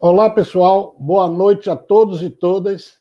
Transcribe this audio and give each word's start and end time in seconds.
Olá, 0.00 0.30
pessoal. 0.30 0.94
Boa 0.96 1.26
noite 1.26 1.68
a 1.68 1.74
todos 1.74 2.22
e 2.22 2.30
todas. 2.30 3.00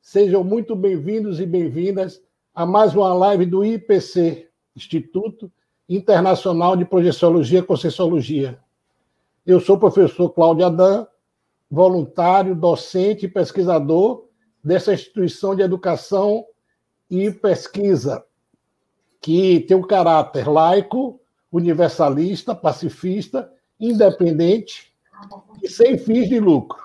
Sejam 0.00 0.42
muito 0.42 0.74
bem-vindos 0.74 1.38
e 1.38 1.44
bem-vindas 1.44 2.22
a 2.54 2.64
mais 2.64 2.94
uma 2.94 3.12
live 3.12 3.44
do 3.44 3.62
IPC, 3.62 4.48
Instituto 4.74 5.52
Internacional 5.86 6.78
de 6.78 6.86
Projeciologia 6.86 7.58
e 7.58 7.62
Conscienciologia. 7.62 8.58
Eu 9.44 9.60
sou 9.60 9.76
o 9.76 9.78
professor 9.78 10.30
Cláudio 10.30 10.64
Adam, 10.64 11.06
voluntário, 11.70 12.54
docente 12.54 13.26
e 13.26 13.28
pesquisador 13.28 14.24
dessa 14.64 14.94
instituição 14.94 15.54
de 15.54 15.60
educação 15.60 16.46
e 17.10 17.30
pesquisa, 17.30 18.24
que 19.20 19.60
tem 19.60 19.76
um 19.76 19.82
caráter 19.82 20.48
laico, 20.48 21.20
universalista, 21.52 22.54
pacifista, 22.54 23.52
independente 23.78 24.89
e 25.62 25.68
sem 25.68 25.98
fins 25.98 26.28
de 26.28 26.38
lucro. 26.40 26.78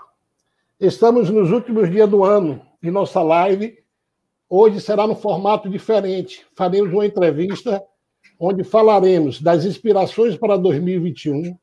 Estamos 0.80 1.30
nos 1.30 1.52
últimos 1.52 1.90
dias 1.90 2.10
do 2.10 2.24
ano 2.24 2.62
e 2.82 2.92
nossa 2.92 3.22
live 3.22 3.78
hoje 4.50 4.80
será 4.80 5.08
no 5.08 5.16
formato 5.16 5.70
diferente. 5.70 6.46
Faremos 6.56 6.94
uma 6.94 7.06
entrevista 7.06 7.84
onde 8.40 8.64
falaremos 8.64 9.42
das 9.42 9.66
inspirações 9.66 10.36
para 10.38 10.58
2021 10.58 11.58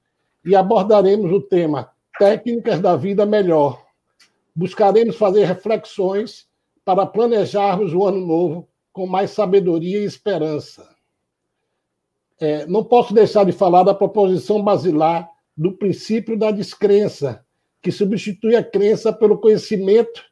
e 0.44 0.56
abordaremos 0.56 1.30
o 1.30 1.40
tema 1.40 1.90
Técnicas 2.18 2.80
da 2.80 2.96
Vida 2.96 3.24
Melhor. 3.24 3.82
Buscaremos 4.54 5.16
fazer 5.16 5.44
reflexões 5.44 6.46
para 6.84 7.06
planejarmos 7.06 7.94
o 7.94 8.04
ano 8.04 8.26
novo 8.26 8.68
com 8.92 9.06
mais 9.06 9.30
sabedoria 9.30 10.00
e 10.00 10.04
esperança. 10.04 10.88
É, 12.40 12.66
não 12.66 12.82
posso 12.82 13.14
deixar 13.14 13.44
de 13.44 13.52
falar 13.52 13.84
da 13.84 13.94
proposição 13.94 14.62
basilar 14.62 15.30
do 15.62 15.72
princípio 15.72 16.36
da 16.36 16.50
descrença, 16.50 17.44
que 17.80 17.92
substitui 17.92 18.56
a 18.56 18.64
crença 18.64 19.12
pelo 19.12 19.38
conhecimento 19.38 20.24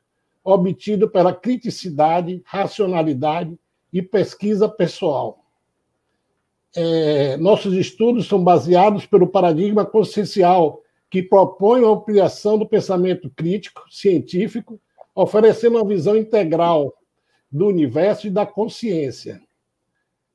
obtido 0.42 1.08
pela 1.08 1.32
criticidade, 1.32 2.42
racionalidade 2.44 3.56
e 3.92 4.02
pesquisa 4.02 4.68
pessoal. 4.68 5.44
É, 6.74 7.36
nossos 7.36 7.74
estudos 7.74 8.26
são 8.26 8.42
baseados 8.42 9.06
pelo 9.06 9.28
paradigma 9.28 9.86
consciencial, 9.86 10.82
que 11.08 11.22
propõe 11.22 11.84
a 11.84 11.88
ampliação 11.88 12.58
do 12.58 12.66
pensamento 12.66 13.30
crítico, 13.30 13.82
científico, 13.88 14.80
oferecendo 15.14 15.76
uma 15.76 15.86
visão 15.86 16.16
integral 16.16 16.92
do 17.50 17.68
universo 17.68 18.26
e 18.26 18.30
da 18.30 18.46
consciência. 18.46 19.40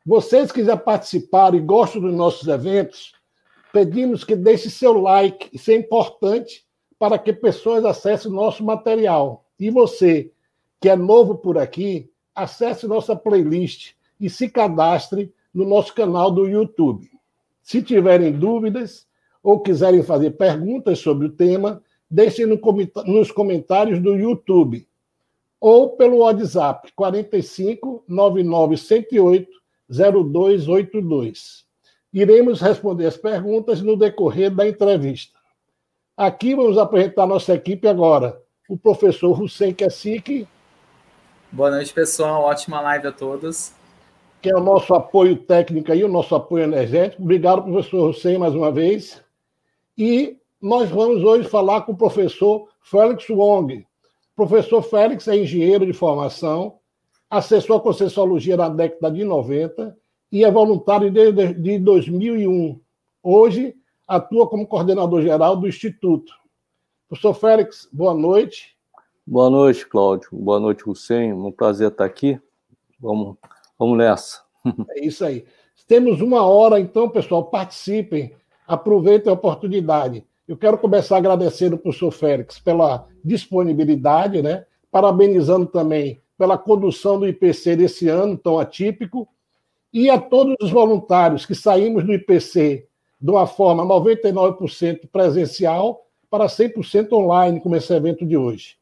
Vocês 0.05 0.51
que 0.51 0.63
já 0.63 0.77
participaram 0.77 1.57
e 1.57 1.61
gostam 1.61 2.01
dos 2.01 2.13
nossos 2.13 2.47
eventos, 2.47 3.14
pedimos 3.75 4.23
que 4.23 4.37
deixe 4.37 4.69
seu 4.69 4.93
like, 5.01 5.49
isso 5.51 5.69
é 5.69 5.75
importante 5.75 6.65
para 6.97 7.19
que 7.19 7.33
pessoas 7.33 7.83
acessem 7.83 8.31
nosso 8.31 8.63
material. 8.63 9.43
E 9.59 9.69
você, 9.69 10.31
que 10.79 10.87
é 10.87 10.95
novo 10.95 11.35
por 11.35 11.57
aqui, 11.57 12.09
acesse 12.33 12.87
nossa 12.87 13.17
playlist 13.17 13.91
e 14.17 14.29
se 14.29 14.47
cadastre 14.47 15.29
no 15.53 15.65
nosso 15.65 15.93
canal 15.93 16.31
do 16.31 16.47
YouTube. 16.47 17.11
Se 17.61 17.81
tiverem 17.81 18.31
dúvidas 18.31 19.05
ou 19.43 19.59
quiserem 19.59 20.01
fazer 20.01 20.31
perguntas 20.31 20.99
sobre 20.99 21.27
o 21.27 21.31
tema, 21.33 21.83
deixem 22.09 22.45
nos 22.45 23.29
comentários 23.29 23.99
do 23.99 24.15
YouTube 24.15 24.87
ou 25.59 25.97
pelo 25.97 26.19
WhatsApp 26.19 26.93
45 26.95 28.05
99 28.07 28.77
108 28.77 29.49
0282. 29.89 31.64
Iremos 32.15 32.61
responder 32.61 33.07
as 33.07 33.17
perguntas 33.17 33.81
no 33.81 33.97
decorrer 33.97 34.49
da 34.49 34.65
entrevista. 34.65 35.37
Aqui 36.15 36.55
vamos 36.55 36.77
apresentar 36.77 37.27
nossa 37.27 37.53
equipe 37.53 37.89
agora. 37.89 38.41
O 38.69 38.77
professor 38.77 39.37
Hussein 39.37 39.73
Kessik. 39.73 40.47
Boa 41.51 41.71
noite, 41.71 41.93
pessoal. 41.93 42.43
Ótima 42.43 42.79
live 42.79 43.07
a 43.07 43.11
todos. 43.11 43.73
Que 44.41 44.49
é 44.49 44.55
o 44.55 44.61
nosso 44.61 44.93
apoio 44.93 45.35
técnico 45.35 45.93
e 45.93 46.05
o 46.05 46.07
nosso 46.07 46.33
apoio 46.33 46.63
energético. 46.63 47.21
Obrigado, 47.21 47.63
professor 47.63 48.11
Hussein, 48.11 48.37
mais 48.37 48.55
uma 48.55 48.71
vez. 48.71 49.21
E 49.97 50.37
nós 50.61 50.89
vamos 50.89 51.21
hoje 51.21 51.49
falar 51.49 51.81
com 51.81 51.91
o 51.91 51.97
professor 51.97 52.69
Félix 52.81 53.29
Wong. 53.29 53.79
O 53.79 54.35
professor 54.37 54.81
Félix 54.81 55.27
é 55.27 55.35
engenheiro 55.35 55.85
de 55.85 55.91
formação, 55.91 56.77
acessou 57.29 57.75
a 57.75 57.81
Conscienciologia 57.81 58.55
na 58.55 58.69
década 58.69 59.11
de 59.11 59.25
90 59.25 59.97
e 60.35 60.43
é 60.43 60.51
voluntário 60.51 61.09
desde 61.09 61.79
2001. 61.79 62.77
Hoje, 63.23 63.73
atua 64.05 64.45
como 64.49 64.67
coordenador 64.67 65.21
geral 65.21 65.55
do 65.55 65.65
Instituto. 65.65 66.33
Professor 67.07 67.33
Félix, 67.33 67.87
boa 67.89 68.13
noite. 68.13 68.75
Boa 69.25 69.49
noite, 69.49 69.87
Cláudio. 69.87 70.27
Boa 70.33 70.59
noite, 70.59 70.89
Hussein. 70.89 71.31
Um 71.31 71.53
prazer 71.53 71.89
estar 71.89 72.03
aqui. 72.03 72.37
Vamos, 72.99 73.37
vamos 73.79 73.97
nessa. 73.97 74.41
É 74.97 75.05
isso 75.05 75.23
aí. 75.23 75.45
Temos 75.87 76.19
uma 76.19 76.43
hora, 76.43 76.81
então, 76.81 77.07
pessoal, 77.07 77.45
participem, 77.45 78.33
aproveitem 78.67 79.31
a 79.31 79.35
oportunidade. 79.35 80.21
Eu 80.45 80.57
quero 80.57 80.77
começar 80.77 81.15
agradecendo 81.15 81.75
ao 81.75 81.81
professor 81.81 82.11
Félix 82.11 82.59
pela 82.59 83.07
disponibilidade, 83.23 84.41
né? 84.41 84.65
parabenizando 84.91 85.65
também 85.65 86.21
pela 86.37 86.57
condução 86.57 87.17
do 87.17 87.25
IPC 87.25 87.77
desse 87.77 88.09
ano 88.09 88.37
tão 88.37 88.59
atípico 88.59 89.29
e 89.95 90.09
a 90.09 90.19
todos 90.19 90.57
os 90.59 90.71
voluntários 90.71 91.45
que 91.45 91.55
saímos 91.55 92.03
do 92.03 92.13
IPC 92.13 92.85
de 93.17 93.31
uma 93.31 93.47
forma 93.47 93.85
99% 93.85 95.07
presencial 95.09 96.05
para 96.29 96.47
100% 96.47 97.13
online, 97.13 97.61
como 97.61 97.77
esse 97.77 97.93
evento 97.93 98.25
de 98.25 98.35
hoje. 98.35 98.75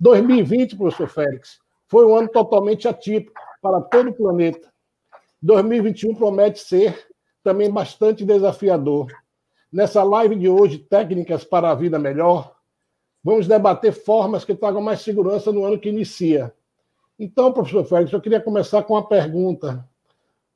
2020, 0.00 0.76
professor 0.76 1.06
Félix, 1.06 1.60
foi 1.86 2.04
um 2.04 2.16
ano 2.16 2.26
totalmente 2.26 2.88
atípico 2.88 3.40
para 3.62 3.80
todo 3.80 4.10
o 4.10 4.12
planeta. 4.12 4.72
2021 5.40 6.16
promete 6.16 6.58
ser 6.58 6.98
também 7.44 7.70
bastante 7.70 8.24
desafiador. 8.24 9.06
Nessa 9.72 10.02
live 10.02 10.34
de 10.34 10.48
hoje, 10.48 10.78
Técnicas 10.78 11.44
para 11.44 11.70
a 11.70 11.76
Vida 11.76 11.96
Melhor, 11.96 12.56
vamos 13.22 13.46
debater 13.46 13.92
formas 13.92 14.44
que 14.44 14.56
tragam 14.56 14.82
mais 14.82 15.00
segurança 15.00 15.52
no 15.52 15.64
ano 15.64 15.78
que 15.78 15.90
inicia. 15.90 16.52
Então, 17.16 17.52
professor 17.52 17.84
Félix, 17.84 18.12
eu 18.12 18.20
queria 18.20 18.40
começar 18.40 18.82
com 18.82 18.94
uma 18.94 19.06
pergunta. 19.06 19.88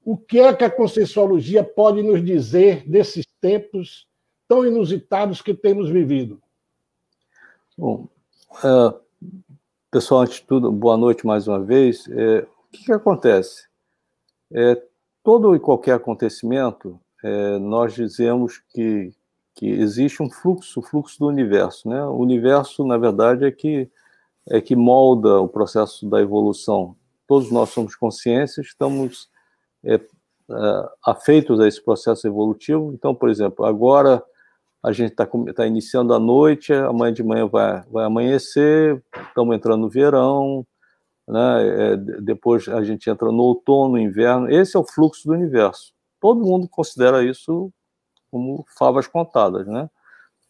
O 0.04 0.19
que 0.19 0.38
é 0.38 0.53
que 0.53 0.65
a 0.65 0.70
Conscienciologia 0.70 1.65
pode 1.65 2.03
nos 2.03 2.22
dizer 2.22 2.87
desses 2.87 3.25
tempos 3.41 4.06
tão 4.47 4.66
inusitados 4.66 5.41
que 5.41 5.54
temos 5.54 5.88
vivido? 5.88 6.42
Bom, 7.78 8.06
uh, 8.62 9.00
pessoal, 9.91 10.20
antes 10.20 10.41
de 10.41 10.43
tudo, 10.43 10.70
boa 10.70 10.98
noite 10.98 11.26
mais 11.26 11.48
uma 11.48 11.59
vez. 11.59 12.06
É, 12.09 12.41
o 12.41 12.70
que, 12.70 12.84
que 12.84 12.93
acontece? 12.93 13.66
É, 14.53 14.81
todo 15.22 15.56
e 15.56 15.59
qualquer 15.59 15.94
acontecimento, 15.94 17.00
é, 17.25 17.59
nós 17.59 17.94
dizemos 17.94 18.62
que, 18.75 19.10
que 19.54 19.66
existe 19.66 20.22
um 20.22 20.28
fluxo, 20.28 20.81
o 20.81 20.82
fluxo 20.82 21.19
do 21.19 21.28
universo. 21.28 21.88
Né? 21.88 22.04
O 22.04 22.19
universo, 22.19 22.84
na 22.84 22.98
verdade, 22.98 23.47
é 23.47 23.50
que, 23.50 23.91
é 24.50 24.60
que 24.60 24.76
molda 24.76 25.41
o 25.41 25.48
processo 25.48 26.06
da 26.10 26.20
evolução. 26.20 26.94
Todos 27.26 27.50
nós 27.50 27.70
somos 27.70 27.97
consciências, 27.97 28.66
estamos 28.66 29.32
é, 29.84 29.95
é, 29.95 30.89
afeitos 31.05 31.61
a 31.61 31.69
esse 31.69 31.83
processo 31.83 32.27
evolutivo. 32.27 32.93
Então, 32.93 33.15
por 33.15 33.28
exemplo, 33.28 33.65
agora 33.65 34.22
a 34.83 34.93
gente 34.93 35.12
está 35.12 35.27
tá 35.55 35.67
iniciando 35.67 36.12
a 36.12 36.19
noite, 36.19 36.72
amanhã 36.72 37.12
de 37.12 37.22
manhã 37.22 37.47
vai, 37.47 37.83
vai 37.91 38.05
amanhecer, 38.05 39.03
estamos 39.29 39.56
entrando 39.56 39.81
no 39.81 39.88
verão, 39.88 40.67
né? 41.26 41.93
É, 41.93 41.97
depois 41.97 42.69
a 42.69 42.82
gente 42.85 43.08
entra 43.08 43.32
no 43.32 43.43
outono, 43.43 43.99
inverno. 43.99 44.50
Esse 44.50 44.76
é 44.76 44.81
o 44.81 44.85
fluxo 44.85 45.26
do 45.26 45.32
universo. 45.32 45.94
Todo 46.20 46.44
mundo 46.44 46.69
considera 46.69 47.25
isso 47.25 47.73
como 48.31 48.64
favas 48.76 49.06
contadas, 49.06 49.67
né? 49.67 49.88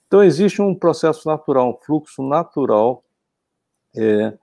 Então 0.06 0.22
existe 0.22 0.60
um 0.60 0.74
processo 0.74 1.28
natural, 1.28 1.70
um 1.70 1.84
fluxo 1.84 2.22
natural 2.22 3.04
é, 3.96 4.36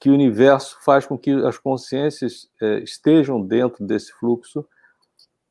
que 0.00 0.10
o 0.10 0.14
universo 0.14 0.78
faz 0.84 1.06
com 1.06 1.18
que 1.18 1.30
as 1.30 1.58
consciências 1.58 2.48
é, 2.60 2.78
estejam 2.80 3.44
dentro 3.44 3.84
desse 3.84 4.12
fluxo 4.12 4.64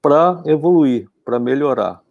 para 0.01 0.41
evoluir, 0.45 1.09
para 1.25 1.39
melhorar. 1.39 2.01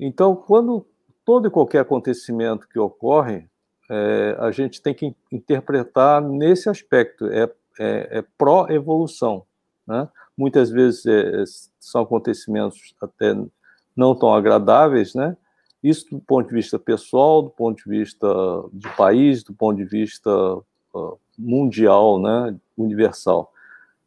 Então, 0.00 0.34
quando 0.34 0.86
todo 1.24 1.48
e 1.48 1.50
qualquer 1.50 1.80
acontecimento 1.80 2.68
que 2.68 2.78
ocorre, 2.78 3.46
é, 3.90 4.36
a 4.38 4.50
gente 4.50 4.80
tem 4.80 4.94
que 4.94 5.14
interpretar 5.30 6.22
nesse 6.22 6.68
aspecto, 6.68 7.26
é, 7.26 7.50
é, 7.78 8.18
é 8.18 8.24
pró-evolução. 8.36 9.44
Né? 9.86 10.08
Muitas 10.36 10.70
vezes 10.70 11.04
é, 11.06 11.44
são 11.78 12.02
acontecimentos 12.02 12.94
até 13.02 13.34
não 13.96 14.14
tão 14.14 14.32
agradáveis, 14.32 15.14
né? 15.14 15.36
Isso 15.82 16.06
do 16.10 16.20
ponto 16.20 16.48
de 16.48 16.54
vista 16.54 16.78
pessoal, 16.78 17.42
do 17.42 17.50
ponto 17.50 17.82
de 17.82 17.88
vista 17.88 18.28
de 18.72 18.88
país, 18.96 19.42
do 19.42 19.52
ponto 19.52 19.76
de 19.76 19.84
vista 19.84 20.30
uh, 20.94 21.20
mundial, 21.38 22.20
né, 22.20 22.56
universal. 22.76 23.52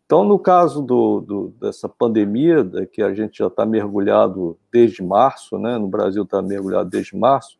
Então, 0.05 0.25
no 0.25 0.37
caso 0.37 0.81
do, 0.81 1.21
do, 1.21 1.47
dessa 1.61 1.87
pandemia, 1.87 2.69
que 2.91 3.01
a 3.01 3.13
gente 3.13 3.37
já 3.37 3.47
está 3.47 3.65
mergulhado 3.65 4.57
desde 4.69 5.01
março, 5.01 5.57
né, 5.57 5.77
no 5.77 5.87
Brasil 5.87 6.23
está 6.23 6.41
mergulhado 6.41 6.89
desde 6.89 7.15
março, 7.15 7.57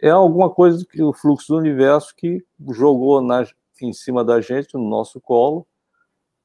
é 0.00 0.08
alguma 0.08 0.48
coisa 0.48 0.84
que 0.84 1.02
o 1.02 1.12
fluxo 1.12 1.52
do 1.52 1.58
universo 1.58 2.14
que 2.16 2.42
jogou 2.70 3.20
na, 3.20 3.46
em 3.82 3.92
cima 3.92 4.24
da 4.24 4.40
gente, 4.40 4.74
no 4.74 4.88
nosso 4.88 5.20
colo, 5.20 5.66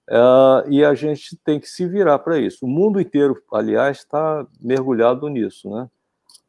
uh, 0.10 0.70
e 0.70 0.84
a 0.84 0.94
gente 0.94 1.38
tem 1.38 1.60
que 1.60 1.68
se 1.68 1.88
virar 1.88 2.20
para 2.20 2.38
isso. 2.38 2.66
O 2.66 2.70
mundo 2.70 3.00
inteiro, 3.00 3.42
aliás, 3.54 4.00
está 4.00 4.46
mergulhado 4.60 5.28
nisso, 5.30 5.70
né? 5.70 5.90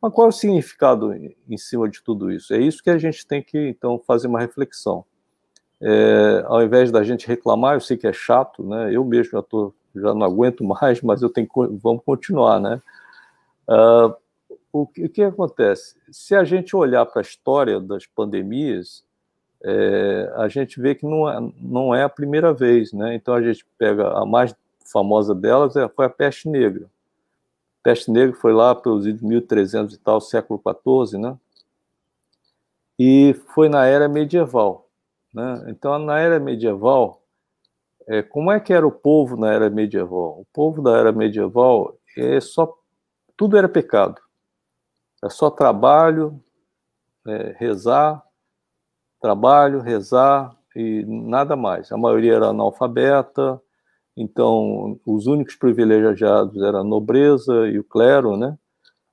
Mas 0.03 0.13
qual 0.13 0.27
é 0.27 0.31
o 0.31 0.33
significado 0.33 1.13
em 1.15 1.59
cima 1.59 1.89
de 1.89 2.03
tudo 2.03 2.33
isso? 2.33 2.55
É 2.55 2.59
isso 2.59 2.83
que 2.83 2.91
a 2.91 2.99
gente 2.99 3.27
tem 3.27 3.43
que, 3.43 3.69
então, 3.69 4.03
fazer 4.07 4.29
uma 4.29 4.41
reflexão. 4.41 5.05
É, 5.83 6.45
ao 6.47 6.63
invés 6.63 6.91
da 6.91 7.03
gente 7.03 7.27
reclamar, 7.27 7.75
eu 7.75 7.81
sei 7.81 7.97
que 7.97 8.07
é 8.07 8.13
chato, 8.13 8.63
né? 8.63 8.95
Eu 8.95 9.05
mesmo 9.05 9.33
já, 9.33 9.43
tô, 9.43 9.73
já 9.95 10.15
não 10.15 10.25
aguento 10.25 10.63
mais, 10.65 11.01
mas 11.01 11.23
eu 11.23 11.31
tenho 11.31 11.49
vamos 11.83 12.05
continuar, 12.05 12.61
né? 12.61 12.83
Uh, 13.69 14.15
o, 14.73 14.87
que, 14.87 15.05
o 15.05 15.09
que 15.09 15.23
acontece? 15.23 15.97
Se 16.11 16.35
a 16.35 16.45
gente 16.45 16.77
olhar 16.77 17.07
para 17.07 17.21
a 17.21 17.23
história 17.23 17.81
das 17.81 18.07
pandemias, 18.07 19.05
é, 19.63 20.33
a 20.37 20.49
gente 20.49 20.81
vê 20.81 20.95
que 20.95 21.05
não 21.05 21.29
é, 21.29 21.53
não 21.61 21.95
é 21.95 22.03
a 22.03 22.09
primeira 22.09 22.53
vez, 22.53 22.93
né? 22.93 23.15
Então 23.15 23.35
a 23.35 23.43
gente 23.43 23.67
pega 23.79 24.09
a 24.11 24.25
mais 24.25 24.55
famosa 24.91 25.35
delas 25.35 25.77
é, 25.77 25.89
foi 25.89 26.07
a 26.07 26.11
peste 26.11 26.49
negra. 26.49 26.87
A 27.81 27.83
peste 27.83 28.11
negra 28.11 28.35
foi 28.35 28.53
lá 28.53 28.75
pelos 28.75 29.07
1300 29.07 29.95
e 29.95 29.99
tal, 29.99 30.21
século 30.21 30.61
XIV, 30.61 31.19
né? 31.19 31.37
E 32.99 33.35
foi 33.55 33.69
na 33.69 33.87
era 33.87 34.09
medieval, 34.09 34.87
né? 35.33 35.65
Então 35.69 35.99
na 35.99 36.19
era 36.19 36.39
medieval, 36.41 37.23
é, 38.09 38.23
como 38.23 38.51
é 38.51 38.59
que 38.59 38.73
era 38.73 38.87
o 38.87 38.93
povo 38.93 39.37
na 39.37 39.53
era 39.53 39.71
medieval? 39.71 40.41
O 40.41 40.47
povo 40.53 40.83
da 40.83 40.97
era 40.97 41.13
medieval 41.13 41.97
é 42.17 42.41
só 42.41 42.75
tudo 43.37 43.57
era 43.57 43.69
pecado. 43.69 44.21
É 45.25 45.29
só 45.29 45.51
trabalho, 45.51 46.43
é, 47.27 47.55
rezar, 47.59 48.23
trabalho, 49.21 49.81
rezar 49.81 50.57
e 50.75 51.05
nada 51.07 51.57
mais. 51.57 51.93
A 51.93 51.97
maioria 51.97 52.35
era 52.35 52.49
analfabeta, 52.49 53.61
então 54.17 54.99
os 55.07 55.27
únicos 55.27 55.57
privilegiados 55.57 56.63
eram 56.63 56.81
a 56.81 56.85
nobreza 56.85 57.69
e 57.69 57.79
o 57.79 57.85
clero, 57.85 58.37
né? 58.37 58.59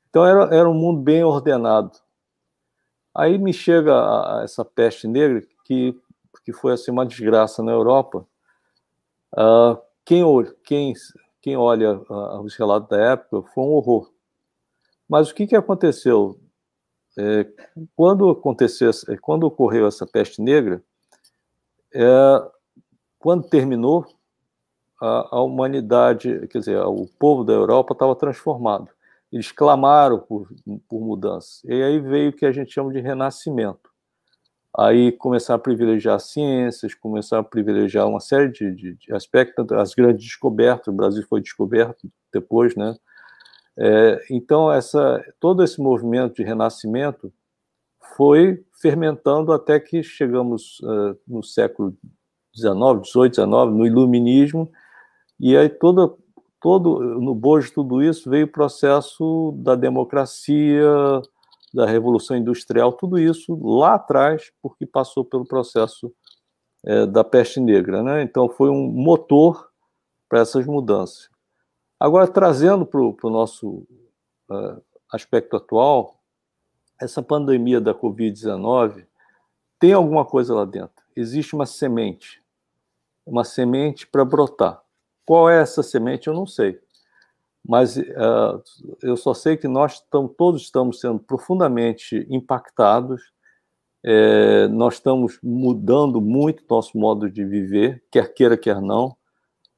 Então 0.10 0.26
era, 0.26 0.56
era 0.56 0.70
um 0.70 0.74
mundo 0.74 1.02
bem 1.02 1.24
ordenado. 1.24 1.92
Aí 3.16 3.38
me 3.38 3.54
chega 3.54 3.94
a, 3.94 4.40
a 4.40 4.44
essa 4.44 4.64
peste 4.64 5.08
negra 5.08 5.42
que, 5.66 5.96
que 6.44 6.54
foi 6.54 6.74
assim 6.74 6.92
uma 6.92 7.06
desgraça 7.06 7.62
na 7.64 7.72
Europa. 7.72 8.26
Uh, 9.34 9.78
quem, 10.06 10.24
quem, 10.64 10.94
quem 11.42 11.58
olha 11.58 11.98
uh, 11.98 12.42
os 12.42 12.56
relatos 12.56 12.90
da 12.90 12.98
época 12.98 13.50
foi 13.54 13.64
um 13.64 13.74
horror. 13.74 14.12
Mas 15.08 15.30
o 15.30 15.36
que, 15.36 15.48
que 15.48 15.56
aconteceu? 15.56 16.40
É, 17.18 17.48
quando 17.96 18.30
aconteceu, 18.30 18.92
quando 19.22 19.46
ocorreu 19.46 19.88
essa 19.88 20.06
peste 20.06 20.42
negra, 20.42 20.84
é, 21.94 22.52
quando 23.18 23.50
terminou, 23.50 24.06
a, 25.02 25.38
a, 25.38 25.42
humanidade, 25.42 26.48
quer 26.48 26.60
dizer, 26.60 26.80
o 26.80 27.08
povo 27.20 27.44
da 27.44 27.54
Europa 27.54 27.94
estava 27.94 28.16
transformado. 28.16 28.90
Eles 29.32 29.52
clamaram 29.52 30.20
por, 30.20 30.48
por 30.88 31.02
mudança. 31.02 31.62
E 31.66 31.84
aí 31.84 32.00
veio 32.00 32.30
o 32.30 32.34
que 32.34 32.46
a 32.46 32.52
gente 32.52 32.72
chama 32.72 32.92
de 32.92 33.00
renascimento. 33.00 33.87
Aí 34.78 35.12
começaram 35.12 35.58
a 35.58 35.64
privilegiar 35.64 36.20
ciências, 36.20 36.94
começaram 36.94 37.42
a 37.42 37.46
privilegiar 37.46 38.08
uma 38.08 38.20
série 38.20 38.52
de, 38.52 38.76
de, 38.76 38.96
de 38.96 39.14
aspectos, 39.14 39.72
as 39.72 39.96
grandes 39.96 40.24
descobertas. 40.24 40.88
O 40.88 40.96
Brasil 40.96 41.26
foi 41.28 41.42
descoberto 41.42 42.08
depois, 42.32 42.76
né? 42.76 42.96
É, 43.80 44.26
então, 44.30 44.72
essa, 44.72 45.24
todo 45.40 45.64
esse 45.64 45.82
movimento 45.82 46.36
de 46.36 46.44
renascimento 46.44 47.34
foi 48.16 48.64
fermentando 48.82 49.52
até 49.52 49.80
que 49.80 50.04
chegamos 50.04 50.80
uh, 50.80 51.18
no 51.28 51.44
século 51.44 51.96
XIX, 52.56 53.08
XVIII, 53.08 53.34
XIX, 53.34 53.48
no 53.48 53.86
Iluminismo, 53.86 54.72
e 55.40 55.56
aí 55.56 55.70
todo, 55.70 56.18
todo, 56.62 57.00
no 57.20 57.36
bojo 57.36 57.68
de 57.68 57.74
tudo 57.74 58.02
isso 58.02 58.30
veio 58.30 58.46
o 58.46 58.52
processo 58.52 59.54
da 59.58 59.76
democracia, 59.76 61.22
da 61.78 61.86
Revolução 61.86 62.36
Industrial, 62.36 62.92
tudo 62.92 63.20
isso 63.20 63.56
lá 63.62 63.94
atrás, 63.94 64.52
porque 64.64 64.84
passou 64.84 65.24
pelo 65.24 65.46
processo 65.46 66.12
é, 66.84 67.06
da 67.06 67.24
peste 67.24 67.60
negra. 67.60 68.02
Né? 68.02 68.24
Então, 68.24 68.50
foi 68.50 68.72
um 68.72 68.88
motor 68.88 69.70
para 70.28 70.40
essas 70.40 70.66
mudanças. 70.66 71.30
Agora, 72.00 72.28
trazendo 72.28 72.84
para 72.84 73.00
o 73.00 73.30
nosso 73.30 73.88
uh, 74.50 74.82
aspecto 75.14 75.56
atual, 75.56 76.20
essa 77.00 77.22
pandemia 77.22 77.80
da 77.80 77.94
Covid-19 77.94 79.06
tem 79.80 79.94
alguma 79.94 80.26
coisa 80.26 80.56
lá 80.56 80.66
dentro. 80.66 81.06
Existe 81.16 81.54
uma 81.54 81.68
semente, 81.68 82.44
uma 83.24 83.44
semente 83.44 84.08
para 84.08 84.26
brotar. 84.26 84.82
Qual 85.24 85.48
é 85.48 85.62
essa 85.62 85.84
semente? 85.84 86.28
Eu 86.28 86.34
não 86.34 86.48
sei. 86.48 86.80
Mas 87.68 87.98
uh, 87.98 88.64
eu 89.04 89.18
só 89.18 89.34
sei 89.34 89.58
que 89.58 89.68
nós 89.68 90.02
todos 90.38 90.62
estamos 90.62 91.02
sendo 91.02 91.20
profundamente 91.20 92.26
impactados, 92.30 93.22
é, 94.06 94.70
nós 94.70 94.94
estamos 94.94 95.38
mudando 95.44 96.22
muito 96.22 96.64
nosso 96.70 96.98
modo 96.98 97.30
de 97.30 97.44
viver, 97.44 98.02
quer 98.10 98.34
queira, 98.34 98.56
quer 98.56 98.80
não. 98.82 99.18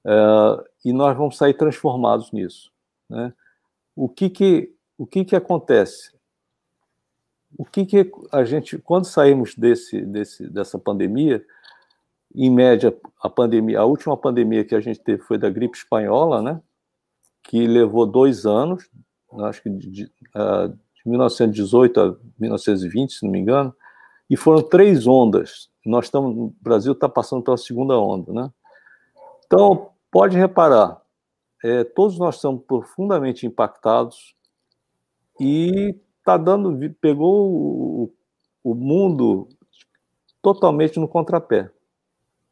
Uh, 0.06 0.63
e 0.86 0.94
nós 0.94 1.18
vamos 1.18 1.36
sair 1.36 1.56
transformados 1.56 2.31
nisso. 2.31 2.71
Né? 3.09 3.33
O 3.95 4.07
que 4.07 4.30
que 4.30 4.75
o 4.95 5.07
que 5.07 5.25
que 5.25 5.36
acontece? 5.36 6.13
O 7.57 7.65
que 7.65 7.86
que 7.86 8.12
a 8.31 8.44
gente, 8.44 8.77
quando 8.77 9.06
saímos 9.06 9.56
desse, 9.56 10.01
desse 10.01 10.47
dessa 10.47 10.77
pandemia, 10.77 11.44
em 12.36 12.51
média 12.51 12.95
a 13.19 13.30
pandemia, 13.30 13.80
a 13.80 13.86
última 13.86 14.15
pandemia 14.15 14.63
que 14.63 14.75
a 14.75 14.80
gente 14.80 15.00
teve 15.00 15.24
foi 15.24 15.39
da 15.39 15.50
gripe 15.50 15.75
espanhola, 15.75 16.41
né? 16.41 16.62
Que 17.44 17.68
levou 17.68 18.06
dois 18.06 18.45
anos, 18.45 18.89
acho 19.44 19.63
que 19.63 19.69
de, 19.69 20.03
uh, 20.36 20.69
de 20.69 21.01
1918 21.06 22.00
a 22.00 22.15
1920, 22.39 23.13
se 23.13 23.25
não 23.25 23.31
me 23.31 23.39
engano, 23.39 23.74
e 24.30 24.38
foram 24.38 24.62
três 24.62 25.07
ondas. 25.07 25.69
Nós 25.86 26.06
estamos, 26.06 26.36
o 26.36 26.53
Brasil 26.62 26.93
está 26.93 27.10
passando 27.10 27.43
pela 27.43 27.58
segunda 27.58 27.98
onda, 27.98 28.31
né? 28.31 28.51
Então, 29.46 29.89
pode 30.12 30.38
reparar, 30.38 31.01
é, 31.63 31.84
todos 31.84 32.19
nós 32.19 32.36
estamos 32.36 32.63
profundamente 32.65 33.46
impactados 33.46 34.36
e 35.39 35.96
tá 36.24 36.38
dando, 36.38 36.77
pegou 37.01 37.51
o, 37.51 38.13
o 38.63 38.75
mundo 38.75 39.48
totalmente 40.41 41.00
no 41.00 41.08
contrapé. 41.08 41.72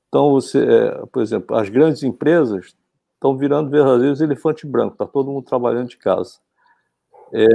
Então, 0.07 0.31
você, 0.31 0.65
é, 0.65 1.05
por 1.05 1.21
exemplo, 1.21 1.55
as 1.55 1.69
grandes 1.69 2.01
empresas 2.03 2.75
estão 3.17 3.35
virando 3.35 3.69
verdadeiros 3.69 4.21
elefantes 4.21 4.69
brancos, 4.69 4.93
está 4.93 5.05
todo 5.05 5.31
mundo 5.31 5.45
trabalhando 5.45 5.89
de 5.89 5.97
casa. 5.97 6.37
É, 7.33 7.47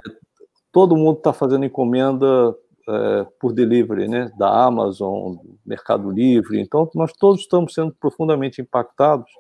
todo 0.72 0.96
mundo 0.96 1.18
está 1.18 1.32
fazendo 1.32 1.64
encomenda 1.64 2.54
é, 2.88 3.26
por 3.40 3.52
delivery, 3.52 4.08
né, 4.08 4.30
da 4.36 4.64
Amazon, 4.64 5.36
Mercado 5.64 6.10
Livre. 6.10 6.60
Então, 6.60 6.90
nós 6.94 7.12
todos 7.12 7.42
estamos 7.42 7.72
sendo 7.72 7.94
profundamente 7.94 8.60
impactados 8.60 9.30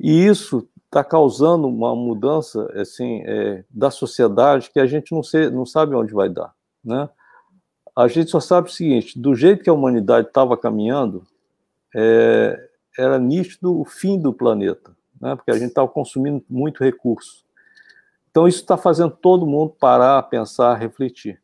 e 0.00 0.26
isso 0.26 0.66
está 0.86 1.04
causando 1.04 1.68
uma 1.68 1.94
mudança 1.94 2.70
assim 2.74 3.22
é, 3.24 3.64
da 3.70 3.90
sociedade 3.90 4.70
que 4.70 4.80
a 4.80 4.86
gente 4.86 5.12
não, 5.12 5.22
sei, 5.22 5.48
não 5.48 5.64
sabe 5.64 5.94
onde 5.94 6.12
vai 6.12 6.28
dar, 6.28 6.52
né? 6.84 7.08
A 7.94 8.08
gente 8.08 8.30
só 8.30 8.40
sabe 8.40 8.68
o 8.68 8.72
seguinte: 8.72 9.18
do 9.18 9.34
jeito 9.34 9.62
que 9.62 9.70
a 9.70 9.72
humanidade 9.72 10.28
estava 10.28 10.56
caminhando, 10.56 11.22
é, 11.94 12.68
era 12.98 13.18
nítido 13.18 13.78
o 13.78 13.84
fim 13.84 14.18
do 14.20 14.32
planeta, 14.32 14.91
né? 15.22 15.36
Porque 15.36 15.52
a 15.52 15.54
gente 15.54 15.68
estava 15.68 15.86
consumindo 15.86 16.44
muito 16.50 16.82
recurso. 16.82 17.44
Então 18.30 18.48
isso 18.48 18.58
está 18.58 18.76
fazendo 18.76 19.12
todo 19.12 19.46
mundo 19.46 19.76
parar, 19.78 20.20
pensar, 20.24 20.74
refletir, 20.74 21.40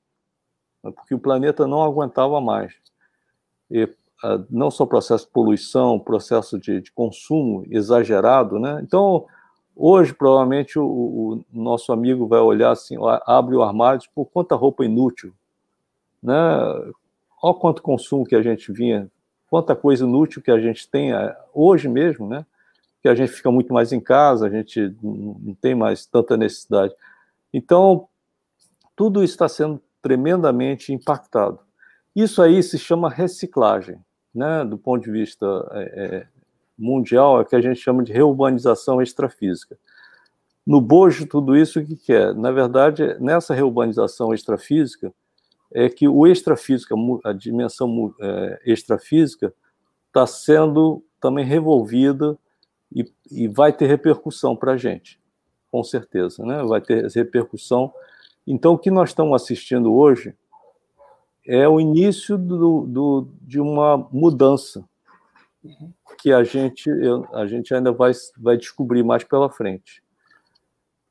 né? 0.83 0.91
porque 0.91 1.15
o 1.15 1.19
planeta 1.19 1.67
não 1.67 1.83
aguentava 1.83 2.41
mais. 2.41 2.75
E 3.71 3.89
ah, 4.25 4.43
não 4.51 4.71
só 4.71 4.85
processo 4.85 5.27
de 5.27 5.33
poluição, 5.33 6.01
processo 6.01 6.59
de, 6.59 6.81
de 6.81 6.91
consumo 6.91 7.65
exagerado, 7.71 8.59
né? 8.59 8.81
Então, 8.83 9.27
hoje, 9.77 10.13
provavelmente, 10.13 10.77
o, 10.79 10.85
o, 10.85 11.45
nosso 11.53 11.93
amigo 11.93 12.27
vai 12.27 12.41
olhar 12.41 12.73
assim, 12.73 12.97
abre 13.27 13.55
o 13.55 13.63
armário, 13.63 14.01
por 14.01 14.25
tipo, 14.25 14.25
quanta 14.25 14.57
roupa 14.57 14.85
inútil, 14.85 15.33
né? 16.21 16.35
Olha 17.41 17.55
quanto 17.55 17.83
consumo 17.83 18.25
que 18.25 18.35
a 18.35 18.43
gente 18.43 18.73
vinha, 18.73 19.09
quanta 19.49 19.77
coisa 19.77 20.05
inútil 20.05 20.43
que 20.43 20.51
a 20.51 20.59
gente 20.59 20.89
tem 20.91 21.13
ah, 21.13 21.37
hoje 21.55 21.87
mesmo, 21.87 22.27
né? 22.27 22.45
A 23.09 23.15
gente 23.15 23.33
fica 23.33 23.51
muito 23.51 23.73
mais 23.73 23.93
em 23.93 24.01
casa, 24.01 24.47
a 24.47 24.51
gente 24.51 24.95
não 25.03 25.57
tem 25.61 25.75
mais 25.75 26.07
tanta 26.07 26.37
necessidade. 26.37 26.95
Então, 27.53 28.09
tudo 28.95 29.23
está 29.23 29.49
sendo 29.49 29.81
tremendamente 30.03 30.93
impactado. 30.93 31.61
Isso 32.15 32.43
aí 32.43 32.63
se 32.63 32.79
chama 32.79 33.09
reciclagem 33.09 33.99
né, 34.35 34.65
do 34.65 34.79
ponto 34.79 35.05
de 35.05 35.11
vista 35.11 35.47
é, 35.73 35.83
é, 35.83 36.27
mundial, 36.79 37.39
é 37.39 37.43
o 37.43 37.45
que 37.45 37.57
a 37.57 37.61
gente 37.61 37.81
chama 37.81 38.03
de 38.03 38.13
reurbanização 38.13 39.03
extrafísica. 39.03 39.77
No 40.67 40.81
bojo 40.81 41.27
tudo 41.27 41.57
isso, 41.57 41.81
o 41.81 41.85
que, 41.85 41.97
que 41.97 42.13
é? 42.13 42.33
Na 42.33 42.53
verdade, 42.53 43.17
nessa 43.19 43.55
reurbanização 43.55 44.33
extrafísica, 44.35 45.13
é 45.73 45.89
que 45.89 46.07
o 46.07 46.27
extrafísica, 46.27 46.95
a 47.25 47.33
dimensão 47.33 48.15
é, 48.21 48.61
extrafísica, 48.65 49.53
está 50.07 50.27
sendo 50.27 51.03
também 51.21 51.45
revolvida 51.45 52.39
e, 52.95 53.05
e 53.31 53.49
vai 53.49 53.73
ter 53.73 53.87
repercussão 53.87 54.57
para 54.57 54.73
a 54.73 54.77
gente, 54.77 55.21
com 55.71 55.83
certeza, 55.83 56.45
né? 56.45 56.63
Vai 56.65 56.81
ter 56.81 57.07
repercussão. 57.07 57.93
Então, 58.47 58.75
o 58.75 58.79
que 58.79 58.91
nós 58.91 59.11
estamos 59.11 59.41
assistindo 59.41 59.93
hoje 59.93 60.35
é 61.47 61.69
o 61.69 61.81
início 61.81 62.37
do, 62.37 62.87
do, 62.87 63.29
de 63.41 63.61
uma 63.61 63.97
mudança 64.13 64.85
que 66.21 66.33
a 66.33 66.45
gente, 66.45 66.91
a 67.33 67.47
gente 67.47 67.75
ainda 67.75 67.93
vai, 67.93 68.13
vai 68.39 68.57
descobrir 68.57 69.03
mais 69.03 69.25
pela 69.25 69.51
frente. 69.51 70.03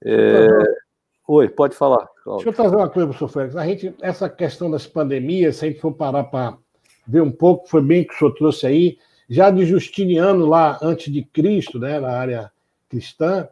É... 0.04 0.48
Oi, 1.28 1.50
pode 1.50 1.76
falar. 1.76 2.08
Cláudio. 2.24 2.46
Deixa 2.46 2.50
eu 2.50 2.54
trazer 2.54 2.76
uma 2.76 2.90
coisa, 2.90 3.08
professor 3.08 3.28
Félix. 3.28 3.56
A 3.56 3.66
gente, 3.66 3.96
essa 4.02 4.30
questão 4.30 4.72
das 4.72 4.88
pandemias, 4.88 5.58
se 5.58 5.66
a 5.66 5.68
gente 5.68 5.82
for 5.82 5.92
parar 5.92 6.24
para 6.26 6.58
ver 7.06 7.22
um 7.22 7.32
pouco, 7.32 7.68
foi 7.68 7.82
bem 7.82 8.06
que 8.06 8.14
o 8.14 8.18
senhor 8.18 8.32
trouxe 8.34 8.66
aí, 8.66 8.98
já 9.30 9.50
de 9.50 9.66
Justiniano, 9.66 10.46
lá 10.46 10.78
antes 10.82 11.12
de 11.12 11.24
Cristo, 11.24 11.80
né, 11.80 12.00
na 12.00 12.10
área 12.10 12.52
cristã, 12.90 13.48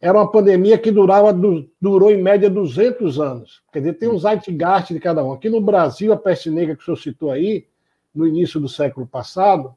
era 0.00 0.18
uma 0.18 0.30
pandemia 0.30 0.78
que 0.78 0.90
durava, 0.90 1.32
durou 1.80 2.10
em 2.10 2.22
média 2.22 2.50
200 2.50 3.18
anos. 3.18 3.62
Quer 3.72 3.80
dizer, 3.80 3.94
tem 3.94 4.08
um 4.08 4.18
zeitgeist 4.18 4.92
de 4.92 5.00
cada 5.00 5.24
um. 5.24 5.32
Aqui 5.32 5.48
no 5.48 5.60
Brasil, 5.60 6.12
a 6.12 6.16
peste 6.16 6.50
negra 6.50 6.76
que 6.76 6.82
o 6.82 6.84
senhor 6.84 6.96
citou 6.96 7.30
aí, 7.30 7.66
no 8.14 8.26
início 8.26 8.60
do 8.60 8.68
século 8.68 9.06
passado, 9.06 9.74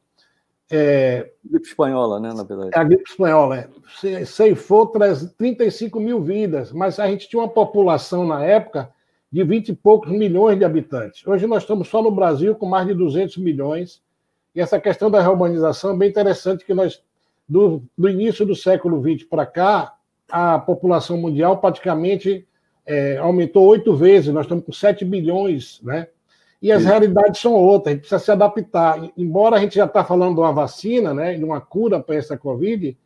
é, 0.72 1.32
gripe 1.44 1.68
espanhola, 1.68 2.20
né, 2.20 2.32
na 2.34 2.44
verdade. 2.44 2.72
É 2.74 2.79
a 2.79 2.84
gripe 2.84 3.10
espanhola, 3.10 3.58
é. 4.03 4.25
Ceifou 4.25 4.91
35 5.38 6.00
mil 6.00 6.22
vidas, 6.22 6.72
mas 6.72 7.00
a 7.00 7.08
gente 7.08 7.27
tinha 7.27 7.41
uma 7.41 7.50
população 7.50 8.25
na 8.25 8.44
época 8.44 8.89
de 9.32 9.44
20 9.44 9.70
e 9.70 9.75
poucos 9.75 10.12
milhões 10.12 10.58
de 10.58 10.65
habitantes. 10.65 11.25
Hoje 11.25 11.48
nós 11.48 11.63
estamos 11.63 11.88
só 11.88 12.01
no 12.03 12.12
Brasil 12.12 12.56
com 12.56 12.68
mais 12.68 12.86
de 12.88 12.94
200 12.94 13.38
milhões. 13.38 14.01
E 14.60 14.62
essa 14.62 14.78
questão 14.78 15.10
da 15.10 15.22
reurbanização 15.22 15.94
é 15.94 15.96
bem 15.96 16.10
interessante, 16.10 16.66
que 16.66 16.74
nós, 16.74 17.01
do, 17.48 17.82
do 17.98 18.10
início 18.10 18.46
do 18.46 18.54
século 18.54 19.01
XX 19.01 19.25
para 19.25 19.46
cá, 19.46 19.96
a 20.30 20.60
população 20.60 21.16
mundial 21.16 21.60
praticamente 21.60 22.46
é, 22.86 23.16
aumentou 23.16 23.66
oito 23.68 23.96
vezes, 23.96 24.34
nós 24.34 24.44
estamos 24.44 24.66
com 24.66 24.74
7 24.74 25.06
bilhões, 25.06 25.80
né? 25.82 26.10
E 26.62 26.74
as 26.74 26.82
Sim. 26.82 26.89
realidades 26.89 27.39
são 27.39 27.54
outras, 27.54 27.88
a 27.88 27.96
gente 27.96 28.01
precisa 28.01 28.20
se 28.20 28.32
adaptar. 28.32 29.10
Embora 29.16 29.56
a 29.56 29.60
gente 29.62 29.75
já 29.75 29.86
está 29.86 30.04
falando 30.04 30.36
de 30.36 30.42
uma 30.42 30.51
vacina, 30.51 31.13
né, 31.13 31.36
de 31.36 31.44
uma 31.46 31.62
cura 31.62 31.98
para 32.01 32.16
essa 32.16 32.38
Covid, 32.38 32.98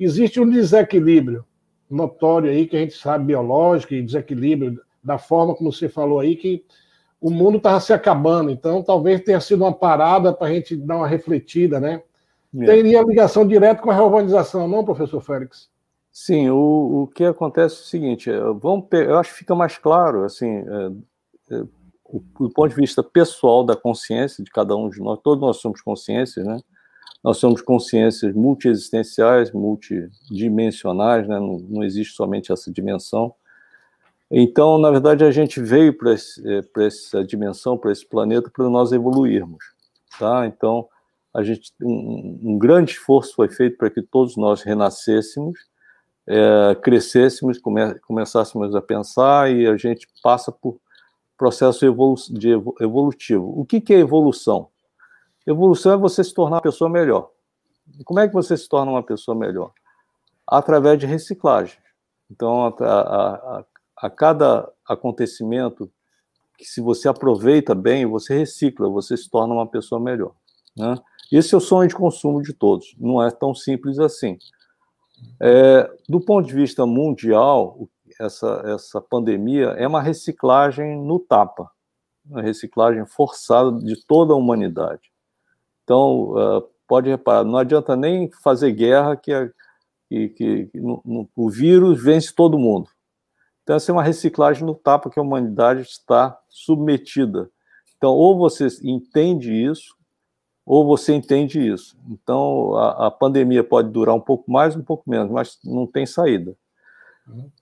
existe 0.00 0.40
um 0.40 0.48
desequilíbrio 0.48 1.44
notório 1.90 2.50
aí, 2.50 2.66
que 2.66 2.76
a 2.76 2.80
gente 2.80 2.96
sabe 2.96 3.26
biológico, 3.26 3.92
e 3.92 4.00
desequilíbrio 4.00 4.80
da 5.02 5.18
forma 5.18 5.54
como 5.54 5.70
você 5.70 5.86
falou 5.86 6.18
aí, 6.18 6.34
que 6.34 6.64
o 7.24 7.30
mundo 7.30 7.56
estava 7.56 7.80
se 7.80 7.90
acabando. 7.90 8.50
Então, 8.50 8.82
talvez 8.82 9.22
tenha 9.22 9.40
sido 9.40 9.64
uma 9.64 9.72
parada 9.72 10.30
para 10.30 10.48
a 10.48 10.52
gente 10.52 10.76
dar 10.76 10.98
uma 10.98 11.08
refletida, 11.08 11.80
né? 11.80 12.02
É. 12.54 12.66
Teria 12.66 13.02
ligação 13.02 13.48
direta 13.48 13.80
com 13.80 13.90
a 13.90 13.94
reurbanização, 13.94 14.68
não, 14.68 14.84
professor 14.84 15.22
Félix? 15.22 15.70
Sim, 16.12 16.50
o, 16.50 17.04
o 17.04 17.06
que 17.06 17.24
acontece 17.24 17.76
é 17.76 17.78
o 17.78 17.84
seguinte, 17.86 18.30
é, 18.30 18.38
vamos, 18.60 18.86
eu 18.92 19.18
acho 19.18 19.30
que 19.30 19.38
fica 19.38 19.54
mais 19.54 19.78
claro, 19.78 20.24
assim, 20.24 20.58
é, 20.58 21.54
é, 21.54 21.62
do 22.38 22.50
ponto 22.50 22.68
de 22.68 22.76
vista 22.76 23.02
pessoal 23.02 23.64
da 23.64 23.74
consciência 23.74 24.44
de 24.44 24.50
cada 24.50 24.76
um 24.76 24.90
de 24.90 25.00
nós, 25.00 25.18
todos 25.24 25.40
nós 25.40 25.56
somos 25.56 25.80
consciências, 25.80 26.44
né? 26.44 26.60
Nós 27.24 27.38
somos 27.38 27.62
consciências 27.62 28.34
multiexistenciais, 28.34 29.50
multidimensionais, 29.50 31.26
né? 31.26 31.40
Não, 31.40 31.58
não 31.58 31.82
existe 31.82 32.12
somente 32.12 32.52
essa 32.52 32.70
dimensão. 32.70 33.34
Então, 34.30 34.78
na 34.78 34.90
verdade, 34.90 35.24
a 35.24 35.30
gente 35.30 35.60
veio 35.60 35.96
para 35.96 36.12
essa 36.86 37.24
dimensão, 37.24 37.78
para 37.78 37.92
esse 37.92 38.06
planeta, 38.06 38.50
para 38.50 38.68
nós 38.68 38.90
evoluirmos, 38.90 39.64
tá? 40.18 40.46
Então, 40.46 40.88
a 41.32 41.42
gente 41.42 41.72
um, 41.82 42.40
um 42.42 42.58
grande 42.58 42.92
esforço 42.92 43.34
foi 43.34 43.48
feito 43.48 43.76
para 43.76 43.90
que 43.90 44.02
todos 44.02 44.36
nós 44.36 44.62
renascêssemos 44.62 45.58
é, 46.26 46.74
crescêssemos, 46.76 47.58
come, 47.58 47.94
começássemos 48.00 48.74
a 48.74 48.80
pensar 48.80 49.50
e 49.50 49.66
a 49.66 49.76
gente 49.76 50.08
passa 50.22 50.50
por 50.50 50.80
processo 51.36 51.84
evolu 51.84 52.14
de 52.30 52.50
evolutivo. 52.80 53.52
O 53.58 53.64
que, 53.64 53.80
que 53.80 53.92
é 53.92 53.98
evolução? 53.98 54.68
Evolução 55.46 55.92
é 55.92 55.96
você 55.96 56.24
se 56.24 56.32
tornar 56.32 56.56
uma 56.56 56.62
pessoa 56.62 56.88
melhor. 56.88 57.30
E 57.98 58.04
como 58.04 58.20
é 58.20 58.26
que 58.26 58.32
você 58.32 58.56
se 58.56 58.68
torna 58.68 58.90
uma 58.90 59.02
pessoa 59.02 59.36
melhor? 59.36 59.72
Através 60.46 60.98
de 60.98 61.06
reciclagem. 61.06 61.78
Então, 62.30 62.66
a, 62.66 62.84
a, 62.84 63.34
a, 63.58 63.64
a 64.04 64.10
cada 64.10 64.70
acontecimento 64.86 65.90
que 66.58 66.66
se 66.66 66.82
você 66.82 67.08
aproveita 67.08 67.74
bem, 67.74 68.04
você 68.04 68.36
recicla, 68.36 68.86
você 68.86 69.16
se 69.16 69.30
torna 69.30 69.54
uma 69.54 69.66
pessoa 69.66 69.98
melhor. 69.98 70.34
Né? 70.76 70.94
Esse 71.32 71.54
é 71.54 71.56
o 71.56 71.60
sonho 71.60 71.88
de 71.88 71.94
consumo 71.94 72.42
de 72.42 72.52
todos. 72.52 72.94
Não 72.98 73.22
é 73.22 73.30
tão 73.30 73.54
simples 73.54 73.98
assim. 73.98 74.36
É, 75.40 75.90
do 76.06 76.20
ponto 76.20 76.46
de 76.46 76.54
vista 76.54 76.84
mundial, 76.84 77.88
essa, 78.20 78.62
essa 78.66 79.00
pandemia 79.00 79.68
é 79.68 79.88
uma 79.88 80.02
reciclagem 80.02 81.00
no 81.02 81.18
tapa, 81.18 81.70
uma 82.28 82.42
reciclagem 82.42 83.06
forçada 83.06 83.72
de 83.72 83.96
toda 84.04 84.34
a 84.34 84.36
humanidade. 84.36 85.10
Então, 85.82 86.32
uh, 86.32 86.68
pode 86.86 87.08
reparar, 87.08 87.42
não 87.42 87.56
adianta 87.56 87.96
nem 87.96 88.30
fazer 88.42 88.70
guerra 88.72 89.16
que, 89.16 89.32
a, 89.32 89.50
que, 90.10 90.28
que, 90.28 90.70
no, 90.74 91.00
no, 91.06 91.30
o 91.34 91.48
vírus 91.48 92.04
vence 92.04 92.34
todo 92.34 92.58
mundo. 92.58 92.90
Então, 93.64 93.76
essa 93.76 93.90
é 93.90 93.94
uma 93.94 94.02
reciclagem 94.02 94.64
no 94.64 94.74
tapa 94.74 95.10
que 95.10 95.18
a 95.18 95.22
humanidade 95.22 95.80
está 95.80 96.38
submetida. 96.50 97.50
Então, 97.96 98.12
ou 98.12 98.36
você 98.36 98.68
entende 98.82 99.50
isso, 99.50 99.96
ou 100.66 100.86
você 100.86 101.14
entende 101.14 101.66
isso. 101.66 101.96
Então, 102.08 102.76
a, 102.76 103.06
a, 103.06 103.10
pandemia 103.10 103.64
pode 103.64 103.90
durar 103.90 104.14
um 104.14 104.20
pouco 104.20 104.50
mais, 104.50 104.76
um 104.76 104.82
pouco 104.82 105.08
menos, 105.08 105.32
mas 105.32 105.58
não 105.64 105.86
tem 105.86 106.04
saída. 106.04 106.54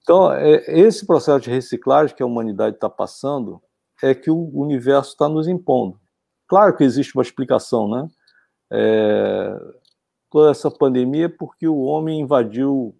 Então, 0.02 0.32
é, 0.32 0.64
esse 0.66 1.06
processo 1.06 1.40
de 1.44 1.50
reciclagem 1.50 2.16
que 2.16 2.22
a 2.22 2.26
humanidade 2.26 2.74
está 2.74 2.90
passando 2.90 3.62
é 4.02 4.12
que 4.12 4.30
o 4.30 4.50
universo 4.52 5.10
está 5.10 5.28
nos 5.28 5.46
impondo. 5.46 6.00
Claro 6.48 6.76
que 6.76 6.82
existe 6.82 7.14
uma 7.14 7.22
explicação, 7.22 7.88
né? 7.88 8.08
É, 8.72 9.56
toda 10.28 10.50
essa 10.50 10.68
pandemia 10.68 11.26
é 11.26 11.28
porque 11.28 11.68
o 11.68 11.82
homem 11.82 12.20
invadiu 12.20 12.92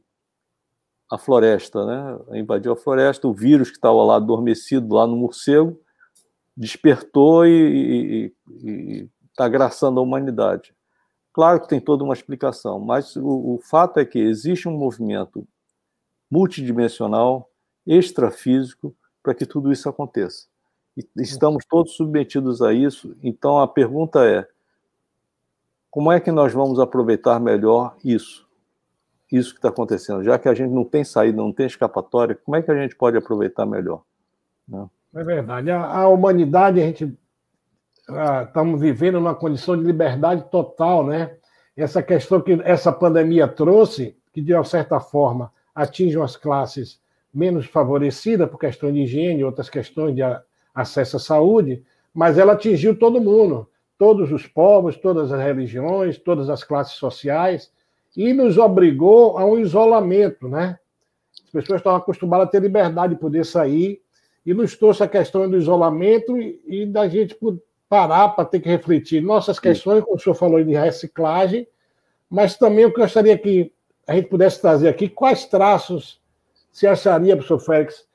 a 1.13 1.19
floresta, 1.19 1.85
né? 1.85 2.41
Invadiu 2.41 2.73
a 2.73 2.77
floresta, 2.77 3.29
o 3.29 3.35
vírus 3.35 3.69
que 3.69 3.77
estava 3.77 4.03
lá 4.03 4.17
adormecido 4.17 4.95
lá 4.95 5.07
no 5.07 5.15
morcego 5.15 5.79
despertou 6.57 7.47
e, 7.47 8.33
está 9.31 9.45
agraçando 9.45 10.01
a 10.01 10.03
humanidade. 10.03 10.75
Claro 11.31 11.61
que 11.61 11.69
tem 11.69 11.81
toda 11.81 12.03
uma 12.03 12.15
explicação, 12.15 12.81
mas 12.81 13.15
o, 13.15 13.57
o 13.57 13.61
fato 13.63 14.01
é 14.01 14.07
que 14.07 14.19
existe 14.19 14.67
um 14.67 14.77
movimento 14.79 15.47
multidimensional, 16.31 17.51
extrafísico, 17.87 18.97
para 19.23 19.35
que 19.35 19.45
tudo 19.45 19.71
isso 19.71 19.91
aconteça. 19.91 20.47
E 20.97 21.07
estamos 21.19 21.67
todos 21.69 21.95
submetidos 21.95 22.63
a 22.63 22.73
isso, 22.73 23.15
então 23.23 23.59
a 23.59 23.69
pergunta 23.69 24.25
é: 24.25 24.49
como 25.91 26.11
é 26.11 26.19
que 26.19 26.33
nós 26.33 26.55
vamos 26.55 26.81
aproveitar 26.81 27.39
melhor 27.39 27.97
isso? 28.03 28.42
Isso 29.33 29.53
que 29.53 29.59
está 29.59 29.71
acontecendo, 29.71 30.23
já 30.23 30.39
que 30.39 30.47
a 30.47 30.55
gente 30.55 30.71
não 30.71 30.85
tem 30.85 31.03
saída, 31.03 31.39
não 31.39 31.53
tem 31.53 31.67
escapatória, 31.67 32.39
como 32.45 32.55
é 32.55 32.63
que 32.63 32.71
a 32.71 32.77
gente 32.77 32.95
pode 32.95 33.17
aproveitar 33.17 33.65
melhor? 33.65 34.03
Né? 34.69 34.87
É 35.15 35.25
verdade. 35.25 35.71
A, 35.71 35.85
a 35.85 36.09
humanidade, 36.09 36.81
a 36.81 36.85
gente 36.85 37.19
ah, 38.11 38.45
estamos 38.47 38.79
vivendo 38.79 39.15
numa 39.15 39.35
condição 39.35 39.77
de 39.77 39.85
liberdade 39.85 40.45
total, 40.51 41.07
né? 41.07 41.37
Essa 41.75 42.03
questão 42.03 42.43
que 42.43 42.61
essa 42.65 42.93
pandemia 42.93 43.49
trouxe, 43.49 44.15
que 44.33 44.43
de 44.43 44.53
uma 44.53 44.65
certa 44.65 45.01
forma 45.01 45.51
atinge 45.75 46.21
as 46.21 46.37
classes 46.37 47.01
menos 47.33 47.65
favorecidas 47.65 48.51
por 48.51 48.59
questões 48.59 48.93
de 48.93 49.01
higiene, 49.01 49.43
outras 49.43 49.71
questões 49.71 50.15
de 50.15 50.21
acesso 50.75 51.17
à 51.17 51.21
saúde, 51.21 51.83
mas 52.13 52.37
ela 52.37 52.53
atingiu 52.53 52.99
todo 52.99 53.21
mundo, 53.21 53.67
todos 53.97 54.31
os 54.31 54.47
povos, 54.47 54.97
todas 54.97 55.33
as 55.33 55.41
religiões, 55.41 56.19
todas 56.19 56.51
as 56.51 56.63
classes 56.63 56.95
sociais, 56.95 57.73
e 58.17 58.33
nos 58.33 58.59
obrigou 58.59 59.39
a 59.39 59.45
um 59.45 59.59
isolamento, 59.59 60.49
né? 60.49 60.79
As 61.45 61.51
pessoas 61.51 61.81
estavam 61.81 61.99
acostumadas 61.99 62.49
a 62.49 62.51
ter 62.51 62.61
liberdade 62.61 63.15
de 63.15 63.21
poder 63.21 63.45
sair, 63.45 64.01
e 64.45 64.53
nos 64.53 64.77
trouxe 64.77 65.03
a 65.03 65.09
questão 65.09 65.49
do 65.49 65.57
isolamento 65.57 66.37
e, 66.37 66.61
e 66.67 66.87
da 66.87 67.09
gente 67.09 67.37
parar 67.89 68.31
para 68.31 68.45
ter 68.45 68.61
que 68.61 68.69
refletir 68.69 69.23
nossas 69.23 69.59
questões, 69.59 70.03
como 70.03 70.17
o 70.17 70.19
senhor 70.19 70.35
falou 70.35 70.63
de 70.63 70.73
reciclagem, 70.73 71.67
mas 72.29 72.57
também 72.57 72.85
eu 72.85 72.93
gostaria 72.93 73.37
que 73.39 73.73
a 74.07 74.15
gente 74.15 74.29
pudesse 74.29 74.61
trazer 74.61 74.89
aqui 74.89 75.09
quais 75.09 75.45
traços 75.45 76.21
se 76.73 76.87
acharia, 76.87 77.37
professor 77.37 77.61
Félix, 77.61 78.07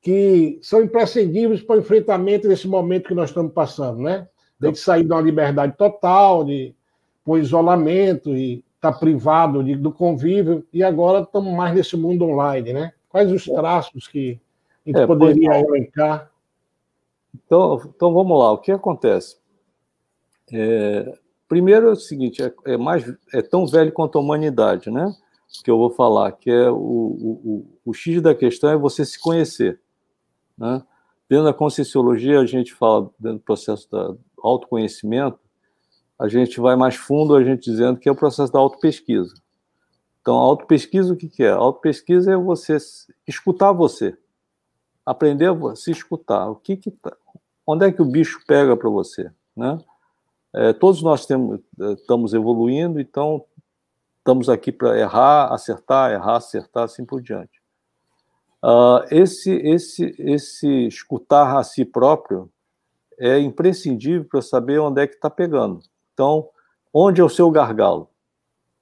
que 0.00 0.58
são 0.62 0.82
imprescindíveis 0.82 1.60
para 1.60 1.76
o 1.76 1.80
enfrentamento 1.80 2.48
desse 2.48 2.68
momento 2.68 3.08
que 3.08 3.14
nós 3.14 3.30
estamos 3.30 3.52
passando, 3.52 4.00
né? 4.00 4.28
De 4.58 4.74
sair 4.76 5.04
de 5.04 5.10
uma 5.10 5.20
liberdade 5.20 5.76
total, 5.76 6.44
de 6.44 6.74
um 7.26 7.36
isolamento 7.36 8.34
e 8.36 8.64
estar 8.88 8.92
tá 8.92 8.98
privado 8.98 9.62
de, 9.62 9.74
do 9.76 9.92
convívio, 9.92 10.66
e 10.72 10.82
agora 10.82 11.22
estamos 11.22 11.52
mais 11.54 11.74
nesse 11.74 11.96
mundo 11.96 12.24
online, 12.24 12.72
né? 12.72 12.92
Quais 13.08 13.30
os 13.30 13.44
traços 13.44 14.08
que 14.08 14.40
a 14.84 14.88
gente 14.88 15.00
é, 15.00 15.06
poderia 15.06 15.60
elencar? 15.60 16.30
Então, 17.34 17.80
então 17.94 18.12
vamos 18.12 18.38
lá, 18.38 18.52
o 18.52 18.58
que 18.58 18.72
acontece? 18.72 19.36
É, 20.52 21.18
primeiro 21.48 21.88
é 21.88 21.92
o 21.92 21.96
seguinte, 21.96 22.42
é, 22.42 22.52
é, 22.66 22.76
mais, 22.76 23.04
é 23.32 23.42
tão 23.42 23.66
velho 23.66 23.92
quanto 23.92 24.18
a 24.18 24.20
humanidade, 24.20 24.90
né? 24.90 25.14
Que 25.64 25.70
eu 25.70 25.78
vou 25.78 25.90
falar, 25.90 26.32
que 26.32 26.50
é 26.50 26.70
o, 26.70 26.76
o, 26.76 27.40
o, 27.44 27.66
o 27.86 27.94
X 27.94 28.20
da 28.20 28.34
questão 28.34 28.70
é 28.70 28.76
você 28.76 29.04
se 29.04 29.18
conhecer. 29.18 29.80
Né? 30.58 30.82
Dentro 31.28 31.44
da 31.44 31.54
conscienciologia, 31.54 32.40
a 32.40 32.46
gente 32.46 32.74
fala, 32.74 33.10
dentro 33.18 33.38
do 33.38 33.44
processo 33.44 33.88
do 33.90 34.18
autoconhecimento, 34.42 35.38
a 36.18 36.28
gente 36.28 36.60
vai 36.60 36.76
mais 36.76 36.96
fundo, 36.96 37.34
a 37.34 37.44
gente 37.44 37.70
dizendo 37.70 37.98
que 37.98 38.08
é 38.08 38.12
o 38.12 38.16
processo 38.16 38.52
da 38.52 38.58
autopesquisa. 38.58 39.34
Então, 40.20 40.36
a 40.36 40.40
autopesquisa, 40.40 41.12
o 41.12 41.16
que, 41.16 41.28
que 41.28 41.44
é? 41.44 41.50
A 41.50 41.56
autopesquisa 41.56 42.32
é 42.32 42.36
você 42.36 42.76
escutar 43.26 43.72
você, 43.72 44.16
aprender 45.04 45.50
a 45.50 45.76
se 45.76 45.90
escutar. 45.90 46.48
O 46.48 46.56
que 46.56 46.76
que 46.76 46.90
tá, 46.90 47.16
onde 47.66 47.86
é 47.86 47.92
que 47.92 48.02
o 48.02 48.06
bicho 48.06 48.40
pega 48.46 48.76
para 48.76 48.88
você, 48.88 49.30
né? 49.56 49.78
É, 50.52 50.72
todos 50.72 51.02
nós 51.02 51.26
temos, 51.26 51.60
é, 51.78 51.92
estamos 51.92 52.32
evoluindo, 52.32 52.98
então 52.98 53.44
estamos 54.18 54.48
aqui 54.48 54.72
para 54.72 54.98
errar, 54.98 55.52
acertar, 55.52 56.10
errar, 56.10 56.36
acertar, 56.36 56.84
assim 56.84 57.04
por 57.04 57.20
diante. 57.20 57.60
Uh, 58.64 59.04
esse, 59.10 59.52
esse, 59.52 60.16
esse 60.18 60.86
escutar 60.86 61.58
a 61.58 61.62
si 61.62 61.84
próprio 61.84 62.50
é 63.18 63.38
imprescindível 63.38 64.24
para 64.24 64.42
saber 64.42 64.80
onde 64.80 65.02
é 65.02 65.06
que 65.06 65.14
está 65.14 65.30
pegando. 65.30 65.80
Então, 66.16 66.48
onde 66.94 67.20
é 67.20 67.24
o 67.24 67.28
seu 67.28 67.50
gargalo? 67.50 68.08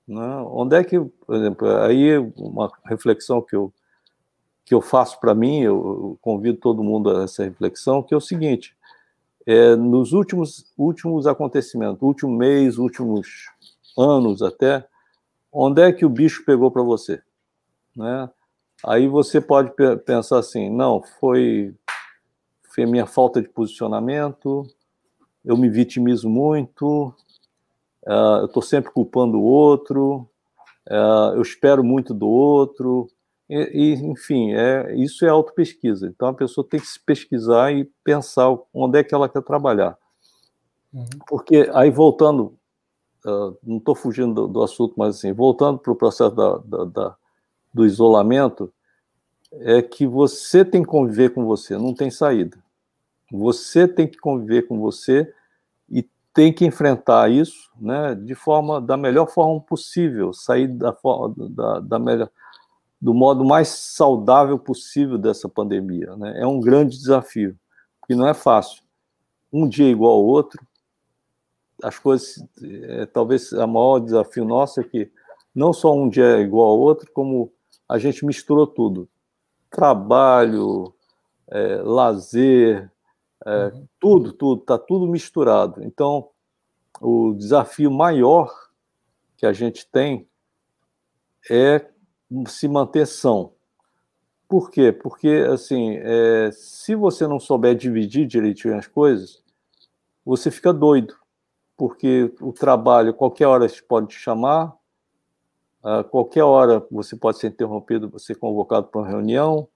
Né? 0.06 0.24
Onde 0.46 0.76
é 0.76 0.84
que, 0.84 1.00
por 1.00 1.34
exemplo, 1.34 1.68
aí 1.78 2.16
uma 2.36 2.70
reflexão 2.84 3.42
que 3.42 3.56
eu, 3.56 3.72
que 4.64 4.72
eu 4.72 4.80
faço 4.80 5.18
para 5.18 5.34
mim, 5.34 5.62
eu 5.62 6.16
convido 6.22 6.58
todo 6.58 6.84
mundo 6.84 7.10
a 7.10 7.24
essa 7.24 7.42
reflexão, 7.42 8.04
que 8.04 8.14
é 8.14 8.16
o 8.16 8.20
seguinte, 8.20 8.76
é, 9.44 9.74
nos 9.74 10.12
últimos, 10.12 10.72
últimos 10.78 11.26
acontecimentos, 11.26 12.00
último 12.02 12.30
mês, 12.30 12.78
últimos 12.78 13.48
anos 13.98 14.40
até, 14.40 14.86
onde 15.52 15.82
é 15.82 15.92
que 15.92 16.06
o 16.06 16.10
bicho 16.10 16.44
pegou 16.44 16.70
para 16.70 16.82
você? 16.82 17.20
Né? 17.96 18.30
Aí 18.86 19.08
você 19.08 19.40
pode 19.40 19.72
pensar 20.06 20.38
assim, 20.38 20.70
não, 20.70 21.02
foi, 21.18 21.74
foi 22.62 22.86
minha 22.86 23.06
falta 23.06 23.42
de 23.42 23.48
posicionamento, 23.48 24.64
eu 25.44 25.56
me 25.56 25.68
vitimizo 25.68 26.28
muito, 26.28 27.14
uh, 28.06 28.40
eu 28.40 28.46
estou 28.46 28.62
sempre 28.62 28.90
culpando 28.90 29.38
o 29.38 29.42
outro, 29.42 30.28
uh, 30.88 31.34
eu 31.34 31.42
espero 31.42 31.84
muito 31.84 32.14
do 32.14 32.28
outro, 32.28 33.08
e, 33.48 33.56
e, 33.56 33.92
enfim, 33.94 34.54
é, 34.54 34.94
isso 34.96 35.24
é 35.24 35.28
autopesquisa. 35.28 36.06
Então 36.06 36.28
a 36.28 36.34
pessoa 36.34 36.66
tem 36.66 36.80
que 36.80 36.86
se 36.86 36.98
pesquisar 36.98 37.72
e 37.72 37.84
pensar 38.02 38.56
onde 38.72 38.98
é 38.98 39.04
que 39.04 39.14
ela 39.14 39.28
quer 39.28 39.42
trabalhar. 39.42 39.98
Uhum. 40.92 41.04
Porque 41.28 41.68
aí 41.74 41.90
voltando, 41.90 42.56
uh, 43.26 43.56
não 43.62 43.76
estou 43.78 43.94
fugindo 43.94 44.32
do, 44.34 44.48
do, 44.48 44.62
assunto, 44.62 44.94
mas 44.96 45.16
assim, 45.16 45.32
voltando 45.32 45.78
para 45.78 45.92
o 45.92 45.96
processo 45.96 46.34
da, 46.34 46.56
da, 46.58 46.84
da, 46.84 47.16
do 47.72 47.84
isolamento, 47.84 48.72
é 49.52 49.82
que 49.82 50.06
você 50.06 50.64
tem 50.64 50.82
que 50.82 50.88
conviver 50.88 51.30
com 51.34 51.44
você, 51.44 51.76
não 51.76 51.94
tem 51.94 52.10
saída. 52.10 52.63
Você 53.30 53.88
tem 53.88 54.06
que 54.06 54.18
conviver 54.18 54.62
com 54.62 54.78
você 54.78 55.32
e 55.88 56.08
tem 56.32 56.52
que 56.52 56.64
enfrentar 56.64 57.30
isso, 57.30 57.70
né, 57.80 58.14
de 58.14 58.34
forma 58.34 58.80
da 58.80 58.96
melhor 58.96 59.26
forma 59.28 59.60
possível, 59.60 60.32
sair 60.32 60.68
da, 60.68 60.96
da, 61.50 61.80
da 61.80 61.98
melhor 61.98 62.30
do 63.04 63.12
modo 63.12 63.44
mais 63.44 63.68
saudável 63.68 64.58
possível 64.58 65.18
dessa 65.18 65.46
pandemia. 65.46 66.16
Né? 66.16 66.40
É 66.40 66.46
um 66.46 66.58
grande 66.58 66.96
desafio, 66.96 67.54
porque 68.00 68.14
não 68.14 68.26
é 68.26 68.32
fácil. 68.32 68.82
Um 69.52 69.68
dia 69.68 69.90
igual 69.90 70.14
ao 70.14 70.24
outro, 70.24 70.66
as 71.82 71.98
coisas, 71.98 72.42
é, 72.62 73.04
talvez 73.04 73.52
o 73.52 73.66
maior 73.66 73.98
desafio 73.98 74.46
nosso 74.46 74.80
é 74.80 74.84
que 74.84 75.10
não 75.54 75.70
só 75.70 75.94
um 75.94 76.08
dia 76.08 76.38
é 76.38 76.40
igual 76.40 76.68
ao 76.70 76.78
outro, 76.78 77.10
como 77.12 77.52
a 77.86 77.98
gente 77.98 78.24
misturou 78.24 78.66
tudo. 78.66 79.06
Trabalho, 79.70 80.94
é, 81.48 81.76
lazer, 81.82 82.90
é, 83.44 83.66
uhum. 83.66 83.86
tudo, 84.00 84.32
tudo, 84.32 84.60
está 84.60 84.78
tudo 84.78 85.06
misturado. 85.06 85.82
Então, 85.82 86.28
o 87.00 87.34
desafio 87.34 87.90
maior 87.90 88.52
que 89.36 89.46
a 89.46 89.52
gente 89.52 89.86
tem 89.90 90.26
é 91.50 91.86
se 92.46 92.66
manter 92.68 93.06
são. 93.06 93.52
Por 94.48 94.70
quê? 94.70 94.92
Porque, 94.92 95.46
assim, 95.50 95.96
é, 95.96 96.50
se 96.52 96.94
você 96.94 97.26
não 97.26 97.40
souber 97.40 97.74
dividir 97.74 98.26
direitinho 98.26 98.76
as 98.76 98.86
coisas, 98.86 99.42
você 100.24 100.50
fica 100.50 100.72
doido. 100.72 101.14
Porque 101.76 102.32
o 102.40 102.52
trabalho, 102.52 103.12
qualquer 103.12 103.46
hora 103.46 103.66
pode 103.88 104.08
te 104.08 104.14
chamar, 104.14 104.74
a 105.82 106.02
qualquer 106.02 106.44
hora 106.44 106.86
você 106.90 107.16
pode 107.16 107.38
ser 107.38 107.48
interrompido, 107.48 108.18
ser 108.18 108.36
convocado 108.36 108.86
para 108.86 109.00
uma 109.00 109.08
reunião, 109.08 109.68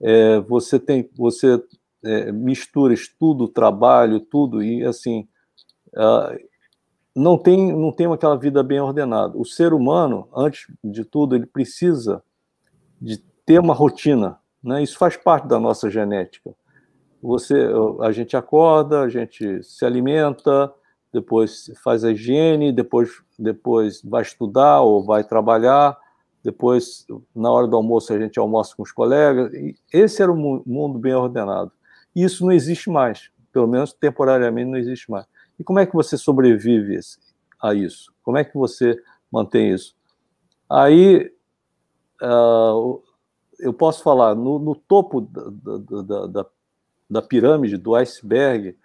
é, 0.00 0.40
você 0.40 0.78
tem, 0.78 1.08
você 1.16 1.62
é, 2.04 2.32
mistura 2.32 2.92
estudo, 2.92 3.48
trabalho, 3.48 4.20
tudo, 4.20 4.62
e 4.62 4.84
assim, 4.84 5.26
uh, 5.94 6.38
não 7.14 7.38
tem, 7.38 7.72
não 7.72 7.92
tem 7.92 8.12
aquela 8.12 8.36
vida 8.36 8.62
bem 8.62 8.80
ordenada. 8.80 9.38
O 9.38 9.44
ser 9.44 9.72
humano, 9.72 10.28
antes 10.34 10.66
de 10.82 11.04
tudo, 11.04 11.34
ele 11.34 11.46
precisa 11.46 12.22
de 13.00 13.18
ter 13.46 13.60
uma 13.60 13.74
rotina, 13.74 14.38
né? 14.62 14.82
Isso 14.82 14.98
faz 14.98 15.16
parte 15.16 15.46
da 15.46 15.58
nossa 15.58 15.90
genética. 15.90 16.54
Você, 17.22 17.68
a 18.00 18.12
gente 18.12 18.36
acorda, 18.36 19.00
a 19.00 19.08
gente 19.08 19.62
se 19.62 19.84
alimenta, 19.84 20.72
depois 21.12 21.70
faz 21.82 22.04
a 22.04 22.10
higiene, 22.10 22.72
depois, 22.72 23.10
depois 23.38 24.02
vai 24.02 24.22
estudar 24.22 24.80
ou 24.80 25.04
vai 25.04 25.22
trabalhar, 25.22 25.96
depois, 26.42 27.06
na 27.34 27.50
hora 27.50 27.66
do 27.66 27.76
almoço, 27.76 28.12
a 28.12 28.18
gente 28.18 28.38
almoça 28.38 28.76
com 28.76 28.82
os 28.82 28.92
colegas. 28.92 29.50
Esse 29.90 30.22
era 30.22 30.30
o 30.30 30.36
mundo 30.36 30.98
bem 30.98 31.14
ordenado. 31.14 31.72
Isso 32.14 32.44
não 32.44 32.52
existe 32.52 32.90
mais, 32.90 33.30
pelo 33.52 33.66
menos 33.66 33.92
temporariamente 33.92 34.70
não 34.70 34.78
existe 34.78 35.10
mais. 35.10 35.26
E 35.58 35.64
como 35.64 35.78
é 35.78 35.86
que 35.86 35.94
você 35.94 36.16
sobrevive 36.16 36.98
a 37.60 37.74
isso? 37.74 38.12
Como 38.22 38.38
é 38.38 38.44
que 38.44 38.56
você 38.56 39.00
mantém 39.30 39.72
isso? 39.72 39.94
Aí, 40.70 41.32
uh, 42.22 43.02
eu 43.58 43.72
posso 43.72 44.02
falar, 44.02 44.34
no, 44.34 44.58
no 44.58 44.74
topo 44.74 45.20
da, 45.20 45.42
da, 45.50 46.26
da, 46.26 46.46
da, 47.08 47.22
pirâmide, 47.22 47.76
do 47.76 47.94
iceberg, 47.94 48.76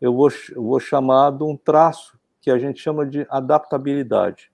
eu 0.00 0.14
vou, 0.14 0.28
eu 0.54 0.62
vou 0.62 0.80
chamar 0.80 1.30
de 1.30 1.42
um 1.42 1.56
traço 1.56 2.18
que 2.40 2.50
a 2.50 2.58
gente 2.58 2.80
chama 2.80 3.06
de 3.06 3.26
adaptabilidade. 3.30 4.50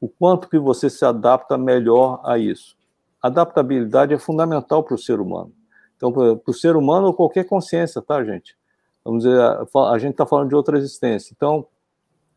O 0.00 0.08
quanto 0.08 0.48
que 0.48 0.58
você 0.58 0.88
se 0.88 1.04
adapta 1.04 1.58
melhor 1.58 2.20
a 2.24 2.38
isso. 2.38 2.76
Adaptabilidade 3.22 4.14
é 4.14 4.18
fundamental 4.18 4.82
para 4.82 4.94
o 4.94 4.98
ser 4.98 5.20
humano. 5.20 5.52
Então, 6.00 6.10
para 6.10 6.40
o 6.46 6.54
ser 6.54 6.76
humano 6.76 7.08
ou 7.08 7.14
qualquer 7.14 7.44
consciência, 7.44 8.00
tá, 8.00 8.24
gente? 8.24 8.56
vamos 9.04 9.24
dizer, 9.24 9.38
a, 9.38 9.98
gente 9.98 10.12
está 10.12 10.24
falando 10.24 10.48
de 10.48 10.54
outra 10.54 10.78
existência. 10.78 11.34
Então, 11.36 11.66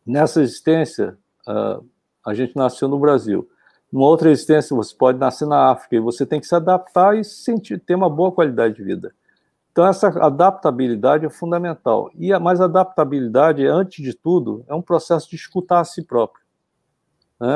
nessa 0.06 0.42
existência, 0.42 1.16
uh, 1.48 1.82
a 2.26 2.34
gente 2.34 2.54
nasceu 2.56 2.88
no 2.88 2.98
Brasil. 2.98 3.48
Numa 3.90 4.06
outra 4.06 4.30
existência, 4.30 4.76
você 4.76 4.94
pode 4.94 5.18
nascer 5.18 5.46
na 5.46 5.70
África 5.70 5.96
e 5.96 6.00
você 6.00 6.26
tem 6.26 6.40
que 6.40 6.46
se 6.46 6.54
adaptar 6.54 7.16
e 7.16 7.24
sentir, 7.24 7.78
ter 7.78 7.94
uma 7.94 8.10
boa 8.10 8.32
qualidade 8.32 8.74
de 8.74 8.82
vida. 8.82 9.14
Então, 9.72 9.86
essa 9.86 10.08
adaptabilidade 10.08 11.24
é 11.24 11.30
fundamental. 11.30 12.10
E 12.14 12.32
a 12.32 12.38
mais 12.38 12.60
adaptabilidade, 12.60 13.66
antes 13.66 14.04
de 14.04 14.14
tudo, 14.14 14.64
é 14.68 14.74
um 14.74 14.82
processo 14.82 15.28
de 15.30 15.36
escutar 15.36 15.80
a 15.80 15.84
si 15.84 16.02
próprio. 16.02 16.44
Né? 17.40 17.48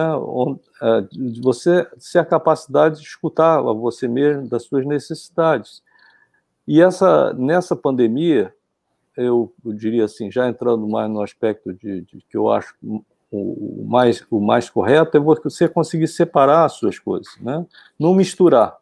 É, 0.82 1.40
você 1.40 1.86
ter 2.12 2.18
a 2.18 2.24
capacidade 2.24 3.00
de 3.00 3.06
escutar 3.06 3.58
a 3.58 3.72
você 3.72 4.08
mesmo, 4.08 4.48
das 4.48 4.64
suas 4.64 4.84
necessidades. 4.84 5.82
E 6.68 6.82
essa, 6.82 7.32
nessa 7.32 7.74
pandemia, 7.74 8.54
eu, 9.16 9.50
eu, 9.64 9.72
diria 9.72 10.04
assim, 10.04 10.30
já 10.30 10.46
entrando 10.46 10.86
mais 10.86 11.10
no 11.10 11.22
aspecto 11.22 11.72
de, 11.72 12.02
de 12.02 12.20
que 12.28 12.36
eu 12.36 12.50
acho 12.50 12.76
o, 13.30 13.86
mais, 13.88 14.22
o 14.30 14.38
mais 14.38 14.68
correto, 14.68 15.16
é 15.16 15.20
você 15.20 15.66
conseguir 15.66 16.08
separar 16.08 16.66
as 16.66 16.74
suas 16.74 16.98
coisas, 16.98 17.34
né? 17.40 17.66
não 17.98 18.12
misturar. 18.12 18.76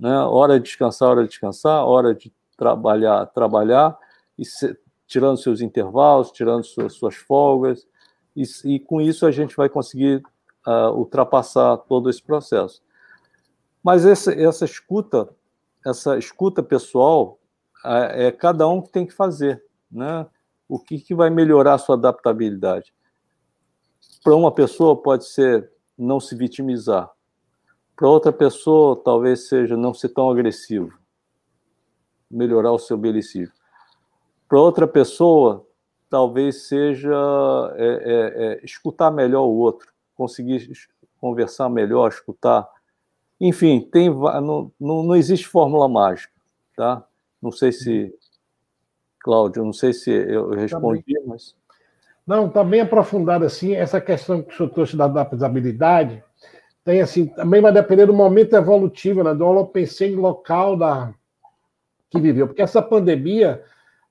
Né? 0.00 0.12
Hora 0.18 0.58
de 0.58 0.64
descansar, 0.64 1.10
hora 1.10 1.22
de 1.22 1.28
descansar, 1.28 1.86
hora 1.86 2.12
de 2.12 2.32
trabalhar, 2.56 3.26
trabalhar, 3.26 3.96
e 4.36 4.44
se, 4.44 4.76
tirando 5.06 5.36
seus 5.36 5.60
intervalos, 5.60 6.32
tirando 6.32 6.64
suas, 6.64 6.94
suas 6.94 7.14
folgas, 7.14 7.86
e, 8.34 8.42
e, 8.64 8.80
com 8.80 9.00
isso 9.00 9.24
a 9.26 9.30
gente 9.30 9.54
vai 9.54 9.68
conseguir 9.68 10.24
uh, 10.66 10.90
ultrapassar 10.90 11.76
todo 11.76 12.10
esse 12.10 12.20
processo. 12.20 12.82
Mas 13.80 14.04
essa, 14.04 14.32
essa 14.32 14.64
escuta, 14.64 15.28
essa 15.84 16.16
escuta 16.18 16.62
pessoal, 16.62 17.38
é 17.84 18.30
cada 18.30 18.68
um 18.68 18.80
que 18.80 18.90
tem 18.90 19.06
que 19.06 19.12
fazer, 19.12 19.62
né? 19.90 20.26
O 20.68 20.78
que, 20.78 20.98
que 20.98 21.14
vai 21.14 21.28
melhorar 21.28 21.74
a 21.74 21.78
sua 21.78 21.96
adaptabilidade? 21.96 22.94
Para 24.22 24.34
uma 24.36 24.52
pessoa 24.52 25.00
pode 25.00 25.26
ser 25.26 25.70
não 25.98 26.20
se 26.20 26.34
vitimizar. 26.36 27.10
Para 27.96 28.08
outra 28.08 28.32
pessoa, 28.32 28.96
talvez 28.96 29.48
seja 29.48 29.76
não 29.76 29.92
ser 29.92 30.08
tão 30.10 30.30
agressivo, 30.30 30.92
melhorar 32.30 32.72
o 32.72 32.78
seu 32.78 32.96
belicídio. 32.96 33.52
para 34.48 34.60
outra 34.60 34.86
pessoa, 34.86 35.66
talvez 36.08 36.68
seja 36.68 37.14
é, 37.74 37.86
é, 37.86 38.44
é, 38.44 38.64
escutar 38.64 39.10
melhor 39.10 39.44
o 39.44 39.56
outro, 39.56 39.90
conseguir 40.14 40.70
conversar 41.18 41.68
melhor, 41.68 42.08
escutar. 42.10 42.68
Enfim, 43.44 43.80
tem, 43.80 44.08
não, 44.08 44.70
não, 44.78 45.02
não 45.02 45.16
existe 45.16 45.48
fórmula 45.48 45.88
mágica, 45.88 46.32
tá? 46.76 47.04
Não 47.42 47.50
sei 47.50 47.72
se, 47.72 48.14
Cláudio, 49.18 49.64
não 49.64 49.72
sei 49.72 49.92
se 49.92 50.12
eu 50.12 50.50
respondi, 50.50 51.12
tá 51.12 51.20
mas... 51.26 51.56
Não, 52.24 52.46
está 52.46 52.62
bem 52.62 52.82
aprofundado 52.82 53.44
assim, 53.44 53.74
essa 53.74 54.00
questão 54.00 54.42
que 54.42 54.54
o 54.54 54.56
senhor 54.56 54.70
trouxe 54.70 54.96
da 54.96 55.06
adaptabilidade, 55.06 56.22
tem 56.84 57.00
assim, 57.02 57.26
também 57.26 57.60
vai 57.60 57.72
depender 57.72 58.06
do 58.06 58.14
momento 58.14 58.54
evolutivo, 58.54 59.24
né, 59.24 59.34
do 59.34 59.44
holopensene 59.44 60.14
local 60.14 60.76
da, 60.76 61.12
que 62.10 62.20
viveu, 62.20 62.46
porque 62.46 62.62
essa 62.62 62.80
pandemia 62.80 63.64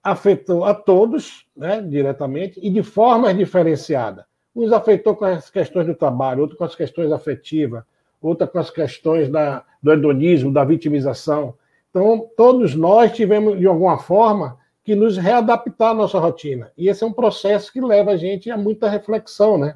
afetou 0.03 0.65
a 0.65 0.73
todos, 0.73 1.47
né, 1.55 1.81
diretamente, 1.81 2.59
e 2.61 2.69
de 2.69 2.83
formas 2.83 3.37
diferenciadas. 3.37 4.25
Uns 4.53 4.73
afetou 4.73 5.15
com 5.15 5.23
as 5.23 5.49
questões 5.49 5.87
do 5.87 5.95
trabalho, 5.95 6.41
outros 6.41 6.57
com 6.57 6.65
as 6.65 6.75
questões 6.75 7.13
afetivas, 7.13 7.85
outra 8.21 8.47
com 8.47 8.59
as 8.59 8.69
questões 8.69 9.29
da, 9.29 9.63
do 9.81 9.91
hedonismo, 9.91 10.53
da 10.53 10.63
vitimização. 10.63 11.55
Então, 11.89 12.29
todos 12.37 12.75
nós 12.75 13.11
tivemos, 13.11 13.59
de 13.59 13.67
alguma 13.67 13.97
forma, 13.97 14.57
que 14.83 14.95
nos 14.95 15.17
readaptar 15.17 15.91
à 15.91 15.93
nossa 15.93 16.19
rotina. 16.19 16.71
E 16.77 16.87
esse 16.87 17.03
é 17.03 17.07
um 17.07 17.13
processo 17.13 17.71
que 17.71 17.81
leva 17.81 18.11
a 18.11 18.17
gente 18.17 18.49
a 18.49 18.57
muita 18.57 18.89
reflexão, 18.89 19.57
né? 19.57 19.75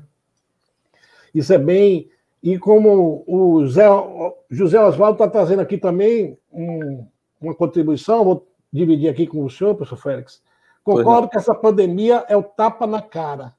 Isso 1.33 1.53
é 1.53 1.57
bem. 1.57 2.09
E 2.41 2.57
como 2.57 3.23
o 3.27 3.67
Zé, 3.67 3.85
José 4.49 4.79
Oswaldo 4.79 5.15
está 5.15 5.27
trazendo 5.27 5.61
aqui 5.61 5.77
também 5.77 6.37
um, 6.51 7.05
uma 7.41 7.53
contribuição, 7.53 8.23
vou 8.23 8.47
dividir 8.71 9.09
aqui 9.09 9.27
com 9.27 9.43
o 9.43 9.49
senhor, 9.49 9.75
professor 9.75 9.97
Félix. 9.97 10.41
Concordo 10.83 11.27
que 11.27 11.37
essa 11.37 11.53
pandemia 11.53 12.23
é 12.29 12.37
o 12.37 12.43
tapa 12.43 12.85
na 12.85 13.01
cara, 13.01 13.53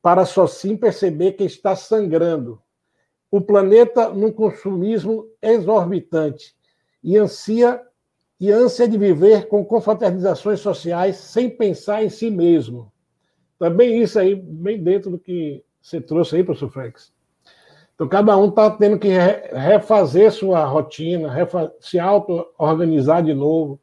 para 0.00 0.24
só 0.24 0.46
sim 0.46 0.76
perceber 0.76 1.32
que 1.32 1.44
está 1.44 1.74
sangrando. 1.74 2.62
O 3.30 3.40
planeta 3.40 4.08
num 4.10 4.32
consumismo 4.32 5.26
exorbitante 5.42 6.54
e 7.02 7.16
ansia 7.16 7.80
e 8.38 8.50
ânsia 8.50 8.86
de 8.86 8.98
viver 8.98 9.48
com 9.48 9.64
confraternizações 9.64 10.60
sociais 10.60 11.16
sem 11.16 11.48
pensar 11.48 12.04
em 12.04 12.08
si 12.08 12.30
mesmo. 12.30 12.92
Também 13.58 14.02
isso 14.02 14.18
aí, 14.18 14.34
bem 14.34 14.82
dentro 14.82 15.10
do 15.10 15.18
que 15.18 15.64
você 15.80 16.00
trouxe 16.00 16.36
aí, 16.36 16.44
professor 16.44 16.70
Félix. 16.70 17.12
Então, 17.94 18.06
cada 18.06 18.36
um 18.36 18.50
está 18.50 18.70
tendo 18.70 18.98
que 18.98 19.08
refazer 19.08 20.30
sua 20.30 20.64
rotina, 20.66 21.32
se 21.80 21.98
auto-organizar 21.98 23.22
de 23.22 23.32
novo, 23.32 23.80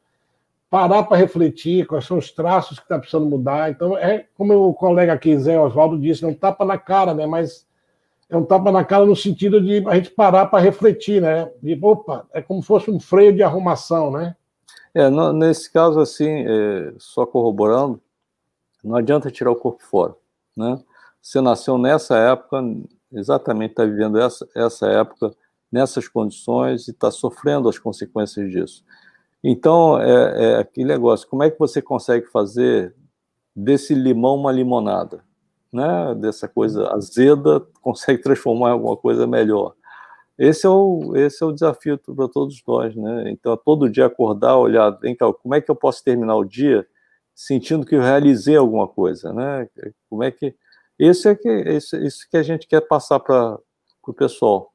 parar 0.70 1.02
para 1.02 1.16
refletir 1.16 1.86
quais 1.86 2.04
são 2.04 2.18
os 2.18 2.30
traços 2.30 2.78
que 2.78 2.84
está 2.84 2.96
precisando 2.96 3.26
mudar. 3.26 3.70
Então, 3.70 3.98
é 3.98 4.26
como 4.36 4.54
o 4.68 4.72
colega 4.74 5.12
aqui, 5.12 5.36
Zé 5.36 5.58
Oswaldo, 5.58 5.98
disse, 5.98 6.24
um 6.24 6.32
tapa 6.32 6.64
na 6.64 6.78
cara, 6.78 7.12
né? 7.12 7.26
mas 7.26 7.66
é 8.28 8.36
um 8.36 8.44
tapa 8.44 8.72
na 8.72 8.84
cara 8.84 9.04
no 9.04 9.14
sentido 9.14 9.60
de 9.60 9.86
a 9.86 9.94
gente 9.96 10.10
parar 10.10 10.46
para 10.46 10.62
refletir, 10.62 11.20
né? 11.20 11.50
De, 11.62 11.78
opa, 11.82 12.26
é 12.32 12.40
como 12.40 12.62
se 12.62 12.68
fosse 12.68 12.90
um 12.90 12.98
freio 12.98 13.34
de 13.34 13.42
arrumação, 13.42 14.10
né? 14.10 14.36
É, 14.94 15.10
nesse 15.32 15.70
caso, 15.72 16.00
assim, 16.00 16.44
é, 16.46 16.94
só 16.98 17.26
corroborando, 17.26 18.00
não 18.82 18.96
adianta 18.96 19.30
tirar 19.30 19.50
o 19.50 19.56
corpo 19.56 19.82
fora, 19.82 20.14
né? 20.56 20.78
Você 21.20 21.40
nasceu 21.40 21.78
nessa 21.78 22.16
época, 22.16 22.62
exatamente 23.12 23.70
está 23.70 23.84
vivendo 23.84 24.18
essa, 24.18 24.46
essa 24.54 24.86
época, 24.86 25.34
nessas 25.72 26.06
condições 26.06 26.86
e 26.86 26.92
está 26.92 27.10
sofrendo 27.10 27.68
as 27.68 27.78
consequências 27.78 28.50
disso. 28.50 28.84
Então, 29.42 30.00
é, 30.00 30.52
é 30.52 30.56
aquele 30.58 30.86
negócio, 30.86 31.28
como 31.28 31.42
é 31.42 31.50
que 31.50 31.58
você 31.58 31.82
consegue 31.82 32.26
fazer 32.26 32.94
desse 33.54 33.94
limão 33.94 34.36
uma 34.36 34.52
limonada? 34.52 35.24
Né? 35.74 36.14
Dessa 36.14 36.46
coisa 36.46 36.88
azeda, 36.94 37.60
consegue 37.82 38.22
transformar 38.22 38.68
em 38.68 38.72
alguma 38.72 38.96
coisa 38.96 39.26
melhor. 39.26 39.74
Esse 40.38 40.66
é 40.66 40.70
o, 40.70 41.16
esse 41.16 41.42
é 41.42 41.46
o 41.46 41.52
desafio 41.52 41.98
para 41.98 42.28
todos 42.28 42.62
nós, 42.66 42.94
né? 42.94 43.30
Então, 43.30 43.56
todo 43.56 43.90
dia 43.90 44.06
acordar, 44.06 44.56
olhar, 44.56 44.96
cá, 45.18 45.32
como 45.32 45.54
é 45.54 45.60
que 45.60 45.70
eu 45.70 45.76
posso 45.76 46.02
terminar 46.02 46.36
o 46.36 46.44
dia 46.44 46.86
sentindo 47.34 47.84
que 47.84 47.94
eu 47.94 48.00
realizei 48.00 48.56
alguma 48.56 48.86
coisa, 48.86 49.32
né? 49.32 49.68
Como 50.08 50.22
é 50.22 50.30
que 50.30 50.54
esse 50.98 51.28
é 51.28 51.34
que 51.34 51.48
esse, 51.48 51.96
isso 52.04 52.28
que 52.30 52.36
a 52.36 52.42
gente 52.42 52.68
quer 52.68 52.80
passar 52.82 53.18
para 53.18 53.58
o 54.06 54.12
pessoal. 54.12 54.72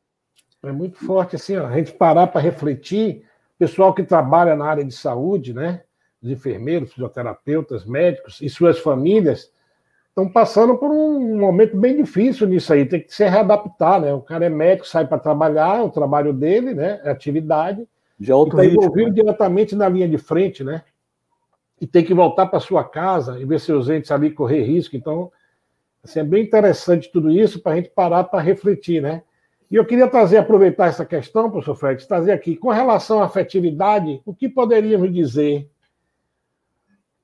É 0.63 0.71
muito 0.71 0.97
forte 0.97 1.37
assim, 1.37 1.55
ó, 1.55 1.65
a 1.65 1.77
gente 1.77 1.93
parar 1.93 2.27
para 2.27 2.41
refletir, 2.41 3.25
pessoal 3.57 3.93
que 3.93 4.03
trabalha 4.03 4.55
na 4.55 4.65
área 4.65 4.83
de 4.83 4.93
saúde, 4.93 5.53
né? 5.53 5.83
Os 6.21 6.29
enfermeiros, 6.29 6.91
fisioterapeutas, 6.91 7.85
médicos 7.85 8.41
e 8.41 8.49
suas 8.49 8.79
famílias 8.79 9.51
estão 10.09 10.29
passando 10.29 10.77
por 10.77 10.91
um 10.91 11.37
momento 11.37 11.77
bem 11.77 11.95
difícil 11.95 12.47
nisso 12.47 12.73
aí, 12.73 12.85
tem 12.85 13.01
que 13.01 13.13
se 13.13 13.27
readaptar, 13.27 14.01
né? 14.01 14.13
O 14.13 14.21
cara 14.21 14.45
é 14.45 14.49
médico, 14.49 14.87
sai 14.87 15.07
para 15.07 15.17
trabalhar, 15.17 15.79
é 15.79 15.81
o 15.81 15.89
trabalho 15.89 16.33
dele, 16.33 16.73
né? 16.73 16.99
É 17.03 17.09
atividade. 17.09 17.87
De 18.19 18.31
alto 18.31 18.59
está 18.59 18.65
envolvido 18.65 19.09
né? 19.09 19.15
diretamente 19.15 19.75
na 19.75 19.87
linha 19.87 20.07
de 20.07 20.17
frente, 20.17 20.63
né? 20.63 20.83
E 21.79 21.87
tem 21.87 22.03
que 22.03 22.13
voltar 22.13 22.47
para 22.47 22.59
sua 22.59 22.83
casa 22.83 23.39
e 23.39 23.45
ver 23.45 23.59
seus 23.59 23.87
entes 23.87 24.11
ali 24.11 24.31
correr 24.31 24.63
risco. 24.63 24.97
Então, 24.97 25.31
assim, 26.03 26.19
é 26.19 26.23
bem 26.23 26.43
interessante 26.43 27.09
tudo 27.09 27.31
isso 27.31 27.61
para 27.61 27.71
a 27.71 27.75
gente 27.77 27.89
parar 27.89 28.25
para 28.25 28.41
refletir, 28.41 29.01
né? 29.01 29.23
E 29.71 29.75
eu 29.75 29.85
queria 29.85 30.07
trazer, 30.07 30.37
aproveitar 30.37 30.87
essa 30.87 31.05
questão, 31.05 31.49
professor 31.49 31.75
Félix, 31.75 32.05
trazer 32.05 32.31
aqui, 32.31 32.57
com 32.57 32.69
relação 32.69 33.21
à 33.21 33.25
afetividade, 33.25 34.19
o 34.25 34.33
que 34.33 34.49
poderíamos 34.49 35.13
dizer 35.13 35.69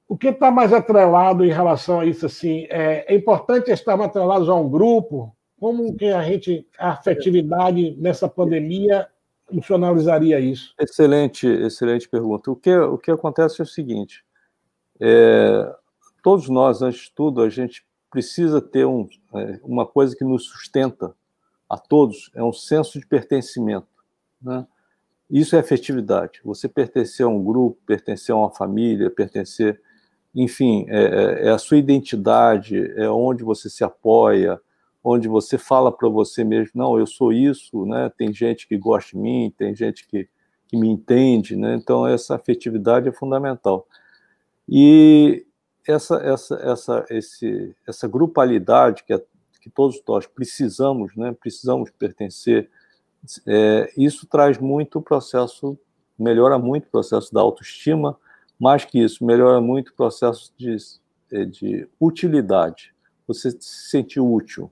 o 0.07 0.17
que 0.17 0.27
está 0.27 0.51
mais 0.51 0.71
atrelado 0.71 1.43
em 1.43 1.51
relação 1.51 1.99
a 1.99 2.05
isso? 2.05 2.25
Assim, 2.25 2.67
é, 2.69 3.13
é 3.13 3.15
importante 3.15 3.71
estar 3.71 3.99
atrelados 3.99 4.47
a 4.47 4.55
um 4.55 4.69
grupo? 4.69 5.35
Como 5.59 5.95
que 5.95 6.05
a 6.05 6.21
gente, 6.23 6.67
a 6.77 6.91
afetividade 6.91 7.95
nessa 7.97 8.27
pandemia 8.27 9.07
funcionalizaria 9.47 10.39
isso? 10.39 10.73
Excelente, 10.79 11.47
excelente 11.47 12.07
pergunta. 12.07 12.51
O 12.51 12.55
que, 12.55 12.75
o 12.75 12.97
que 12.97 13.09
acontece 13.09 13.61
é 13.61 13.63
o 13.63 13.67
seguinte: 13.67 14.23
é, 14.99 15.75
todos 16.21 16.49
nós, 16.49 16.81
antes 16.81 17.05
de 17.05 17.11
tudo, 17.11 17.41
a 17.41 17.49
gente 17.49 17.85
precisa 18.11 18.61
ter 18.61 18.85
um, 18.85 19.07
é, 19.33 19.59
uma 19.63 19.85
coisa 19.85 20.15
que 20.15 20.23
nos 20.23 20.45
sustenta 20.45 21.15
a 21.69 21.77
todos, 21.77 22.29
é 22.35 22.43
um 22.43 22.53
senso 22.53 22.99
de 22.99 23.07
pertencimento. 23.07 23.87
Né? 24.41 24.65
Isso 25.29 25.55
é 25.55 25.59
afetividade. 25.59 26.39
Você 26.43 26.69
pertencer 26.69 27.25
a 27.25 27.29
um 27.29 27.43
grupo, 27.43 27.79
pertencer 27.85 28.33
a 28.33 28.37
uma 28.37 28.51
família, 28.51 29.09
pertencer 29.09 29.81
enfim, 30.36 30.86
é, 30.89 31.04
é, 31.04 31.48
é, 31.48 31.50
a 31.52 31.58
sua 31.58 31.78
identidade, 31.78 32.78
é 32.98 33.10
onde 33.10 33.41
você 33.41 33.69
se 33.69 33.86
apoia, 33.86 34.60
onde 35.02 35.30
você 35.30 35.58
fala 35.58 35.91
para 35.91 36.10
você 36.10 36.43
mesmo, 36.43 36.71
não, 36.76 37.00
eu 37.00 37.08
sou 37.08 37.32
isso, 37.32 37.86
né? 37.86 38.12
Tem 38.17 38.34
gente 38.34 38.67
que 38.67 38.78
gosta 38.78 39.12
de 39.12 39.17
mim, 39.17 39.54
tem 39.58 39.74
gente 39.74 40.06
que, 40.06 40.28
que 40.67 40.76
me 40.76 40.89
entende, 40.89 41.56
né? 41.56 41.76
Então 41.76 42.06
essa 42.06 42.36
afetividade 42.36 43.08
é 43.08 43.12
fundamental. 43.13 43.88
E 44.67 45.45
essa 45.88 46.15
essa 46.17 46.56
essa 46.56 47.06
esse 47.10 47.76
essa 47.88 48.08
grupalidade 48.08 49.04
que, 49.04 49.13
é, 49.13 49.24
que 49.62 49.69
todos 49.69 50.02
nós 50.06 50.26
precisamos, 50.28 51.15
né? 51.15 51.34
Precisamos 51.39 51.91
pertencer. 51.91 52.69
É, 53.48 53.93
isso 53.95 54.28
traz 54.28 54.58
muito 54.58 55.00
o 55.00 55.02
processo, 55.02 55.78
melhora 56.17 56.58
muito 56.60 56.88
o 56.88 56.91
processo 56.91 57.34
da 57.34 57.41
autoestima, 57.41 58.17
mais 58.59 58.85
que 58.85 58.99
isso, 58.99 59.25
melhora 59.25 59.59
muito 59.59 59.89
o 59.89 59.95
processo 59.95 60.51
de, 60.57 60.75
eh, 61.31 61.45
de 61.45 61.87
utilidade. 61.99 62.93
Você 63.27 63.51
se 63.51 63.89
sentir 63.89 64.19
útil. 64.19 64.71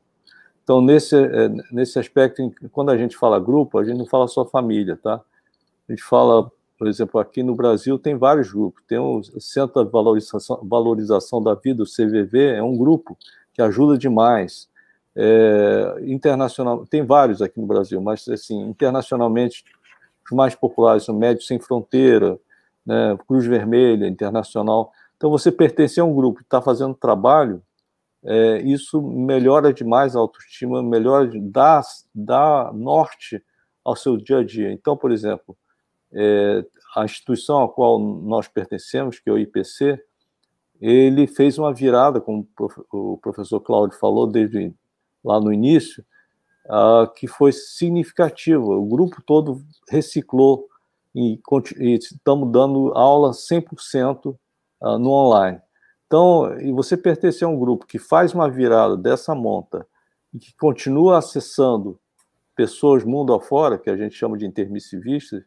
Então, 0.63 0.81
nesse, 0.81 1.15
eh, 1.15 1.49
nesse 1.71 1.99
aspecto, 1.99 2.53
quando 2.71 2.91
a 2.91 2.97
gente 2.97 3.17
fala 3.17 3.39
grupo, 3.39 3.77
a 3.77 3.83
gente 3.83 3.97
não 3.97 4.05
fala 4.05 4.27
só 4.27 4.45
família, 4.45 4.97
tá? 5.01 5.21
A 5.87 5.91
gente 5.91 6.03
fala, 6.03 6.49
por 6.77 6.87
exemplo, 6.87 7.19
aqui 7.19 7.43
no 7.43 7.55
Brasil 7.55 7.99
tem 7.99 8.15
vários 8.15 8.51
grupos. 8.51 8.81
Tem 8.87 8.97
o 8.97 9.21
Centro 9.39 9.83
de 9.83 9.91
Valorização, 9.91 10.59
Valorização 10.63 11.43
da 11.43 11.53
Vida, 11.53 11.83
o 11.83 11.85
CVV, 11.85 12.55
é 12.55 12.63
um 12.63 12.77
grupo 12.77 13.17
que 13.53 13.61
ajuda 13.61 13.97
demais. 13.97 14.69
É, 15.15 15.97
internacional, 16.07 16.87
tem 16.87 17.05
vários 17.05 17.41
aqui 17.41 17.59
no 17.59 17.67
Brasil, 17.67 18.01
mas 18.01 18.27
assim, 18.27 18.59
internacionalmente, 18.61 19.63
os 20.25 20.31
mais 20.31 20.55
populares 20.55 21.03
são 21.03 21.15
Médicos 21.15 21.47
Sem 21.47 21.59
Fronteira, 21.59 22.39
né, 22.85 23.17
Cruz 23.27 23.45
Vermelha, 23.45 24.07
Internacional. 24.07 24.91
Então, 25.17 25.29
você 25.29 25.51
pertencer 25.51 26.01
a 26.01 26.05
um 26.05 26.15
grupo 26.15 26.39
que 26.39 26.45
está 26.45 26.61
fazendo 26.61 26.93
trabalho, 26.93 27.61
é, 28.23 28.61
isso 28.61 29.01
melhora 29.01 29.73
demais 29.73 30.15
a 30.15 30.19
autoestima, 30.19 30.81
melhora, 30.81 31.29
dá, 31.35 31.81
dá 32.13 32.71
norte 32.73 33.43
ao 33.83 33.95
seu 33.95 34.17
dia 34.17 34.39
a 34.39 34.43
dia. 34.43 34.71
Então, 34.71 34.95
por 34.95 35.11
exemplo, 35.11 35.57
é, 36.11 36.65
a 36.95 37.03
instituição 37.03 37.63
a 37.63 37.69
qual 37.69 37.99
nós 37.99 38.47
pertencemos, 38.47 39.19
que 39.19 39.29
é 39.29 39.33
o 39.33 39.37
IPC, 39.37 40.01
ele 40.79 41.27
fez 41.27 41.57
uma 41.57 41.73
virada, 41.73 42.19
como 42.19 42.47
o 42.91 43.17
professor 43.17 43.59
Cláudio 43.61 43.97
falou 43.97 44.27
desde 44.27 44.73
lá 45.23 45.39
no 45.39 45.53
início, 45.53 46.03
uh, 46.65 47.11
que 47.13 47.27
foi 47.27 47.51
significativa. 47.51 48.63
O 48.63 48.85
grupo 48.85 49.21
todo 49.25 49.63
reciclou 49.89 50.67
e, 51.15 51.39
e 51.77 51.93
estamos 51.93 52.51
dando 52.51 52.91
aula 52.93 53.31
100% 53.31 54.35
uh, 54.81 54.97
no 54.97 55.11
online. 55.11 55.61
Então, 56.05 56.59
e 56.59 56.71
você 56.71 56.95
pertencer 56.95 57.47
a 57.47 57.49
um 57.49 57.59
grupo 57.59 57.87
que 57.87 57.97
faz 57.97 58.33
uma 58.33 58.49
virada 58.49 58.95
dessa 58.95 59.33
monta 59.33 59.87
e 60.33 60.39
que 60.39 60.55
continua 60.57 61.17
acessando 61.17 61.99
pessoas 62.55 63.03
mundo 63.03 63.33
afora, 63.33 63.79
que 63.79 63.89
a 63.89 63.97
gente 63.97 64.15
chama 64.15 64.37
de 64.37 64.45
intermissivistas, 64.45 65.43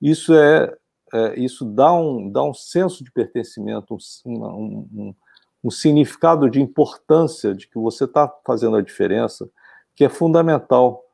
isso 0.00 0.34
é, 0.34 0.76
é 1.12 1.38
isso 1.38 1.64
dá 1.64 1.92
um, 1.92 2.30
dá 2.30 2.42
um 2.42 2.54
senso 2.54 3.04
de 3.04 3.12
pertencimento, 3.12 3.96
um, 4.26 4.44
um, 4.92 5.14
um 5.62 5.70
significado 5.70 6.50
de 6.50 6.60
importância 6.60 7.54
de 7.54 7.68
que 7.68 7.78
você 7.78 8.04
está 8.04 8.32
fazendo 8.44 8.76
a 8.76 8.82
diferença, 8.82 9.48
que 9.94 10.04
é 10.04 10.08
fundamental 10.08 11.04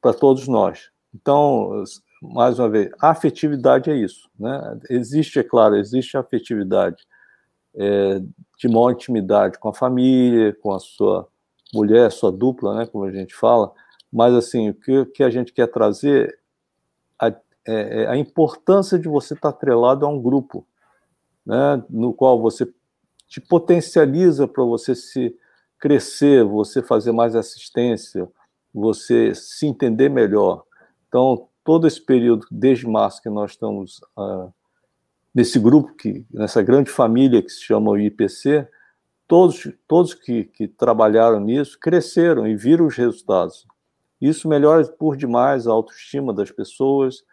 para 0.00 0.14
todos 0.14 0.48
nós. 0.48 0.90
Então, 1.14 1.84
mais 2.22 2.58
uma 2.58 2.68
vez, 2.68 2.90
a 3.00 3.10
afetividade 3.10 3.90
é 3.90 3.96
isso. 3.96 4.30
Né? 4.38 4.78
Existe, 4.88 5.40
é 5.40 5.42
claro, 5.42 5.76
existe 5.76 6.16
afetividade 6.16 7.04
é, 7.74 8.20
de 8.58 8.68
maior 8.68 8.92
intimidade 8.92 9.58
com 9.58 9.68
a 9.68 9.74
família, 9.74 10.56
com 10.62 10.72
a 10.72 10.78
sua 10.78 11.28
mulher, 11.74 12.12
sua 12.12 12.30
dupla, 12.30 12.76
né, 12.76 12.86
como 12.86 13.04
a 13.04 13.10
gente 13.10 13.34
fala, 13.34 13.72
mas 14.12 14.34
assim, 14.34 14.70
o 14.70 14.74
que, 14.74 15.06
que 15.06 15.24
a 15.24 15.30
gente 15.30 15.52
quer 15.52 15.66
trazer 15.66 16.38
a, 17.18 17.28
é, 17.28 17.34
é 17.66 18.06
a 18.06 18.16
importância 18.16 18.98
de 18.98 19.08
você 19.08 19.34
estar 19.34 19.48
atrelado 19.48 20.04
a 20.04 20.08
um 20.08 20.20
grupo, 20.20 20.66
né, 21.44 21.82
no 21.88 22.12
qual 22.12 22.40
você 22.40 22.70
te 23.26 23.40
potencializa 23.40 24.46
para 24.46 24.62
você 24.62 24.94
se 24.94 25.34
crescer, 25.78 26.44
você 26.44 26.82
fazer 26.82 27.10
mais 27.10 27.34
assistência, 27.34 28.28
você 28.72 29.34
se 29.34 29.66
entender 29.66 30.10
melhor. 30.10 30.62
Então, 31.08 31.48
todo 31.64 31.86
esse 31.86 32.00
período, 32.00 32.46
desde 32.50 32.86
março 32.86 33.22
que 33.22 33.30
nós 33.30 33.52
estamos 33.52 34.00
uh, 34.16 34.52
nesse 35.34 35.58
grupo, 35.58 35.94
que, 35.94 36.26
nessa 36.30 36.62
grande 36.62 36.90
família 36.90 37.42
que 37.42 37.50
se 37.50 37.62
chama 37.62 37.90
o 37.90 37.98
IPC, 37.98 38.68
todos, 39.26 39.68
todos 39.86 40.14
que, 40.14 40.44
que 40.44 40.68
trabalharam 40.68 41.40
nisso 41.40 41.78
cresceram 41.78 42.46
e 42.46 42.56
viram 42.56 42.86
os 42.86 42.96
resultados. 42.96 43.66
Isso 44.20 44.48
melhora 44.48 44.84
por 44.86 45.16
demais 45.16 45.66
a 45.66 45.72
autoestima 45.72 46.32
das 46.32 46.50
pessoas, 46.50 47.24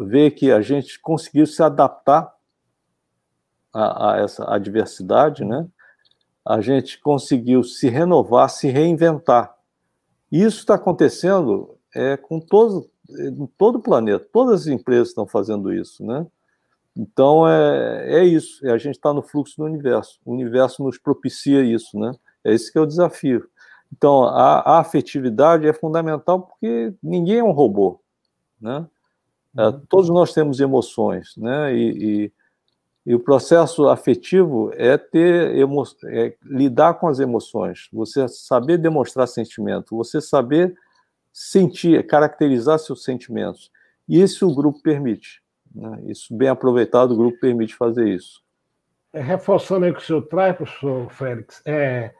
ver 0.00 0.32
que 0.32 0.50
a 0.50 0.60
gente 0.60 0.98
conseguiu 1.00 1.46
se 1.46 1.62
adaptar 1.62 2.32
a, 3.72 4.14
a 4.14 4.18
essa 4.18 4.52
adversidade, 4.52 5.44
né? 5.44 5.68
A 6.44 6.60
gente 6.60 6.98
conseguiu 7.00 7.62
se 7.62 7.88
renovar, 7.88 8.48
se 8.48 8.68
reinventar. 8.68 9.54
Isso 10.32 10.60
está 10.60 10.74
acontecendo 10.74 11.76
é, 11.94 12.16
com 12.16 12.40
todos, 12.40 12.88
em 13.10 13.46
todo 13.58 13.76
o 13.76 13.82
planeta. 13.82 14.26
Todas 14.32 14.62
as 14.62 14.66
empresas 14.66 15.08
estão 15.08 15.26
fazendo 15.26 15.72
isso, 15.72 16.04
né? 16.04 16.26
Então 16.96 17.48
é, 17.48 18.20
é 18.20 18.24
isso. 18.24 18.66
É 18.66 18.72
a 18.72 18.78
gente 18.78 18.96
está 18.96 19.12
no 19.12 19.22
fluxo 19.22 19.56
do 19.56 19.64
universo. 19.64 20.18
O 20.24 20.32
universo 20.32 20.82
nos 20.82 20.98
propicia 20.98 21.62
isso, 21.62 21.98
né? 21.98 22.12
É 22.44 22.52
esse 22.52 22.72
que 22.72 22.78
é 22.78 22.80
o 22.80 22.86
desafio. 22.86 23.48
Então 23.96 24.24
a, 24.24 24.60
a 24.60 24.78
afetividade 24.80 25.66
é 25.66 25.72
fundamental 25.72 26.42
porque 26.42 26.92
ninguém 27.02 27.38
é 27.38 27.44
um 27.44 27.52
robô, 27.52 28.00
né? 28.60 28.86
É, 29.56 29.66
uhum. 29.66 29.80
todos 29.88 30.10
nós 30.10 30.32
temos 30.32 30.60
emoções, 30.60 31.34
né? 31.36 31.74
E, 31.74 32.24
e, 32.26 32.32
e, 33.06 33.14
o 33.14 33.20
processo 33.20 33.88
afetivo 33.88 34.70
é 34.74 34.98
ter 34.98 35.56
emo 35.56 35.82
é 36.04 36.34
lidar 36.44 36.94
com 36.94 37.08
as 37.08 37.18
emoções. 37.18 37.88
Você 37.92 38.28
saber 38.28 38.76
demonstrar 38.76 39.26
sentimento, 39.26 39.96
você 39.96 40.20
saber 40.20 40.76
sentir, 41.38 42.04
caracterizar 42.04 42.80
seus 42.80 43.04
sentimentos. 43.04 43.70
E 44.08 44.20
isso 44.20 44.48
o 44.48 44.54
grupo 44.54 44.82
permite. 44.82 45.40
Né? 45.72 46.02
Isso 46.06 46.34
bem 46.34 46.48
aproveitado, 46.48 47.12
o 47.12 47.16
grupo 47.16 47.38
permite 47.38 47.76
fazer 47.76 48.08
isso. 48.08 48.42
É, 49.12 49.20
reforçando 49.20 49.84
aí 49.84 49.92
o 49.92 49.94
que 49.94 50.02
o 50.02 50.04
senhor 50.04 50.22
traz, 50.22 50.56
professor 50.56 51.08
Félix, 51.12 51.62
é, 51.64 52.12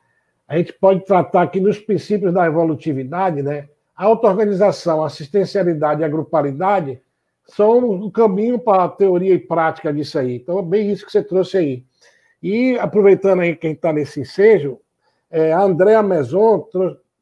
a 0.46 0.56
gente 0.56 0.72
pode 0.72 1.04
tratar 1.04 1.42
aqui 1.42 1.58
nos 1.58 1.80
princípios 1.80 2.32
da 2.32 2.46
evolutividade, 2.46 3.42
né? 3.42 3.68
A 3.96 4.04
auto-organização, 4.04 5.02
assistencialidade 5.02 6.00
e 6.00 6.04
a 6.04 6.08
grupalidade 6.08 7.02
são 7.44 7.90
o 7.90 8.12
caminho 8.12 8.56
para 8.56 8.84
a 8.84 8.88
teoria 8.88 9.34
e 9.34 9.38
prática 9.38 9.92
disso 9.92 10.16
aí. 10.16 10.36
Então, 10.36 10.60
é 10.60 10.62
bem 10.62 10.92
isso 10.92 11.04
que 11.04 11.10
você 11.10 11.24
trouxe 11.24 11.58
aí. 11.58 11.84
E, 12.40 12.78
aproveitando 12.78 13.40
aí 13.40 13.56
quem 13.56 13.72
está 13.72 13.92
nesse 13.92 14.20
ensejo, 14.20 14.78
é, 15.28 15.52
a 15.52 15.60
Andréa 15.60 16.04
Meson 16.04 16.68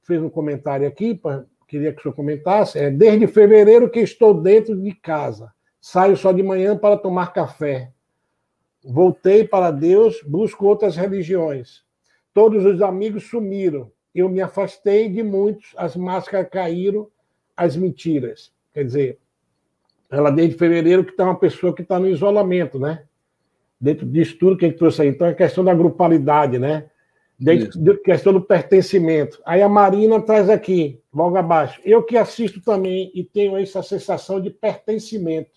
fez 0.03 0.23
um 0.23 0.29
comentário 0.29 0.87
aqui, 0.87 1.15
pra, 1.15 1.47
queria 1.67 1.93
que 1.93 1.99
o 1.99 2.03
senhor 2.03 2.15
comentasse. 2.15 2.79
É, 2.79 2.91
desde 2.91 3.27
fevereiro 3.27 3.91
que 3.91 4.01
estou 4.01 4.35
dentro 4.35 4.77
de 4.77 4.93
casa. 4.93 5.53
Saio 5.81 6.17
só 6.17 6.33
de 6.33 6.43
manhã 6.43 6.77
para 6.77 6.97
tomar 6.97 7.33
café. 7.33 7.93
Voltei 8.85 9.47
para 9.47 9.71
Deus, 9.71 10.23
busco 10.23 10.67
outras 10.67 10.97
religiões. 10.97 11.85
Todos 12.33 12.65
os 12.65 12.83
amigos 12.83 13.29
sumiram. 13.29 13.91
Eu 14.15 14.29
me 14.29 14.41
afastei 14.41 15.09
de 15.09 15.23
muitos, 15.23 15.75
as 15.77 15.97
máscaras 15.97 16.49
caíram, 16.51 17.09
as 17.57 17.77
mentiras. 17.77 18.53
Quer 18.73 18.85
dizer, 18.85 19.19
ela 20.11 20.31
desde 20.31 20.57
fevereiro 20.57 21.05
que 21.05 21.11
está 21.11 21.25
uma 21.25 21.39
pessoa 21.39 21.75
que 21.75 21.83
está 21.83 21.99
no 21.99 22.09
isolamento, 22.09 22.79
né? 22.79 23.05
Dentro 23.81 24.07
disso 24.07 24.39
tudo 24.39 24.57
que 24.57 24.65
a 24.65 24.69
gente 24.69 24.79
trouxe 24.79 25.03
aí. 25.03 25.09
Então, 25.09 25.27
é 25.27 25.35
questão 25.35 25.65
da 25.65 25.75
grupalidade, 25.75 26.59
né? 26.59 26.89
Dentro 27.39 27.79
da 27.81 27.95
questão 27.97 28.33
do 28.33 28.41
pertencimento. 28.41 29.41
Aí 29.45 29.61
a 29.61 29.69
Marina 29.69 30.21
traz 30.21 30.49
aqui, 30.49 31.01
logo 31.13 31.37
abaixo. 31.37 31.81
Eu 31.85 32.03
que 32.03 32.17
assisto 32.17 32.63
também 32.63 33.11
e 33.15 33.23
tenho 33.23 33.57
essa 33.59 33.83
sensação 33.83 34.41
de 34.41 34.49
pertencimento. 34.49 35.51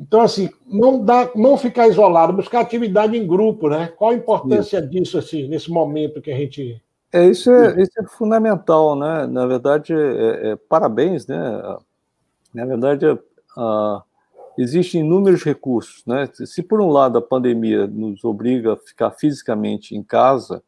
Então, 0.00 0.22
assim, 0.22 0.48
não, 0.66 1.04
dá, 1.04 1.30
não 1.36 1.58
ficar 1.58 1.86
isolado, 1.86 2.32
buscar 2.32 2.60
atividade 2.60 3.16
em 3.16 3.26
grupo, 3.26 3.68
né? 3.68 3.92
Qual 3.96 4.10
a 4.10 4.14
importância 4.14 4.78
isso. 4.78 4.88
disso, 4.88 5.18
assim, 5.18 5.46
nesse 5.46 5.70
momento 5.70 6.22
que 6.22 6.32
a 6.32 6.36
gente. 6.36 6.82
É, 7.12 7.26
isso 7.26 7.50
é, 7.50 7.82
isso 7.82 7.92
é 7.98 8.06
fundamental, 8.08 8.96
né? 8.96 9.26
Na 9.26 9.46
verdade, 9.46 9.92
é, 9.92 10.52
é, 10.52 10.56
parabéns, 10.56 11.26
né? 11.26 11.38
Na 12.54 12.64
verdade, 12.64 13.06
uh, 13.06 14.02
existem 14.58 15.00
inúmeros 15.00 15.42
recursos, 15.42 16.04
né? 16.06 16.28
Se 16.32 16.62
por 16.62 16.80
um 16.80 16.88
lado 16.88 17.18
a 17.18 17.22
pandemia 17.22 17.86
nos 17.86 18.24
obriga 18.24 18.74
a 18.74 18.76
ficar 18.76 19.10
fisicamente 19.12 19.96
em 19.96 20.02
casa, 20.02 20.62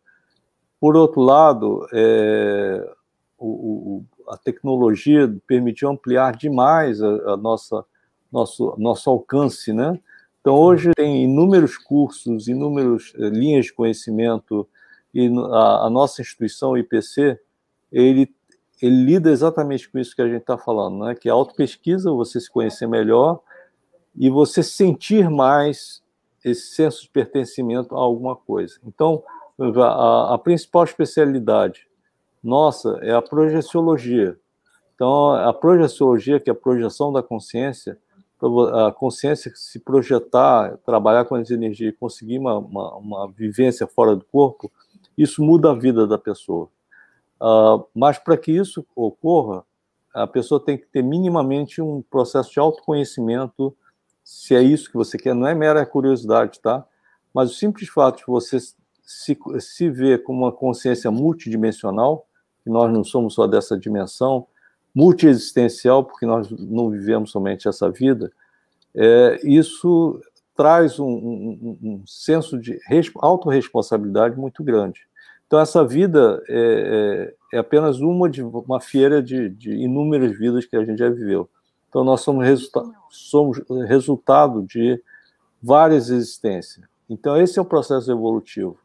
por 0.81 0.97
outro 0.97 1.21
lado, 1.21 1.87
é, 1.93 2.95
o, 3.39 3.47
o, 3.47 4.05
a 4.29 4.37
tecnologia 4.37 5.33
permitiu 5.47 5.89
ampliar 5.89 6.37
demais 6.37 7.03
a, 7.03 7.33
a 7.33 7.37
nossa 7.37 7.85
nosso, 8.33 8.75
nosso 8.79 9.11
alcance, 9.11 9.73
né? 9.73 10.01
Então, 10.41 10.55
hoje 10.55 10.91
tem 10.97 11.25
inúmeros 11.25 11.77
cursos, 11.77 12.49
inúmeras 12.49 13.13
eh, 13.17 13.29
linhas 13.29 13.67
de 13.67 13.73
conhecimento, 13.75 14.67
e 15.15 15.29
a, 15.29 15.87
a, 15.87 15.91
nossa 15.91 16.23
instituição, 16.23 16.71
o 16.71 16.79
IPC, 16.79 17.39
ele, 17.93 18.35
ele 18.81 19.05
lida 19.05 19.31
exatamente 19.31 19.89
com 19.89 19.99
isso 19.99 20.17
que 20.17 20.23
a 20.23 20.27
gente 20.27 20.41
está 20.41 20.57
falando, 20.57 21.05
né? 21.05 21.15
que 21.15 21.29
a 21.29 21.33
autopesquisa, 21.33 22.11
você 22.11 22.41
se 22.41 22.51
conhecer 22.51 22.89
melhor 22.89 23.41
e 24.15 24.29
você 24.29 24.63
sentir 24.63 25.31
mais 25.31 26.03
esse 26.45 26.75
senso 26.75 27.03
de 27.03 27.09
pertencimento 27.09 27.95
a 27.95 28.01
alguma 28.01 28.35
coisa. 28.37 28.79
Então, 28.85 29.23
a, 29.59 30.35
a 30.35 30.39
principal 30.39 30.85
especialidade 30.85 31.87
nossa 32.43 32.99
é 33.03 33.13
a 33.13 33.23
projeciologia. 33.23 34.37
Então, 34.95 35.33
a 35.33 35.53
projeciologia, 35.53 36.41
que 36.41 36.51
é 36.51 36.53
a 36.53 36.57
projeção 36.57 37.13
da 37.13 37.23
consciência, 37.23 37.99
a 38.73 38.91
consciência 38.91 39.53
se 39.55 39.79
projetar, 39.79 40.77
trabalhar 40.85 41.25
com 41.25 41.37
as 41.37 41.51
energias 41.51 41.93
e 41.93 41.97
conseguir 41.97 42.39
uma, 42.39 42.59
uma, 42.59 42.97
uma, 42.97 43.33
vivência 43.33 43.87
fora 43.87 44.17
do 44.17 44.25
corpo, 44.25 44.71
isso 45.17 45.43
muda 45.43 45.71
a 45.71 45.75
vida 45.75 46.07
da 46.07 46.19
pessoa. 46.19 46.69
Uh, 47.41 47.85
mas 47.95 48.19
para 48.19 48.37
que 48.37 48.51
isso 48.51 48.85
ocorra, 48.97 49.65
a 50.13 50.27
pessoa 50.27 50.61
tem 50.61 50.77
que 50.77 50.87
ter 50.87 51.03
minimamente 51.03 51.81
um 51.81 52.03
processo 52.03 52.53
de 52.53 52.59
autoconhecimento, 52.59 53.75
se 54.25 54.55
é 54.55 54.63
isso 54.63 54.91
que 54.91 54.97
você 54.97 55.19
quer, 55.19 55.35
não 55.35 55.47
é 55.47 55.55
mera 55.55 55.85
curiosidade, 55.85 56.61
tá? 56.61 56.85
Mas 57.33 57.51
o 57.51 57.55
simples 57.55 57.89
fato 57.89 58.19
de 58.19 58.27
você 58.27 58.59
se, 58.61 59.39
se 59.59 59.91
ver 59.91 60.23
como 60.23 60.45
uma 60.45 60.53
consciência 60.53 61.11
multidimensional, 61.11 62.27
que 62.63 62.71
nós 62.71 62.93
não 62.93 63.03
somos 63.03 63.35
só 63.35 63.47
dessa 63.47 63.79
dimensão, 63.79 64.47
multiexistencial, 64.95 66.05
porque 66.05 66.27
nós 66.27 66.51
não 66.51 66.91
vivemos 66.91 67.31
somente 67.31 67.67
essa 67.67 67.91
vida, 67.91 68.31
é, 68.95 69.41
isso 69.43 70.21
traz 70.55 70.99
um, 70.99 71.09
um, 71.09 71.79
um 71.83 72.03
senso 72.07 72.59
de 72.59 72.79
autorresponsabilidade 73.17 74.37
muito 74.37 74.63
grande. 74.63 75.01
Então, 75.47 75.61
essa 75.61 75.85
vida 75.85 76.43
é, 76.49 77.35
é, 77.53 77.57
é, 77.57 77.59
apenas 77.59 78.01
uma 78.01 78.29
de 78.29 78.43
uma 78.43 78.81
feira 78.81 79.23
de, 79.23 79.49
de, 79.51 79.71
inúmeras 79.71 80.39
vidas 80.39 80.65
que 80.65 80.77
a 80.77 80.85
gente 80.85 80.99
já 80.99 81.11
viveu. 81.11 81.49
Então, 81.93 82.03
nós 82.03 82.23
somos, 82.23 82.43
resulta 82.43 82.91
somos 83.11 83.61
resultado 83.87 84.63
de 84.63 84.99
várias 85.63 86.09
existências. 86.09 86.87
Então, 87.07 87.37
esse 87.37 87.59
é 87.59 87.63
o 87.63 87.67
processo 87.67 88.11
evolutivo. 88.11 88.79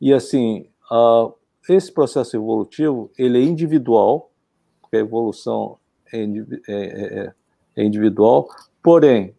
E, 0.00 0.10
assim, 0.10 0.66
uh, 0.90 1.34
esse 1.68 1.92
processo 1.92 2.34
evolutivo, 2.34 3.10
ele 3.18 3.36
é 3.36 3.44
individual, 3.44 4.30
porque 4.80 4.96
a 4.96 5.00
evolução 5.00 5.76
é, 6.10 6.22
é, 6.22 6.28
é, 6.68 7.34
é 7.76 7.84
individual, 7.84 8.48
porém, 8.82 9.34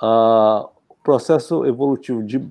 a, 0.00 0.66
processo 1.04 1.66
evolutivo 1.66 2.22
de 2.22 2.42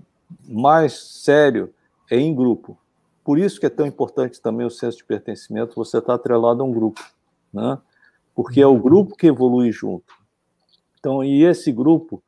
mais 0.48 0.94
sério 0.94 1.74
é 2.12 2.20
em 2.20 2.36
grupo. 2.36 2.78
Por 3.24 3.40
isso 3.40 3.60
que 3.60 3.66
é 3.66 3.72
tão 3.72 3.88
importante 3.88 4.40
também 4.40 4.68
o 4.68 4.70
senso 4.70 4.98
de 4.98 5.04
pertencimento, 5.04 5.74
você 5.74 5.98
está 5.98 6.14
atrelado 6.14 6.62
a 6.62 6.66
um 6.66 6.72
grupo, 6.72 7.02
né? 7.52 7.80
Porque 8.34 8.62
é 8.62 8.68
o 8.68 8.80
grupo 8.80 9.16
que 9.16 9.28
evolui 9.28 9.72
junto. 9.72 10.14
Então, 11.00 11.24
e 11.24 11.44
esse 11.44 11.72
grupo, 11.72 12.24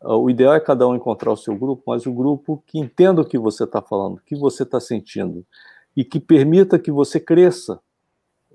ah, 0.00 0.16
o 0.16 0.28
ideal 0.28 0.54
é 0.54 0.60
cada 0.60 0.86
um 0.86 0.94
encontrar 0.94 1.32
o 1.32 1.36
seu 1.36 1.56
grupo, 1.56 1.82
mas 1.86 2.06
o 2.06 2.12
grupo 2.12 2.62
que 2.66 2.78
entenda 2.78 3.22
o 3.22 3.24
que 3.24 3.38
você 3.38 3.64
está 3.64 3.80
falando, 3.80 4.16
o 4.16 4.22
que 4.22 4.36
você 4.36 4.64
está 4.64 4.80
sentindo, 4.80 5.46
e 5.96 6.04
que 6.04 6.20
permita 6.20 6.78
que 6.78 6.90
você 6.90 7.18
cresça 7.18 7.80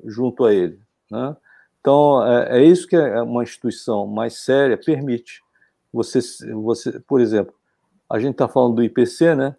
junto 0.06 0.46
a 0.46 0.54
ele. 0.54 0.80
Né? 1.10 1.36
Então, 1.80 2.26
é, 2.26 2.60
é, 2.60 2.64
isso 2.64 2.88
que 2.88 2.98
uma 2.98 3.44
instituição 3.44 4.06
mais 4.06 4.36
séria 4.36 4.78
permite. 4.78 5.42
Você, 5.92 6.20
você 6.54 7.00
por 7.00 7.20
exemplo, 7.20 7.54
a 8.10 8.20
gente 8.20 8.34
está 8.34 8.48
falando 8.48 8.76
do 8.76 8.84
IPC, 8.84 9.36
né? 9.36 9.56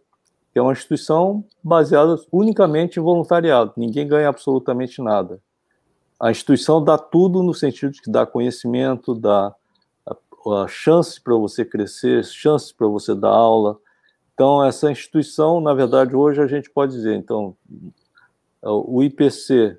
que 0.52 0.58
é 0.58 0.62
uma 0.62 0.72
instituição 0.72 1.44
baseada 1.64 2.16
unicamente 2.30 3.00
em 3.00 3.02
voluntariado, 3.02 3.72
ninguém 3.76 4.06
ganha 4.06 4.28
absolutamente 4.28 5.00
nada. 5.00 5.40
A 6.22 6.30
instituição 6.30 6.82
dá 6.82 6.96
tudo 6.96 7.42
no 7.42 7.52
sentido 7.52 7.90
de 7.90 8.00
que 8.00 8.08
dá 8.08 8.24
conhecimento, 8.24 9.12
dá 9.12 9.52
a, 10.06 10.62
a 10.62 10.68
chance 10.68 11.20
para 11.20 11.34
você 11.34 11.64
crescer, 11.64 12.24
chance 12.24 12.72
para 12.72 12.86
você 12.86 13.12
dar 13.12 13.30
aula. 13.30 13.76
Então, 14.32 14.64
essa 14.64 14.88
instituição, 14.88 15.60
na 15.60 15.74
verdade, 15.74 16.14
hoje 16.14 16.40
a 16.40 16.46
gente 16.46 16.70
pode 16.70 16.92
dizer, 16.92 17.16
então, 17.16 17.56
o 18.62 19.02
IPC, 19.02 19.76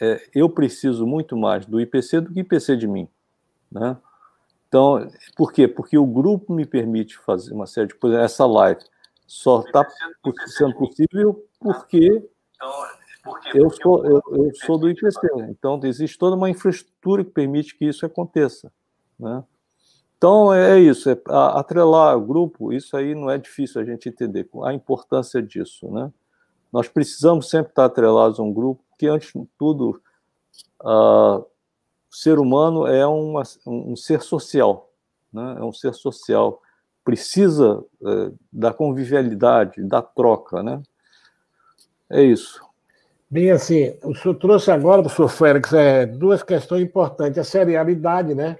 é, 0.00 0.28
eu 0.34 0.50
preciso 0.50 1.06
muito 1.06 1.36
mais 1.36 1.66
do 1.66 1.80
IPC 1.80 2.20
do 2.22 2.32
que 2.32 2.40
IPC 2.40 2.76
de 2.76 2.88
mim, 2.88 3.08
né? 3.70 3.96
Então, 4.66 5.08
por 5.36 5.52
quê? 5.52 5.68
Porque 5.68 5.96
o 5.96 6.06
grupo 6.06 6.52
me 6.52 6.66
permite 6.66 7.16
fazer 7.18 7.54
uma 7.54 7.66
série 7.66 7.86
de 7.86 7.94
coisas. 7.94 8.18
Essa 8.18 8.44
live 8.44 8.80
só 9.24 9.60
está 9.60 9.86
sendo 10.48 10.74
possível 10.74 11.46
porque 11.60 12.28
eu 13.54 13.70
sou, 13.70 14.04
eu, 14.04 14.22
eu 14.30 14.54
sou 14.66 14.78
do 14.78 14.90
IPC. 14.90 15.20
Então, 15.48 15.78
existe 15.84 16.18
toda 16.18 16.36
uma 16.36 16.50
infraestrutura 16.50 17.24
que 17.24 17.30
permite 17.30 17.76
que 17.76 17.84
isso 17.84 18.04
aconteça. 18.04 18.72
Né? 19.18 19.44
Então, 20.16 20.52
é 20.52 20.78
isso. 20.80 21.08
É, 21.10 21.16
atrelar 21.28 22.16
o 22.16 22.26
grupo, 22.26 22.72
isso 22.72 22.96
aí 22.96 23.14
não 23.14 23.30
é 23.30 23.38
difícil 23.38 23.80
a 23.80 23.84
gente 23.84 24.08
entender 24.08 24.48
a 24.64 24.72
importância 24.72 25.42
disso. 25.42 25.90
Né? 25.90 26.12
Nós 26.72 26.88
precisamos 26.88 27.48
sempre 27.48 27.70
estar 27.70 27.84
atrelados 27.84 28.40
a 28.40 28.42
um 28.42 28.52
grupo, 28.52 28.82
porque, 28.90 29.06
antes 29.06 29.32
de 29.32 29.46
tudo, 29.58 30.00
uh, 30.80 31.38
o 31.38 31.46
ser 32.10 32.38
humano 32.38 32.86
é 32.86 33.06
uma, 33.06 33.42
um 33.66 33.96
ser 33.96 34.20
social, 34.20 34.90
né? 35.32 35.56
é 35.58 35.64
um 35.64 35.72
ser 35.72 35.94
social, 35.94 36.60
precisa 37.04 37.84
uh, 38.00 38.38
da 38.52 38.72
convivialidade, 38.72 39.82
da 39.82 40.02
troca, 40.02 40.62
né? 40.62 40.82
É 42.08 42.22
isso. 42.22 42.60
Bem, 43.32 43.50
assim, 43.50 43.96
o 44.04 44.14
senhor 44.14 44.34
trouxe 44.34 44.70
agora, 44.70 45.00
professor 45.00 45.26
Félix, 45.26 45.72
é, 45.72 46.04
duas 46.04 46.42
questões 46.42 46.82
importantes, 46.82 47.38
a 47.38 47.44
serialidade, 47.44 48.34
né? 48.34 48.58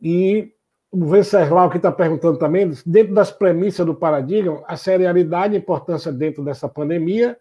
E 0.00 0.52
o 0.88 1.04
Venceslau 1.04 1.68
que 1.68 1.78
está 1.78 1.90
perguntando 1.90 2.38
também, 2.38 2.70
dentro 2.86 3.12
das 3.12 3.32
premissas 3.32 3.84
do 3.84 3.92
paradigma, 3.92 4.62
a 4.68 4.76
serialidade, 4.76 5.56
a 5.56 5.58
importância 5.58 6.12
dentro 6.12 6.44
dessa 6.44 6.68
pandemia, 6.68 7.36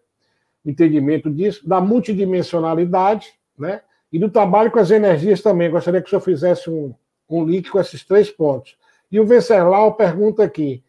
entendimento 0.66 1.30
disso, 1.30 1.70
da 1.70 1.80
multidimensionalidade, 1.80 3.32
né? 3.56 3.82
e 4.12 4.18
do 4.18 4.28
trabalho 4.28 4.72
com 4.72 4.80
as 4.80 4.90
energias 4.90 5.44
também. 5.44 5.70
Gostaria 5.70 6.02
que 6.02 6.08
o 6.08 6.10
senhor 6.10 6.22
fizesse 6.22 6.72
um, 6.72 6.92
um 7.30 7.46
link 7.46 7.70
com 7.70 7.80
esses 7.80 8.04
três 8.04 8.32
pontos. 8.32 8.76
E 9.12 9.20
o 9.20 9.28
Venceslau 9.28 9.94
pergunta 9.94 10.44
aqui: 10.44 10.84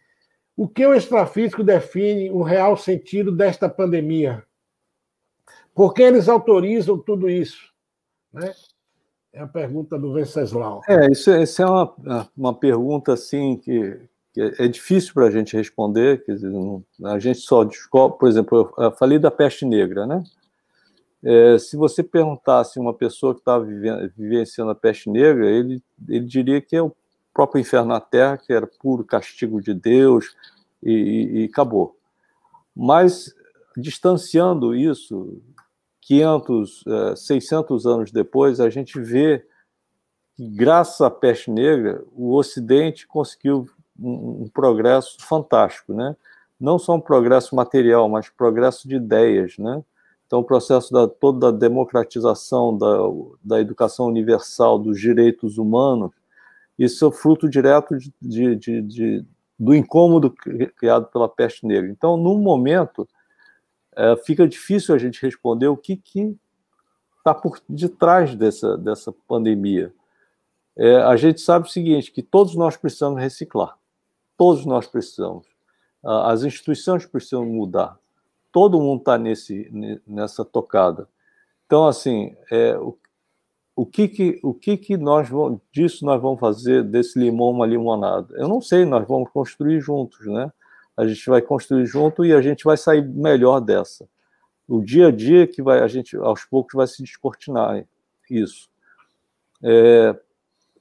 o 0.56 0.66
que 0.66 0.86
o 0.86 0.94
extrafísico 0.94 1.62
define 1.62 2.30
o 2.30 2.40
real 2.40 2.74
sentido 2.74 3.30
desta 3.30 3.68
pandemia? 3.68 4.45
Por 5.76 5.92
que 5.92 6.02
eles 6.02 6.26
autorizam 6.26 6.98
tudo 6.98 7.28
isso? 7.28 7.70
Né? 8.32 8.54
É 9.30 9.42
a 9.42 9.46
pergunta 9.46 9.98
do 9.98 10.14
Venceslau. 10.14 10.80
É, 10.88 11.12
isso, 11.12 11.30
isso 11.30 11.62
é 11.62 11.66
uma, 11.66 12.28
uma 12.34 12.54
pergunta 12.54 13.12
assim 13.12 13.58
que, 13.58 14.00
que 14.32 14.40
é 14.58 14.66
difícil 14.68 15.12
para 15.12 15.26
a 15.26 15.30
gente 15.30 15.54
responder. 15.54 16.24
Quer 16.24 16.36
dizer, 16.36 16.50
a 17.04 17.18
gente 17.18 17.40
só 17.40 17.62
descobre, 17.62 18.18
por 18.18 18.26
exemplo, 18.26 18.74
eu 18.78 18.92
falei 18.92 19.18
da 19.18 19.30
peste 19.30 19.66
negra, 19.66 20.06
né? 20.06 20.24
É, 21.22 21.58
se 21.58 21.76
você 21.76 22.02
perguntasse 22.02 22.78
uma 22.80 22.94
pessoa 22.94 23.34
que 23.34 23.40
estava 23.40 23.62
vivenciando 24.16 24.70
a 24.70 24.74
peste 24.74 25.10
negra, 25.10 25.46
ele, 25.46 25.82
ele 26.08 26.24
diria 26.24 26.62
que 26.62 26.74
é 26.74 26.80
o 26.80 26.92
próprio 27.34 27.60
inferno 27.60 27.88
na 27.88 28.00
Terra, 28.00 28.38
que 28.38 28.50
era 28.50 28.66
puro 28.66 29.04
castigo 29.04 29.60
de 29.60 29.74
Deus 29.74 30.34
e, 30.82 30.92
e, 30.92 31.40
e 31.40 31.44
acabou. 31.44 31.98
Mas, 32.74 33.34
distanciando 33.76 34.74
isso, 34.74 35.42
500, 36.06 36.84
600 37.16 37.84
anos 37.84 38.12
depois, 38.12 38.60
a 38.60 38.70
gente 38.70 39.00
vê 39.00 39.44
que, 40.36 40.48
graças 40.48 41.00
à 41.00 41.10
peste 41.10 41.50
negra, 41.50 42.00
o 42.14 42.32
Ocidente 42.36 43.08
conseguiu 43.08 43.68
um, 43.98 44.44
um 44.44 44.48
progresso 44.48 45.16
fantástico, 45.20 45.92
né? 45.92 46.14
Não 46.60 46.78
só 46.78 46.94
um 46.94 47.00
progresso 47.00 47.56
material, 47.56 48.08
mas 48.08 48.28
progresso 48.28 48.88
de 48.88 48.94
ideias, 48.94 49.58
né? 49.58 49.82
Então, 50.26 50.38
o 50.38 50.44
processo 50.44 50.92
da 50.92 51.08
toda 51.08 51.48
a 51.48 51.52
democratização 51.52 52.78
da, 52.78 52.98
da 53.42 53.60
educação 53.60 54.06
universal, 54.06 54.78
dos 54.78 55.00
direitos 55.00 55.58
humanos, 55.58 56.12
isso 56.78 57.04
é 57.04 57.10
fruto 57.10 57.48
direto 57.48 57.96
de, 58.22 58.54
de, 58.54 58.82
de, 58.82 59.24
do 59.58 59.74
incômodo 59.74 60.32
criado 60.76 61.06
pela 61.06 61.28
peste 61.28 61.66
negra. 61.66 61.90
Então, 61.90 62.16
num 62.16 62.38
momento, 62.38 63.08
é, 63.96 64.16
fica 64.16 64.46
difícil 64.46 64.94
a 64.94 64.98
gente 64.98 65.20
responder 65.22 65.68
o 65.68 65.76
que 65.76 66.00
está 67.18 67.34
por 67.34 67.60
detrás 67.68 68.34
dessa, 68.34 68.76
dessa 68.76 69.12
pandemia. 69.26 69.92
É, 70.76 70.96
a 70.96 71.16
gente 71.16 71.40
sabe 71.40 71.66
o 71.66 71.70
seguinte, 71.70 72.12
que 72.12 72.22
todos 72.22 72.54
nós 72.54 72.76
precisamos 72.76 73.20
reciclar. 73.20 73.76
Todos 74.36 74.66
nós 74.66 74.86
precisamos. 74.86 75.46
As 76.04 76.44
instituições 76.44 77.06
precisam 77.06 77.44
mudar 77.44 77.98
todo 78.56 78.80
mundo 78.80 79.00
está 79.00 79.18
nessa 80.06 80.42
tocada. 80.42 81.06
Então, 81.66 81.86
assim, 81.86 82.34
é, 82.50 82.74
o, 82.78 82.96
o 83.76 83.84
que 83.84 84.08
que 84.08 84.40
o 84.42 84.54
que 84.54 84.78
que 84.78 84.96
nós 84.96 85.28
vamos 85.28 85.60
disso 85.70 86.06
nós 86.06 86.22
vamos 86.22 86.40
fazer 86.40 86.82
desse 86.82 87.18
limão 87.18 87.50
uma 87.50 87.66
limonada? 87.66 88.34
Eu 88.34 88.48
não 88.48 88.62
sei, 88.62 88.86
nós 88.86 89.06
vamos 89.06 89.28
construir 89.28 89.78
juntos, 89.82 90.26
né? 90.26 90.50
A 90.96 91.06
gente 91.06 91.28
vai 91.28 91.42
construir 91.42 91.86
junto 91.86 92.24
e 92.24 92.32
a 92.32 92.40
gente 92.40 92.64
vai 92.64 92.76
sair 92.76 93.06
melhor 93.06 93.60
dessa. 93.60 94.08
O 94.68 94.82
dia 94.82 95.08
a 95.08 95.10
dia 95.10 95.46
que 95.46 95.62
vai 95.62 95.80
a 95.80 95.86
gente 95.86 96.16
aos 96.16 96.44
poucos 96.44 96.74
vai 96.74 96.86
se 96.86 97.02
descortinar 97.02 97.84
isso. 98.28 98.68
É, 99.62 100.18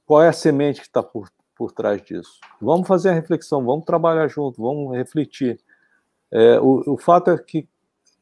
qual 0.04 0.22
é 0.22 0.28
a 0.28 0.32
semente 0.32 0.80
que 0.80 0.86
está 0.86 1.02
por, 1.02 1.30
por 1.54 1.72
trás 1.72 2.02
disso? 2.02 2.40
Vamos 2.60 2.88
fazer 2.88 3.10
a 3.10 3.12
reflexão, 3.12 3.64
vamos 3.64 3.84
trabalhar 3.84 4.28
junto, 4.28 4.62
vamos 4.62 4.96
refletir. 4.96 5.60
É, 6.30 6.58
o, 6.60 6.94
o 6.94 6.96
fato 6.96 7.30
é 7.30 7.38
que 7.38 7.68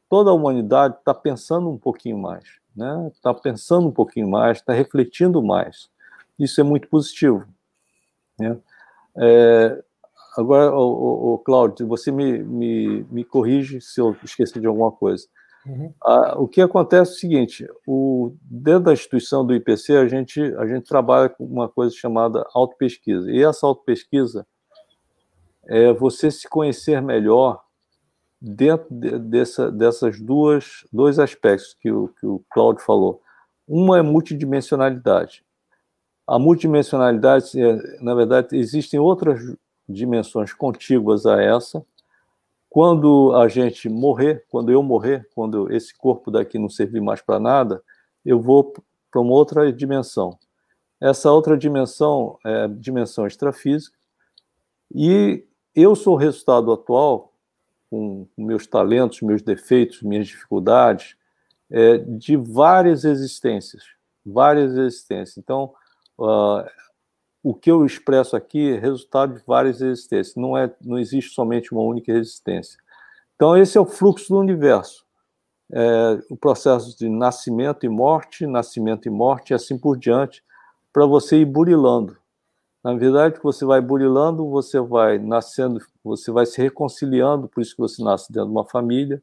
toda 0.09 0.29
a 0.29 0.33
humanidade 0.33 0.95
está 0.97 1.13
pensando 1.13 1.69
um 1.69 1.77
pouquinho 1.77 2.17
mais, 2.17 2.43
né? 2.75 3.11
Está 3.13 3.33
pensando 3.33 3.87
um 3.87 3.91
pouquinho 3.91 4.29
mais, 4.29 4.57
está 4.59 4.73
refletindo 4.73 5.41
mais. 5.41 5.89
Isso 6.37 6.59
é 6.59 6.63
muito 6.63 6.87
positivo. 6.87 7.45
Né? 8.39 8.57
É, 9.17 9.83
agora, 10.37 10.75
o, 10.75 11.37
Cláudio, 11.39 11.87
você 11.87 12.11
me, 12.11 12.39
me, 12.43 13.03
me 13.11 13.23
corrige 13.23 13.81
se 13.81 13.99
eu 13.99 14.15
esqueci 14.23 14.59
de 14.59 14.67
alguma 14.67 14.91
coisa. 14.91 15.25
Uhum. 15.65 15.93
Ah, 16.03 16.35
o 16.37 16.47
que 16.47 16.61
acontece 16.61 17.11
é 17.11 17.15
o 17.15 17.17
seguinte: 17.17 17.67
o, 17.87 18.35
dentro 18.41 18.85
da 18.85 18.93
instituição 18.93 19.45
do 19.45 19.53
IPC, 19.55 19.97
a 19.97 20.07
gente, 20.07 20.41
a 20.57 20.67
gente 20.67 20.87
trabalha 20.87 21.29
com 21.29 21.43
uma 21.43 21.67
coisa 21.67 21.95
chamada 21.95 22.47
autopesquisa. 22.53 23.31
E 23.31 23.43
essa 23.43 23.65
autopesquisa 23.65 24.45
é 25.67 25.91
você 25.91 26.29
se 26.29 26.47
conhecer 26.47 27.01
melhor 27.01 27.63
dentro 28.39 28.87
de, 28.91 29.17
dessa, 29.17 29.71
dessas 29.71 30.19
duas 30.19 30.85
dois 30.93 31.17
aspectos 31.17 31.75
que 31.79 31.91
o, 31.91 32.09
que 32.19 32.25
o 32.27 32.43
Claudio 32.51 32.83
falou. 32.83 33.21
Uma 33.67 33.97
é 33.97 34.01
multidimensionalidade. 34.03 35.43
A 36.27 36.37
multidimensionalidade, 36.37 37.59
é, 37.59 38.01
na 38.01 38.13
verdade, 38.13 38.55
existem 38.55 38.99
outras 38.99 39.41
dimensões 39.87 40.53
contíguas 40.53 41.25
a 41.25 41.41
essa. 41.41 41.85
Quando 42.69 43.33
a 43.35 43.47
gente 43.47 43.87
morrer, 43.87 44.45
quando 44.49 44.71
eu 44.71 44.83
morrer, 44.83 45.27
quando 45.33 45.71
esse 45.73 45.95
corpo 45.97 46.29
daqui 46.29 46.59
não 46.59 46.69
servir 46.69 47.01
mais 47.01 47.21
para 47.21 47.39
nada, 47.39 47.81
eu 48.25 48.39
vou 48.41 48.73
para 49.11 49.21
uma 49.21 49.33
outra 49.33 49.71
dimensão. 49.71 50.37
Essa 50.99 51.31
outra 51.31 51.57
dimensão 51.57 52.37
é 52.45 52.63
a 52.63 52.67
dimensão 52.67 53.25
extrafísica. 53.27 53.97
E 54.93 55.45
eu 55.73 55.95
sou 55.95 56.15
o 56.15 56.17
resultado 56.17 56.71
atual 56.71 57.33
com 57.89 58.27
meus 58.37 58.65
talentos, 58.67 59.21
meus 59.21 59.41
defeitos, 59.41 60.01
minhas 60.01 60.27
dificuldades, 60.27 61.15
é, 61.69 61.97
de 61.97 62.35
várias 62.35 63.03
existências, 63.03 63.83
várias 64.25 64.75
existências. 64.75 65.37
Então, 65.37 65.73
uh, 66.19 66.63
o 67.45 67.53
que 67.53 67.69
eu 67.69 67.85
expresso 67.85 68.35
aqui 68.35 68.71
é 68.71 68.79
resultado 68.79 69.35
de 69.35 69.43
várias 69.45 69.79
existências, 69.79 70.35
não, 70.35 70.57
é, 70.57 70.75
não 70.83 70.97
existe 70.97 71.31
somente 71.31 71.71
uma 71.71 71.83
única 71.83 72.11
existência. 72.11 72.79
Então, 73.35 73.55
esse 73.55 73.77
é 73.77 73.81
o 73.81 73.85
fluxo 73.85 74.29
do 74.29 74.39
universo. 74.39 75.05
É, 75.71 76.19
o 76.27 76.35
processo 76.35 76.97
de 76.97 77.07
nascimento 77.07 77.85
e 77.85 77.89
morte, 77.89 78.47
nascimento 78.47 79.07
e 79.07 79.11
morte, 79.11 79.51
e 79.51 79.53
assim 79.53 79.77
por 79.77 79.95
diante, 79.95 80.43
para 80.91 81.05
você 81.05 81.37
ir 81.37 81.45
burilando. 81.45 82.17
Na 82.83 82.95
verdade, 82.95 83.39
você 83.43 83.63
vai 83.63 83.79
burilando, 83.79 84.49
você 84.49 84.79
vai 84.79 85.19
nascendo, 85.19 85.79
você 86.03 86.31
vai 86.31 86.47
se 86.47 86.59
reconciliando, 86.59 87.47
por 87.47 87.61
isso 87.61 87.75
que 87.75 87.81
você 87.81 88.03
nasce 88.03 88.33
dentro 88.33 88.47
de 88.47 88.55
uma 88.55 88.65
família, 88.65 89.21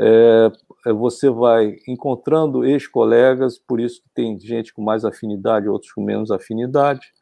é, 0.00 0.50
é 0.86 0.92
você 0.94 1.28
vai 1.28 1.76
encontrando 1.86 2.64
ex-colegas, 2.64 3.58
por 3.58 3.80
isso 3.80 4.00
que 4.00 4.08
tem 4.14 4.40
gente 4.40 4.72
com 4.72 4.80
mais 4.80 5.04
afinidade, 5.04 5.68
outros 5.68 5.92
com 5.92 6.02
menos 6.02 6.30
afinidade. 6.30 7.12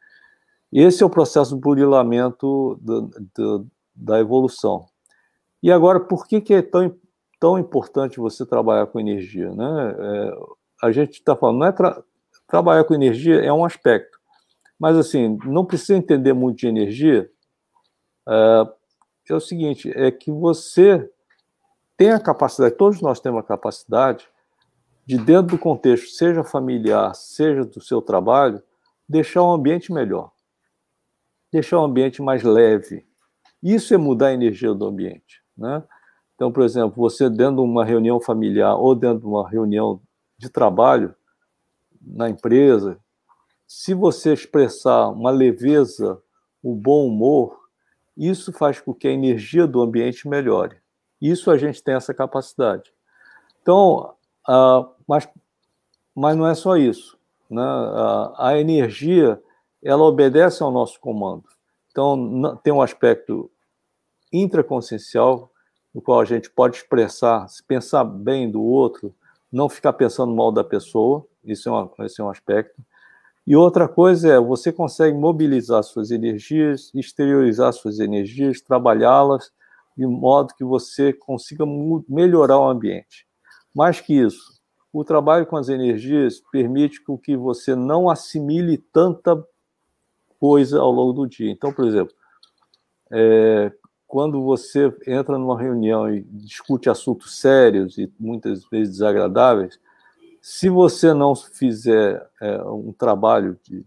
Esse 0.73 1.03
é 1.03 1.05
o 1.05 1.09
processo 1.09 1.55
burilamento 1.55 2.79
do, 2.81 3.11
do, 3.35 3.67
da 3.95 4.19
evolução. 4.19 4.87
E 5.61 5.71
agora, 5.71 5.99
por 5.99 6.27
que, 6.27 6.41
que 6.41 6.53
é 6.53 6.61
tão, 6.61 6.95
tão 7.39 7.59
importante 7.59 8.19
você 8.19 8.45
trabalhar 8.45 8.87
com 8.87 8.99
energia? 8.99 9.53
Né? 9.53 9.95
É, 9.99 10.35
a 10.81 10.91
gente 10.91 11.13
está 11.13 11.35
falando, 11.35 11.59
não 11.59 11.67
é 11.67 11.71
tra 11.71 12.03
trabalhar 12.47 12.83
com 12.83 12.93
energia 12.93 13.35
é 13.35 13.51
um 13.51 13.65
aspecto, 13.65 14.19
mas 14.77 14.97
assim, 14.97 15.39
não 15.45 15.65
precisa 15.65 15.95
entender 15.95 16.33
muito 16.33 16.59
de 16.59 16.67
energia. 16.67 17.29
É, 18.27 18.67
é 19.29 19.33
o 19.33 19.39
seguinte, 19.39 19.91
é 19.95 20.11
que 20.11 20.31
você 20.31 21.09
tem 21.95 22.11
a 22.11 22.19
capacidade, 22.19 22.75
todos 22.75 23.01
nós 23.01 23.19
temos 23.19 23.39
a 23.39 23.43
capacidade 23.43 24.27
de, 25.05 25.17
dentro 25.17 25.55
do 25.55 25.57
contexto, 25.57 26.09
seja 26.09 26.43
familiar, 26.43 27.15
seja 27.15 27.63
do 27.63 27.81
seu 27.81 28.01
trabalho, 28.01 28.61
deixar 29.07 29.41
o 29.43 29.51
ambiente 29.51 29.91
melhor, 29.91 30.31
deixar 31.53 31.79
o 31.79 31.83
ambiente 31.83 32.21
mais 32.21 32.41
leve. 32.41 33.05
Isso 33.61 33.93
é 33.93 33.97
mudar 33.97 34.27
a 34.27 34.33
energia 34.33 34.73
do 34.73 34.85
ambiente. 34.85 35.41
Né? 35.55 35.83
Então, 36.35 36.51
por 36.51 36.63
exemplo, 36.63 36.95
você 36.97 37.29
dentro 37.29 37.57
de 37.57 37.61
uma 37.61 37.85
reunião 37.85 38.19
familiar 38.19 38.75
ou 38.75 38.95
dentro 38.95 39.19
de 39.19 39.27
uma 39.27 39.47
reunião 39.47 40.01
de 40.37 40.49
trabalho 40.49 41.13
na 42.01 42.27
empresa, 42.27 42.99
se 43.67 43.93
você 43.93 44.33
expressar 44.33 45.09
uma 45.09 45.29
leveza, 45.29 46.19
um 46.63 46.75
bom 46.75 47.07
humor, 47.07 47.57
isso 48.17 48.51
faz 48.51 48.81
com 48.81 48.93
que 48.93 49.07
a 49.07 49.11
energia 49.11 49.67
do 49.67 49.81
ambiente 49.81 50.27
melhore. 50.27 50.77
Isso 51.21 51.49
a 51.51 51.57
gente 51.57 51.81
tem 51.83 51.93
essa 51.93 52.13
capacidade. 52.13 52.91
Então, 53.61 54.13
uh, 54.49 54.89
mas, 55.07 55.29
mas 56.15 56.35
não 56.35 56.47
é 56.47 56.55
só 56.55 56.75
isso. 56.75 57.17
Né? 57.49 57.61
Uh, 57.61 58.33
a 58.37 58.57
energia, 58.59 59.41
ela 59.83 60.03
obedece 60.03 60.63
ao 60.63 60.71
nosso 60.71 60.99
comando. 60.99 61.43
Então, 61.91 62.59
tem 62.63 62.73
um 62.73 62.81
aspecto 62.81 63.51
intraconsciencial, 64.31 65.51
no 65.93 66.01
qual 66.01 66.19
a 66.19 66.25
gente 66.25 66.49
pode 66.49 66.77
expressar, 66.77 67.47
se 67.47 67.63
pensar 67.63 68.03
bem 68.03 68.49
do 68.49 68.63
outro, 68.63 69.13
não 69.51 69.69
ficar 69.69 69.93
pensando 69.93 70.33
mal 70.33 70.51
da 70.51 70.63
pessoa, 70.63 71.23
isso 71.43 71.69
é, 71.69 71.71
uma, 71.71 71.91
esse 71.99 72.19
é 72.19 72.23
um 72.23 72.29
aspecto. 72.29 72.81
E 73.45 73.55
outra 73.55 73.87
coisa 73.87 74.33
é, 74.33 74.39
você 74.39 74.71
consegue 74.71 75.15
mobilizar 75.15 75.83
suas 75.83 76.09
energias, 76.09 76.89
exteriorizar 76.95 77.71
suas 77.73 77.99
energias, 77.99 78.61
trabalhá-las 78.61 79.51
de 79.95 80.07
modo 80.07 80.55
que 80.55 80.63
você 80.63 81.13
consiga 81.13 81.65
melhorar 82.07 82.57
o 82.57 82.67
ambiente. 82.67 83.27
Mais 83.75 84.01
que 84.01 84.13
isso, 84.13 84.59
o 84.91 85.03
trabalho 85.03 85.45
com 85.45 85.57
as 85.57 85.69
energias 85.69 86.41
permite 86.51 87.03
que 87.21 87.35
você 87.35 87.75
não 87.75 88.09
assimile 88.09 88.77
tanta 88.77 89.45
coisa 90.43 90.81
ao 90.81 90.91
longo 90.91 91.13
do 91.13 91.25
dia. 91.25 91.49
Então, 91.49 91.71
por 91.71 91.87
exemplo, 91.87 92.13
é, 93.09 93.71
quando 94.05 94.43
você 94.43 94.93
entra 95.07 95.37
numa 95.37 95.57
reunião 95.57 96.13
e 96.13 96.21
discute 96.21 96.89
assuntos 96.89 97.39
sérios 97.39 97.97
e 97.97 98.11
muitas 98.19 98.65
vezes 98.65 98.95
desagradáveis, 98.95 99.79
se 100.41 100.67
você 100.67 101.13
não 101.13 101.33
fizer 101.33 102.29
é, 102.41 102.61
um 102.61 102.91
trabalho 102.91 103.57
de, 103.63 103.85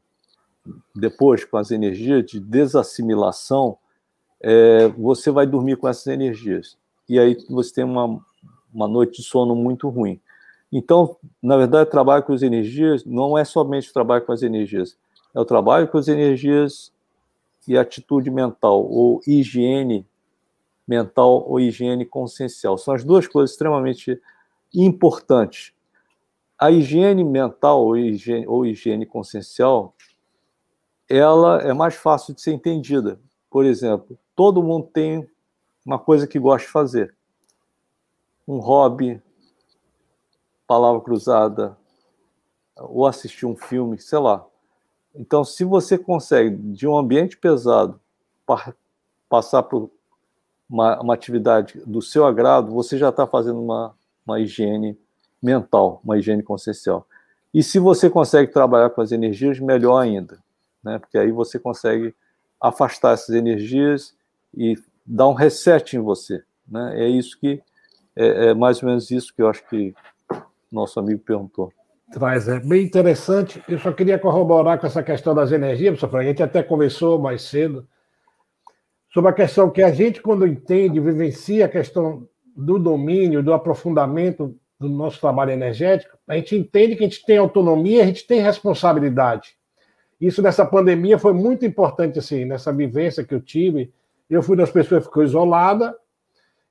depois 0.94 1.44
com 1.44 1.58
as 1.58 1.70
energias 1.70 2.24
de 2.24 2.40
desassimilação, 2.40 3.76
é, 4.40 4.88
você 4.88 5.30
vai 5.30 5.46
dormir 5.46 5.76
com 5.76 5.86
essas 5.86 6.06
energias. 6.06 6.78
E 7.06 7.18
aí 7.18 7.36
você 7.50 7.74
tem 7.74 7.84
uma, 7.84 8.18
uma 8.72 8.88
noite 8.88 9.20
de 9.20 9.28
sono 9.28 9.54
muito 9.54 9.90
ruim. 9.90 10.18
Então, 10.72 11.18
na 11.42 11.58
verdade, 11.58 11.90
trabalho 11.90 12.22
com 12.22 12.32
as 12.32 12.40
energias 12.40 13.04
não 13.04 13.36
é 13.36 13.44
somente 13.44 13.92
trabalho 13.92 14.24
com 14.24 14.32
as 14.32 14.42
energias, 14.42 14.96
é 15.36 15.40
o 15.40 15.44
trabalho 15.44 15.86
com 15.86 15.98
as 15.98 16.08
energias 16.08 16.90
e 17.68 17.76
atitude 17.76 18.30
mental, 18.30 18.82
ou 18.90 19.20
higiene 19.26 20.06
mental 20.88 21.46
ou 21.46 21.60
higiene 21.60 22.06
consciencial. 22.06 22.78
São 22.78 22.94
as 22.94 23.04
duas 23.04 23.28
coisas 23.28 23.50
extremamente 23.50 24.18
importantes. 24.72 25.74
A 26.58 26.70
higiene 26.70 27.22
mental 27.22 27.84
ou 27.84 27.98
higiene, 27.98 28.46
ou 28.46 28.64
higiene 28.64 29.04
consciencial, 29.04 29.94
ela 31.06 31.60
é 31.60 31.74
mais 31.74 31.96
fácil 31.96 32.32
de 32.32 32.40
ser 32.40 32.52
entendida. 32.52 33.20
Por 33.50 33.66
exemplo, 33.66 34.18
todo 34.34 34.62
mundo 34.62 34.86
tem 34.86 35.28
uma 35.84 35.98
coisa 35.98 36.26
que 36.26 36.38
gosta 36.38 36.66
de 36.66 36.72
fazer. 36.72 37.14
Um 38.48 38.58
hobby, 38.58 39.20
palavra 40.66 41.02
cruzada, 41.02 41.76
ou 42.74 43.06
assistir 43.06 43.44
um 43.44 43.54
filme, 43.54 43.98
sei 43.98 44.18
lá. 44.18 44.46
Então, 45.18 45.44
se 45.44 45.64
você 45.64 45.96
consegue, 45.96 46.56
de 46.56 46.86
um 46.86 46.96
ambiente 46.96 47.36
pesado, 47.36 48.00
passar 49.28 49.62
por 49.62 49.90
uma, 50.68 51.00
uma 51.00 51.14
atividade 51.14 51.80
do 51.86 52.02
seu 52.02 52.26
agrado, 52.26 52.72
você 52.72 52.98
já 52.98 53.08
está 53.08 53.26
fazendo 53.26 53.60
uma, 53.60 53.94
uma 54.26 54.40
higiene 54.40 54.98
mental, 55.42 56.00
uma 56.04 56.18
higiene 56.18 56.42
consciencial. 56.42 57.06
E 57.52 57.62
se 57.62 57.78
você 57.78 58.10
consegue 58.10 58.52
trabalhar 58.52 58.90
com 58.90 59.00
as 59.00 59.12
energias, 59.12 59.58
melhor 59.58 59.98
ainda, 59.98 60.38
né? 60.82 60.98
porque 60.98 61.16
aí 61.16 61.30
você 61.30 61.58
consegue 61.58 62.14
afastar 62.60 63.14
essas 63.14 63.34
energias 63.34 64.14
e 64.54 64.76
dar 65.04 65.28
um 65.28 65.34
reset 65.34 65.96
em 65.96 66.00
você. 66.00 66.42
Né? 66.66 67.04
É 67.04 67.08
isso 67.08 67.38
que, 67.38 67.62
é, 68.14 68.48
é 68.48 68.54
mais 68.54 68.82
ou 68.82 68.88
menos 68.88 69.10
isso 69.10 69.34
que 69.34 69.42
eu 69.42 69.48
acho 69.48 69.66
que 69.68 69.94
nosso 70.70 70.98
amigo 70.98 71.20
perguntou. 71.20 71.72
Traz, 72.12 72.48
é 72.48 72.60
bem 72.60 72.84
interessante. 72.84 73.62
Eu 73.68 73.78
só 73.78 73.92
queria 73.92 74.18
corroborar 74.18 74.78
com 74.78 74.86
essa 74.86 75.02
questão 75.02 75.34
das 75.34 75.50
energias, 75.50 75.98
professor. 75.98 76.20
A 76.20 76.24
gente 76.24 76.42
até 76.42 76.62
conversou 76.62 77.18
mais 77.18 77.42
cedo 77.42 77.86
sobre 79.12 79.30
a 79.30 79.34
questão 79.34 79.70
que 79.70 79.82
a 79.82 79.90
gente, 79.90 80.22
quando 80.22 80.46
entende, 80.46 81.00
vivencia 81.00 81.66
a 81.66 81.68
questão 81.68 82.28
do 82.56 82.78
domínio, 82.78 83.42
do 83.42 83.52
aprofundamento 83.52 84.54
do 84.78 84.88
nosso 84.88 85.20
trabalho 85.20 85.50
energético, 85.50 86.16
a 86.28 86.36
gente 86.36 86.54
entende 86.54 86.96
que 86.96 87.04
a 87.04 87.08
gente 87.08 87.24
tem 87.24 87.38
autonomia, 87.38 88.02
a 88.02 88.06
gente 88.06 88.26
tem 88.26 88.40
responsabilidade. 88.40 89.56
Isso 90.20 90.40
nessa 90.42 90.64
pandemia 90.64 91.18
foi 91.18 91.32
muito 91.32 91.66
importante, 91.66 92.18
assim, 92.18 92.44
nessa 92.44 92.72
vivência 92.72 93.24
que 93.24 93.34
eu 93.34 93.40
tive. 93.40 93.92
Eu 94.28 94.42
fui 94.42 94.56
das 94.56 94.70
pessoas 94.70 95.02
que 95.02 95.08
ficou 95.08 95.22
isolada 95.22 95.96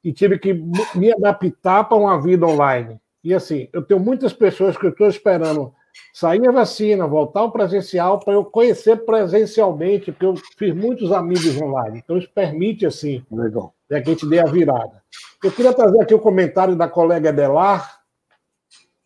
e 0.04 0.14
tive 0.14 0.40
que 0.40 0.54
me 0.96 1.12
adaptar 1.12 1.84
para 1.84 1.98
uma 1.98 2.22
vida 2.22 2.46
online. 2.46 3.00
E 3.26 3.34
assim, 3.34 3.68
eu 3.74 3.82
tenho 3.82 4.00
muitas 4.00 4.34
pessoas 4.34 4.78
que 4.78 4.86
eu 4.86 4.92
estou 4.92 5.10
esperando 5.10 5.74
sair 6.14 6.48
a 6.48 6.52
vacina, 6.52 7.08
voltar 7.08 7.40
ao 7.40 7.52
presencial, 7.52 8.20
para 8.20 8.36
eu 8.36 8.46
conhecer 8.46 9.04
presencialmente, 9.04 10.12
porque 10.12 10.26
eu 10.28 10.36
fiz 10.56 10.76
muitos 10.76 11.12
amigos 11.12 11.60
online. 11.60 12.04
Então, 12.04 12.20
isso 12.20 12.30
permite, 12.36 12.86
assim, 12.86 13.26
Legal. 13.32 13.74
Né, 13.90 14.00
que 14.00 14.12
a 14.12 14.14
gente 14.14 14.30
dê 14.30 14.40
a 14.40 14.46
virada. 14.46 15.02
Eu 15.44 15.52
queria 15.52 15.74
trazer 15.74 16.00
aqui 16.00 16.14
o 16.14 16.20
comentário 16.20 16.76
da 16.76 16.88
colega 16.88 17.30
Edelar, 17.30 18.00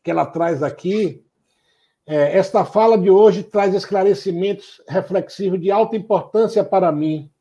que 0.04 0.12
ela 0.12 0.26
traz 0.26 0.62
aqui. 0.62 1.24
É, 2.06 2.38
esta 2.38 2.66
fala 2.66 2.98
de 2.98 3.10
hoje 3.10 3.42
traz 3.42 3.74
esclarecimentos 3.74 4.82
reflexivos 4.86 5.62
de 5.62 5.72
alta 5.72 5.96
importância 5.96 6.62
para 6.62 6.92
mim, 6.92 7.32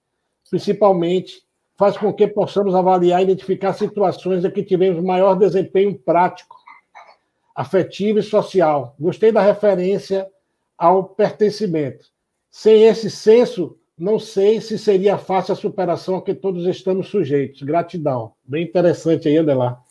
principalmente 0.49 1.43
faz 1.77 1.97
com 1.97 2.13
que 2.13 2.29
possamos 2.29 2.75
avaliar 2.75 3.21
e 3.21 3.25
identificar 3.25 3.73
situações 3.73 4.45
em 4.45 4.51
que 4.51 4.63
tivemos 4.63 5.03
maior 5.03 5.35
desempenho 5.35 5.99
prático 5.99 6.58
afetivo 7.59 8.21
e 8.21 8.23
social. 8.23 8.95
Gostei 9.01 9.33
da 9.33 9.43
referência 9.43 10.31
ao 10.79 11.03
pertencimento. 11.03 12.07
Sem 12.49 12.85
esse 12.85 13.11
senso, 13.11 13.77
não 13.99 14.17
sei 14.17 14.61
se 14.61 14.79
seria 14.79 15.19
fácil 15.19 15.55
a 15.55 15.57
superação 15.57 16.15
a 16.15 16.23
que 16.23 16.33
todos 16.33 16.65
estamos 16.67 17.09
sujeitos. 17.09 17.63
Gratidão. 17.63 18.33
Bem 18.45 18.63
interessante 18.63 19.27
aí, 19.27 19.39
Adelar. 19.39 19.83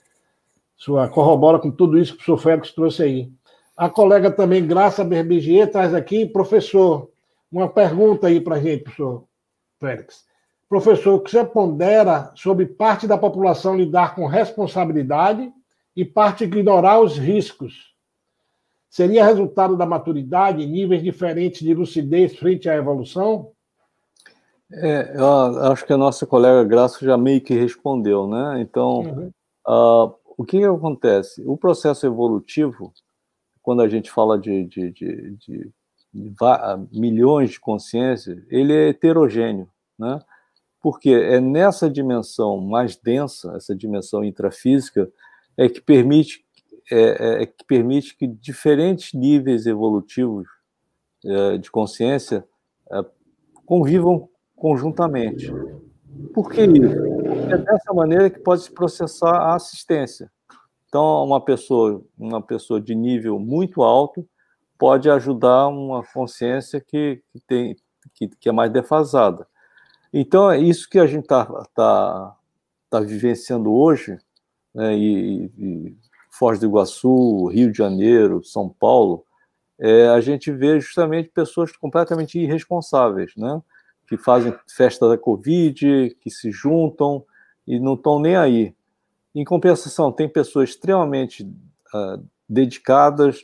Sua 0.78 1.10
corrobora 1.10 1.60
com 1.60 1.70
tudo 1.70 2.00
isso 2.00 2.16
que 2.16 2.22
o 2.22 2.26
professor 2.26 2.38
Félix 2.38 2.72
trouxe 2.72 3.04
aí. 3.04 3.32
A 3.76 3.90
colega 3.90 4.32
também, 4.32 4.66
Graça 4.66 5.04
Berbigier, 5.04 5.70
traz 5.70 5.94
aqui, 5.94 6.26
professor, 6.26 7.10
uma 7.52 7.68
pergunta 7.68 8.28
aí 8.28 8.40
para 8.40 8.56
a 8.56 8.62
gente, 8.62 8.84
professor 8.84 9.26
Félix. 9.78 10.26
Professor, 10.70 11.16
o 11.16 11.20
que 11.20 11.32
você 11.32 11.44
pondera 11.44 12.32
sobre 12.34 12.66
parte 12.66 13.06
da 13.06 13.18
população 13.18 13.76
lidar 13.76 14.16
com 14.16 14.26
responsabilidade 14.26 15.52
e 15.98 16.06
parte 16.06 16.44
ignorar 16.44 17.02
os 17.02 17.18
riscos. 17.18 17.88
seria 18.88 19.26
resultado 19.26 19.76
da 19.76 19.86
maturidade, 19.86 20.66
níveis 20.66 21.02
diferentes 21.02 21.62
de 21.62 21.74
lucidez 21.74 22.38
frente 22.38 22.70
à 22.70 22.76
evolução? 22.76 23.52
É, 24.72 25.14
eu 25.16 25.72
acho 25.72 25.86
que 25.86 25.94
a 25.94 25.98
nossa 25.98 26.26
colega 26.28 26.64
Graça 26.64 27.04
já 27.04 27.18
meio 27.18 27.42
que 27.42 27.56
respondeu, 27.56 28.28
né? 28.28 28.62
Então, 28.62 29.00
uhum. 29.00 29.32
uh, 29.68 30.16
o 30.38 30.46
que, 30.46 30.60
que, 30.60 30.66
acontece? 30.66 31.44
O 31.48 31.58
processo 31.58 32.06
evolutivo, 32.06 32.94
quando 33.64 33.82
a 33.82 33.90
gente 33.90 34.12
fala 34.12 34.38
de, 34.38 34.66
de, 34.66 34.92
de, 34.92 35.32
de, 35.38 35.72
de 36.14 36.36
milhões 36.92 37.52
de 37.52 37.60
consciências, 37.60 38.44
ele 38.50 38.74
é 38.74 38.90
heterogêneo, 38.90 39.68
né? 39.98 40.20
Porque 40.80 41.10
é 41.10 41.40
nessa 41.40 41.90
dimensão 41.90 42.62
mais 42.62 42.96
densa, 42.96 43.56
essa 43.56 43.76
dimensão 43.76 44.24
intrafísica, 44.24 45.12
é 45.58 45.68
que 45.68 45.82
permite, 45.82 46.46
é, 46.92 47.00
é, 47.00 47.44
é 47.44 47.46
que, 47.46 47.66
permite 47.66 48.16
que 48.16 48.28
diferentes 48.28 49.14
níveis 49.14 49.66
evolutivos 49.66 50.48
é, 51.26 51.58
de 51.58 51.72
consciência 51.72 52.48
é, 52.92 53.04
convivam 53.66 54.30
conjuntamente. 54.56 55.52
Por 56.34 56.50
que 56.50 56.62
isso? 56.62 57.06
É 57.52 57.58
dessa 57.58 57.94
maneira 57.94 58.30
que 58.30 58.40
pode 58.40 58.64
se 58.64 58.72
processar 58.72 59.36
a 59.36 59.56
assistência. 59.56 60.32
Então, 60.88 61.24
uma 61.24 61.44
pessoa, 61.44 62.04
uma 62.18 62.42
pessoa 62.42 62.80
de 62.80 62.96
nível 62.96 63.40
muito 63.40 63.82
alto 63.82 64.28
pode 64.78 65.10
ajudar 65.10 65.68
uma 65.68 66.04
consciência 66.14 66.80
que, 66.80 67.22
que 67.32 67.40
tem, 67.46 67.76
que, 68.14 68.28
que, 68.28 68.50
é 68.50 68.52
mais 68.52 68.72
defasada. 68.72 69.48
Então, 70.14 70.50
é 70.50 70.58
isso 70.58 70.90
que 70.90 71.00
a 71.00 71.06
gente 71.06 71.24
está 71.24 71.46
tá, 71.76 72.36
tá 72.90 73.00
vivenciando 73.00 73.74
hoje, 73.74 74.18
né, 74.78 74.96
e, 74.96 75.52
e 75.58 75.98
Foz 76.30 76.60
do 76.60 76.68
Iguaçu, 76.68 77.48
Rio 77.48 77.72
de 77.72 77.78
Janeiro, 77.78 78.44
São 78.44 78.70
Paulo, 78.70 79.26
é, 79.80 80.08
a 80.10 80.22
gente 80.22 80.52
vê 80.52 80.80
justamente 80.80 81.30
pessoas 81.30 81.76
completamente 81.76 82.40
irresponsáveis, 82.40 83.34
né? 83.36 83.60
que 84.08 84.18
fazem 84.18 84.54
festa 84.68 85.10
da 85.10 85.18
Covid, 85.18 86.16
que 86.22 86.30
se 86.30 86.52
juntam 86.52 87.26
e 87.68 87.80
não 87.80 87.96
estão 87.96 88.20
nem 88.20 88.36
aí. 88.36 88.74
Em 89.36 89.44
compensação, 89.44 90.12
tem 90.12 90.30
pessoas 90.30 90.70
extremamente 90.70 91.44
uh, 91.44 92.24
dedicadas, 92.48 93.42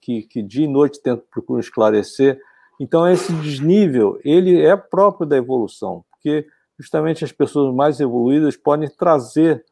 que, 0.00 0.22
que 0.22 0.42
dia 0.42 0.66
e 0.66 0.68
noite 0.68 1.00
tentam 1.00 1.24
procurar 1.30 1.60
esclarecer. 1.60 2.38
Então, 2.78 3.08
esse 3.08 3.32
desnível, 3.34 4.20
ele 4.22 4.60
é 4.60 4.76
próprio 4.76 5.26
da 5.26 5.36
evolução, 5.36 6.04
porque 6.10 6.46
justamente 6.78 7.24
as 7.24 7.32
pessoas 7.32 7.74
mais 7.74 7.98
evoluídas 7.98 8.56
podem 8.56 8.90
trazer, 8.90 9.64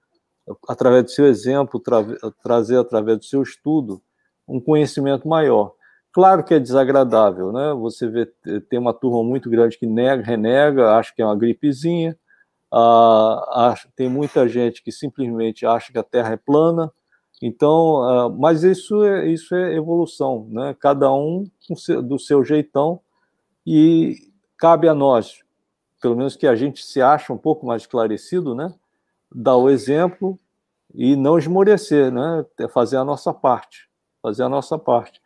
através 0.69 1.05
do 1.05 1.11
seu 1.11 1.27
exemplo, 1.27 1.81
tra 1.81 2.05
trazer 2.43 2.79
através 2.79 3.19
do 3.19 3.25
seu 3.25 3.43
estudo, 3.43 4.03
um 4.47 4.61
conhecimento 4.61 5.27
maior. 5.27 5.73
Claro 6.13 6.45
que 6.45 6.55
é 6.55 6.61
desagradável, 6.61 7.53
né? 7.53 7.73
Você 7.75 8.07
vê, 8.09 8.27
tem 8.69 8.79
uma 8.79 8.95
turma 8.95 9.23
muito 9.25 9.51
grande 9.51 9.79
que 9.79 9.87
nega, 9.87 10.23
renega, 10.23 10.95
acha 10.97 11.13
que 11.15 11.23
é 11.23 11.27
uma 11.27 11.37
gripezinha, 11.37 12.17
ah, 12.73 13.71
acha, 13.71 13.89
tem 13.97 14.09
muita 14.09 14.49
gente 14.49 14.83
que 14.83 14.93
simplesmente 14.93 15.67
acha 15.67 15.93
que 15.93 15.99
a 15.99 16.03
Terra 16.05 16.35
é 16.35 16.37
plana, 16.37 16.93
então, 17.43 18.03
ah, 18.03 18.29
mas 18.29 18.63
isso 18.63 19.03
é, 19.05 19.29
isso 19.29 19.55
é 19.55 19.75
evolução, 19.75 20.47
né? 20.51 20.77
Cada 20.79 21.13
um 21.13 21.45
do 22.05 22.19
seu 22.19 22.45
jeitão 22.45 23.01
e 23.67 24.17
cabe 24.59 24.89
a 24.89 24.95
nós, 24.95 25.43
pelo 26.01 26.17
menos 26.17 26.37
que 26.37 26.47
a 26.47 26.55
gente 26.55 26.85
se 26.85 27.01
acha 27.03 27.33
um 27.33 27.39
pouco 27.39 27.67
mais 27.67 27.83
esclarecido, 27.83 28.55
né? 28.55 28.73
Dar 29.35 29.57
o 29.57 29.69
exemplo 29.69 30.39
e 30.95 31.17
não 31.17 31.37
esmorecer, 31.37 32.13
né? 32.13 32.47
É 32.61 32.69
fazer 32.69 32.97
a 32.97 33.05
nossa 33.05 33.35
parte, 33.35 33.89
fazer 34.23 34.45
a 34.45 34.49
nossa 34.49 34.79
parte. 34.79 35.21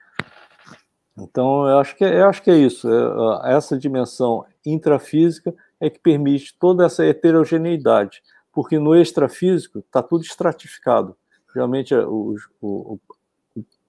Então, 1.21 1.69
eu 1.69 1.79
acho 1.79 1.97
que, 1.97 2.05
é, 2.05 2.21
eu 2.21 2.29
acho 2.29 2.43
que 2.43 2.51
é 2.51 2.57
isso. 2.57 2.89
É, 2.89 3.55
essa 3.55 3.77
dimensão 3.77 4.47
intrafísica 4.65 5.55
é 5.81 5.91
que 5.91 5.99
permite 5.99 6.57
toda 6.59 6.87
essa 6.87 7.05
heterogeneidade, 7.05 8.23
porque 8.53 8.79
no 8.79 8.95
extrafísico 8.95 9.81
está 9.81 10.03
tudo 10.03 10.23
estratificado. 10.23 11.17
Realmente, 11.55 11.93
é, 11.93 12.05
o, 12.05 12.37
o, 12.61 12.99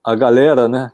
a 0.04 0.16
galera 0.16 0.68
né, 0.68 0.92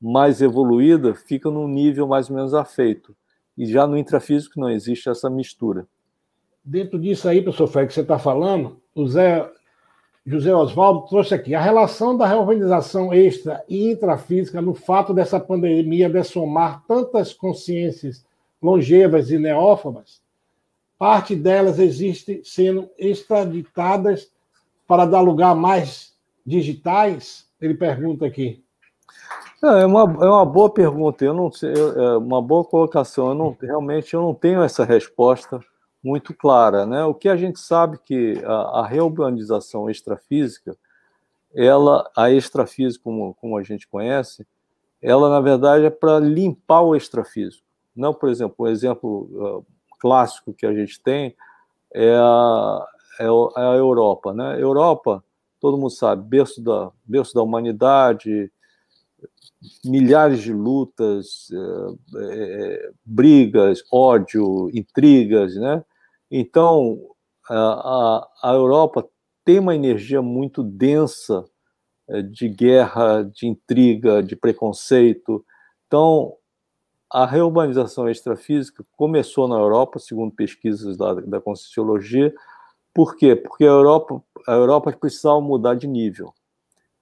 mais 0.00 0.40
evoluída 0.40 1.14
fica 1.14 1.50
num 1.50 1.68
nível 1.68 2.06
mais 2.06 2.30
ou 2.30 2.36
menos 2.36 2.54
afeito. 2.54 3.16
E 3.56 3.66
já 3.66 3.86
no 3.86 3.96
intrafísico 3.96 4.60
não 4.60 4.70
existe 4.70 5.08
essa 5.08 5.28
mistura. 5.28 5.86
Dentro 6.64 6.98
disso 6.98 7.28
aí, 7.28 7.42
professor 7.42 7.66
Fred, 7.66 7.88
que 7.88 7.94
você 7.94 8.00
está 8.00 8.18
falando, 8.18 8.80
o 8.94 9.06
Zé 9.06 9.50
José 10.26 10.54
Oswaldo 10.54 11.06
trouxe 11.06 11.34
aqui 11.34 11.54
a 11.54 11.60
relação 11.60 12.16
da 12.16 12.26
reorganização 12.26 13.12
extra 13.12 13.62
e 13.68 13.90
intrafísica 13.90 14.62
no 14.62 14.72
fato 14.72 15.12
dessa 15.12 15.38
pandemia 15.38 16.08
dessomar 16.08 16.82
tantas 16.88 17.34
consciências 17.34 18.24
longevas 18.62 19.30
e 19.30 19.38
neófobas. 19.38 20.22
Parte 20.98 21.36
delas 21.36 21.78
existe 21.78 22.40
sendo 22.42 22.88
extraditadas 22.98 24.30
para 24.86 25.04
dar 25.04 25.20
lugar 25.20 25.50
a 25.50 25.54
mais 25.54 26.14
digitais? 26.46 27.46
Ele 27.60 27.74
pergunta 27.74 28.24
aqui. 28.24 28.64
É 29.62 29.84
uma, 29.84 30.02
é 30.24 30.28
uma 30.28 30.46
boa 30.46 30.70
pergunta, 30.70 31.22
eu 31.22 31.34
não 31.34 31.52
sei, 31.52 31.72
é 31.72 32.16
uma 32.16 32.40
boa 32.40 32.64
colocação. 32.64 33.28
Eu 33.28 33.34
não, 33.34 33.56
realmente 33.60 34.14
eu 34.14 34.22
não 34.22 34.32
tenho 34.32 34.62
essa 34.62 34.84
resposta 34.84 35.60
muito 36.04 36.34
clara. 36.34 36.84
Né? 36.84 37.02
O 37.04 37.14
que 37.14 37.30
a 37.30 37.36
gente 37.36 37.58
sabe 37.58 37.98
que 37.98 38.42
a, 38.44 38.80
a 38.80 38.86
reurbanização 38.86 39.88
extrafísica, 39.88 40.76
ela, 41.54 42.08
a 42.14 42.30
extrafísica, 42.30 43.02
como, 43.02 43.34
como 43.34 43.56
a 43.56 43.62
gente 43.62 43.88
conhece, 43.88 44.46
ela, 45.00 45.30
na 45.30 45.40
verdade, 45.40 45.86
é 45.86 45.90
para 45.90 46.18
limpar 46.18 46.82
o 46.82 46.94
extrafísico. 46.94 47.64
Não, 47.96 48.12
por 48.12 48.28
exemplo, 48.28 48.66
um 48.66 48.68
exemplo 48.68 49.28
uh, 49.32 49.66
clássico 49.98 50.52
que 50.52 50.66
a 50.66 50.74
gente 50.74 51.00
tem 51.00 51.34
é 51.92 52.14
a, 52.16 52.86
é, 53.20 53.24
é 53.24 53.66
a 53.66 53.74
Europa. 53.76 54.34
Né? 54.34 54.60
Europa, 54.60 55.24
todo 55.60 55.78
mundo 55.78 55.90
sabe, 55.90 56.22
berço 56.22 56.60
da, 56.60 56.90
berço 57.06 57.34
da 57.34 57.42
humanidade, 57.42 58.50
milhares 59.84 60.42
de 60.42 60.52
lutas, 60.52 61.48
é, 62.16 62.90
brigas, 63.04 63.82
ódio, 63.90 64.68
intrigas, 64.74 65.54
né? 65.56 65.82
Então, 66.30 66.98
a, 67.48 68.28
a 68.42 68.52
Europa 68.52 69.08
tem 69.44 69.58
uma 69.58 69.74
energia 69.74 70.22
muito 70.22 70.62
densa 70.62 71.44
eh, 72.08 72.22
de 72.22 72.48
guerra, 72.48 73.22
de 73.22 73.46
intriga, 73.46 74.22
de 74.22 74.34
preconceito. 74.34 75.44
Então, 75.86 76.34
a 77.10 77.26
reurbanização 77.26 78.08
extrafísica 78.08 78.84
começou 78.96 79.46
na 79.46 79.56
Europa, 79.56 79.98
segundo 79.98 80.34
pesquisas 80.34 80.96
da, 80.96 81.14
da 81.14 81.40
Conscienciologia. 81.40 82.34
Por 82.92 83.16
quê? 83.16 83.36
Porque 83.36 83.64
a 83.64 83.68
Europa, 83.68 84.22
a 84.48 84.52
Europa 84.52 84.92
precisava 84.92 85.40
mudar 85.40 85.74
de 85.74 85.86
nível. 85.86 86.34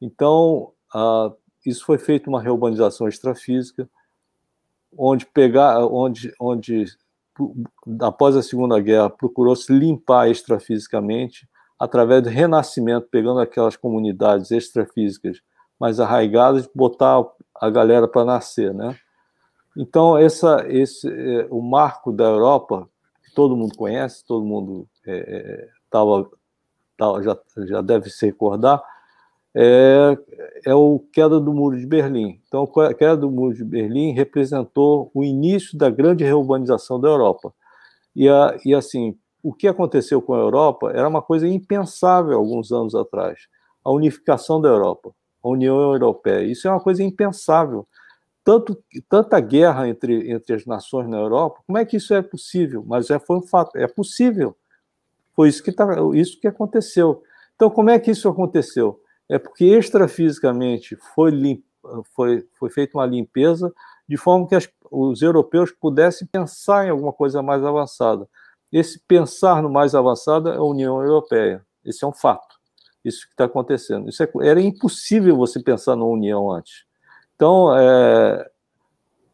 Então, 0.00 0.72
a, 0.92 1.32
isso 1.64 1.84
foi 1.84 1.98
feito 1.98 2.28
uma 2.28 2.42
reurbanização 2.42 3.08
extrafísica, 3.08 3.88
onde 4.96 5.24
pegar, 5.26 5.86
onde, 5.86 6.34
onde 6.38 6.86
após 8.00 8.36
a 8.36 8.42
Segunda 8.42 8.78
Guerra, 8.80 9.10
procurou 9.10 9.56
se 9.56 9.72
limpar 9.72 10.30
extrafisicamente 10.30 11.48
através 11.78 12.22
do 12.22 12.28
renascimento, 12.28 13.08
pegando 13.10 13.40
aquelas 13.40 13.76
comunidades 13.76 14.50
extrafísicas 14.50 15.40
mais 15.80 15.98
arraigadas, 15.98 16.68
botar 16.72 17.24
a 17.60 17.70
galera 17.70 18.06
para 18.06 18.24
nascer, 18.24 18.72
né? 18.72 18.96
Então 19.76 20.16
essa, 20.16 20.64
esse, 20.68 21.08
é, 21.08 21.48
o 21.50 21.60
marco 21.60 22.12
da 22.12 22.24
Europa, 22.24 22.88
que 23.24 23.34
todo 23.34 23.56
mundo 23.56 23.74
conhece, 23.76 24.24
todo 24.24 24.44
mundo 24.44 24.86
é, 25.06 25.16
é 25.16 25.68
tava, 25.90 26.30
tava, 26.96 27.22
já, 27.22 27.36
já 27.66 27.80
deve 27.80 28.10
se 28.10 28.26
recordar, 28.26 28.82
é, 29.54 30.18
é 30.66 30.74
o 30.74 30.98
queda 31.12 31.38
do 31.38 31.52
Muro 31.52 31.78
de 31.78 31.86
Berlim. 31.86 32.40
Então, 32.46 32.64
a 32.80 32.94
queda 32.94 33.16
do 33.16 33.30
Muro 33.30 33.54
de 33.54 33.64
Berlim 33.64 34.12
representou 34.12 35.10
o 35.14 35.22
início 35.22 35.76
da 35.76 35.90
grande 35.90 36.24
reurbanização 36.24 37.00
da 37.00 37.08
Europa. 37.08 37.52
E, 38.16 38.28
a, 38.28 38.56
e 38.64 38.74
assim, 38.74 39.16
o 39.42 39.52
que 39.52 39.68
aconteceu 39.68 40.22
com 40.22 40.34
a 40.34 40.38
Europa 40.38 40.92
era 40.94 41.08
uma 41.08 41.20
coisa 41.20 41.46
impensável 41.46 42.38
alguns 42.38 42.72
anos 42.72 42.94
atrás. 42.94 43.48
A 43.84 43.90
unificação 43.90 44.60
da 44.60 44.68
Europa, 44.68 45.12
a 45.42 45.48
União 45.48 45.78
Europeia. 45.78 46.44
Isso 46.44 46.68
é 46.68 46.70
uma 46.70 46.80
coisa 46.80 47.02
impensável. 47.02 47.86
Tanto, 48.44 48.76
tanta 49.08 49.38
guerra 49.40 49.88
entre, 49.88 50.30
entre 50.30 50.54
as 50.54 50.66
nações 50.66 51.08
na 51.08 51.18
Europa, 51.18 51.60
como 51.66 51.78
é 51.78 51.84
que 51.84 51.96
isso 51.96 52.12
é 52.14 52.22
possível? 52.22 52.84
Mas 52.86 53.10
é, 53.10 53.18
foi 53.18 53.36
um 53.36 53.42
fato, 53.42 53.76
é 53.76 53.86
possível. 53.86 54.56
Foi 55.34 55.48
isso 55.48 55.62
que, 55.62 55.72
tá, 55.72 55.86
isso 56.14 56.40
que 56.40 56.46
aconteceu. 56.46 57.22
Então, 57.54 57.70
como 57.70 57.90
é 57.90 57.98
que 57.98 58.10
isso 58.10 58.28
aconteceu? 58.28 59.00
É 59.32 59.38
porque 59.38 59.64
extrafisicamente 59.64 60.94
foi, 61.14 61.32
foi, 62.14 62.46
foi 62.58 62.70
feita 62.70 62.98
uma 62.98 63.06
limpeza 63.06 63.72
de 64.06 64.18
forma 64.18 64.46
que 64.46 64.54
as, 64.54 64.68
os 64.90 65.22
europeus 65.22 65.72
pudessem 65.72 66.28
pensar 66.30 66.86
em 66.86 66.90
alguma 66.90 67.14
coisa 67.14 67.40
mais 67.40 67.64
avançada. 67.64 68.28
Esse 68.70 69.00
pensar 69.08 69.62
no 69.62 69.70
mais 69.70 69.94
avançado 69.94 70.50
é 70.50 70.56
a 70.56 70.62
União 70.62 71.02
Europeia. 71.02 71.64
Esse 71.82 72.04
é 72.04 72.06
um 72.06 72.12
fato. 72.12 72.56
Isso 73.02 73.26
que 73.26 73.32
está 73.32 73.46
acontecendo. 73.46 74.06
Isso 74.06 74.22
é, 74.22 74.28
era 74.42 74.60
impossível 74.60 75.34
você 75.34 75.62
pensar 75.62 75.96
na 75.96 76.04
União 76.04 76.50
antes. 76.50 76.84
Então, 77.34 77.74
é, 77.74 78.50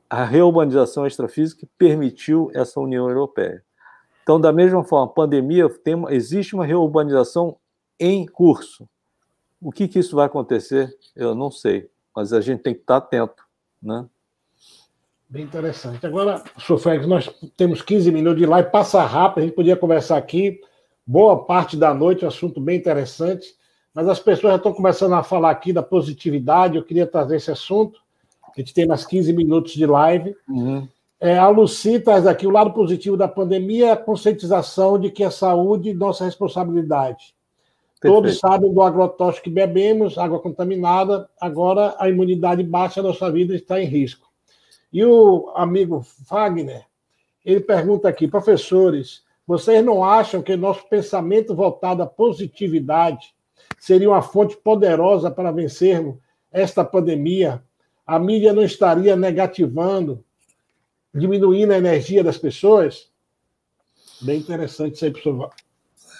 a 0.09 0.25
reurbanização 0.25 1.09
extrafísica 1.09 1.67
permitiu 1.77 2.53
essa 2.55 2.79
União 2.79 3.09
Europeia. 3.09 3.65
Então, 4.23 4.41
da 4.41 4.53
mesma 4.53 4.85
forma, 4.85 5.07
a 5.07 5.15
pandemia 5.15 5.69
tem, 5.83 6.01
existe 6.11 6.55
uma 6.55 6.65
reurbanização 6.65 7.57
em 7.99 8.25
curso. 8.27 8.89
O 9.61 9.73
que, 9.73 9.89
que 9.89 9.99
isso 9.99 10.17
vai 10.17 10.27
acontecer? 10.27 10.97
Eu 11.17 11.35
não 11.35 11.51
sei, 11.51 11.91
mas 12.15 12.33
a 12.33 12.41
gente 12.41 12.63
tem 12.63 12.75
que 12.75 12.81
estar 12.81 12.99
atento, 12.99 13.43
né? 13.83 14.07
Bem 15.29 15.45
interessante. 15.45 16.07
Agora, 16.07 16.43
Félix, 16.79 17.07
nós 17.07 17.29
temos 17.57 17.83
15 17.83 18.11
minutos 18.11 18.41
de 18.41 18.47
live, 18.47 18.71
passa 18.71 19.03
rápido, 19.03 19.43
a 19.43 19.47
gente 19.47 19.55
podia 19.55 19.77
conversar 19.77 20.17
aqui 20.17 20.61
boa 21.07 21.45
parte 21.45 21.77
da 21.77 21.93
noite, 21.93 22.25
um 22.25 22.29
assunto 22.29 22.61
bem 22.61 22.79
interessante, 22.79 23.47
mas 23.93 24.09
as 24.09 24.19
pessoas 24.19 24.53
já 24.53 24.57
estão 24.57 24.73
começando 24.73 25.15
a 25.15 25.23
falar 25.23 25.51
aqui 25.51 25.73
da 25.73 25.83
positividade, 25.83 26.77
eu 26.77 26.85
queria 26.85 27.07
trazer 27.07 27.37
esse 27.37 27.51
assunto, 27.51 28.01
a 28.47 28.61
gente 28.61 28.73
tem 28.73 28.87
mais 28.87 29.05
15 29.05 29.33
minutos 29.33 29.73
de 29.73 29.87
live. 29.87 30.35
Uhum. 30.49 30.89
É, 31.21 31.37
a 31.37 31.49
Luci 31.49 31.99
traz 31.99 32.27
aqui 32.27 32.47
o 32.47 32.51
lado 32.51 32.73
positivo 32.73 33.17
da 33.17 33.27
pandemia, 33.27 33.93
a 33.93 33.97
conscientização 33.97 34.99
de 34.99 35.11
que 35.11 35.25
a 35.25 35.31
saúde 35.31 35.91
é 35.91 35.95
nossa 35.95 36.25
responsabilidade. 36.25 37.35
Perfeito. 38.01 38.15
Todos 38.15 38.39
sabem 38.39 38.73
do 38.73 38.81
agrotóxico 38.81 39.45
que 39.45 39.51
bebemos, 39.51 40.19
água 40.19 40.39
contaminada, 40.39 41.29
agora 41.41 41.97
a 41.99 42.09
imunidade 42.09 42.63
baixa, 42.63 43.01
a 43.01 43.03
nossa 43.03 43.31
vida 43.31 43.55
está 43.55 43.81
em 43.81 43.87
risco. 43.87 44.29
E 44.93 45.05
o 45.05 45.53
amigo 45.57 46.07
Wagner, 46.31 46.87
ele 47.45 47.61
pergunta 47.61 48.09
aqui, 48.09 48.29
professores, 48.29 49.23
vocês 49.47 49.85
não 49.85 50.05
acham 50.05 50.43
que 50.43 50.55
nosso 50.57 50.89
pensamento 50.89 51.57
voltado 51.57 52.03
à 52.03 52.07
positividade 52.07 53.35
seria 53.79 54.09
uma 54.09 54.23
fonte 54.23 54.57
poderosa 54.57 55.31
para 55.31 55.51
vencermos 55.51 56.17
esta 56.53 56.85
pandemia? 56.85 57.63
A 58.07 58.19
mídia 58.19 58.53
não 58.53 58.63
estaria 58.63 59.17
negativando, 59.17 60.25
diminuindo 61.13 61.73
a 61.73 61.79
energia 61.79 62.23
das 62.23 62.39
pessoas? 62.39 63.11
Bem 64.21 64.39
interessante 64.39 64.95
isso 64.95 65.05
aí, 65.05 65.11
professor. 65.11 65.51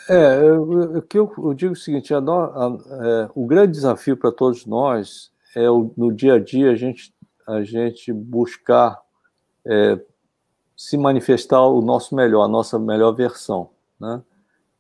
É, 0.09 0.53
o 0.53 1.03
que 1.03 1.19
eu, 1.19 1.31
eu, 1.37 1.53
digo 1.53 1.75
o 1.75 1.77
seguinte: 1.77 2.15
a, 2.15 2.19
a, 2.19 2.23
é, 2.23 3.31
o 3.35 3.47
grande 3.47 3.73
desafio 3.73 4.17
para 4.17 4.33
todos 4.33 4.65
nós 4.65 5.31
é 5.55 5.71
o, 5.71 5.93
no 5.97 6.11
dia 6.11 6.35
a 6.35 6.39
dia 6.39 6.71
a 6.71 6.75
gente 6.75 7.15
a 7.47 7.63
gente 7.63 8.13
buscar 8.13 9.01
é, 9.67 9.99
se 10.77 10.97
manifestar 10.97 11.63
o 11.67 11.81
nosso 11.81 12.15
melhor, 12.15 12.45
a 12.45 12.49
nossa 12.49 12.79
melhor 12.79 13.13
versão, 13.13 13.71
né? 14.01 14.23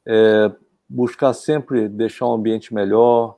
É, 0.07 0.53
buscar 0.89 1.35
sempre 1.35 1.89
deixar 1.89 2.26
um 2.26 2.33
ambiente 2.33 2.72
melhor, 2.72 3.37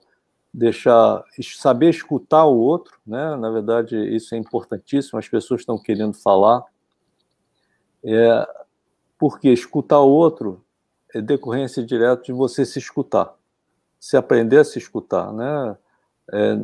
deixar 0.52 1.24
saber 1.40 1.90
escutar 1.90 2.44
o 2.44 2.56
outro, 2.56 2.98
né? 3.04 3.34
Na 3.36 3.50
verdade, 3.50 3.96
isso 4.14 4.34
é 4.34 4.38
importantíssimo. 4.38 5.18
As 5.18 5.28
pessoas 5.28 5.62
estão 5.62 5.76
querendo 5.76 6.14
falar, 6.14 6.64
é, 8.04 8.48
porque 9.18 9.48
escutar 9.48 10.00
o 10.00 10.10
outro 10.10 10.64
é 11.14 11.20
decorrência 11.20 11.84
direta 11.84 12.22
de 12.24 12.32
você 12.32 12.64
se 12.64 12.78
escutar, 12.78 13.34
se 13.98 14.16
aprender 14.16 14.58
a 14.58 14.64
se 14.64 14.78
escutar, 14.78 15.32
né? 15.32 15.76
É, 16.32 16.60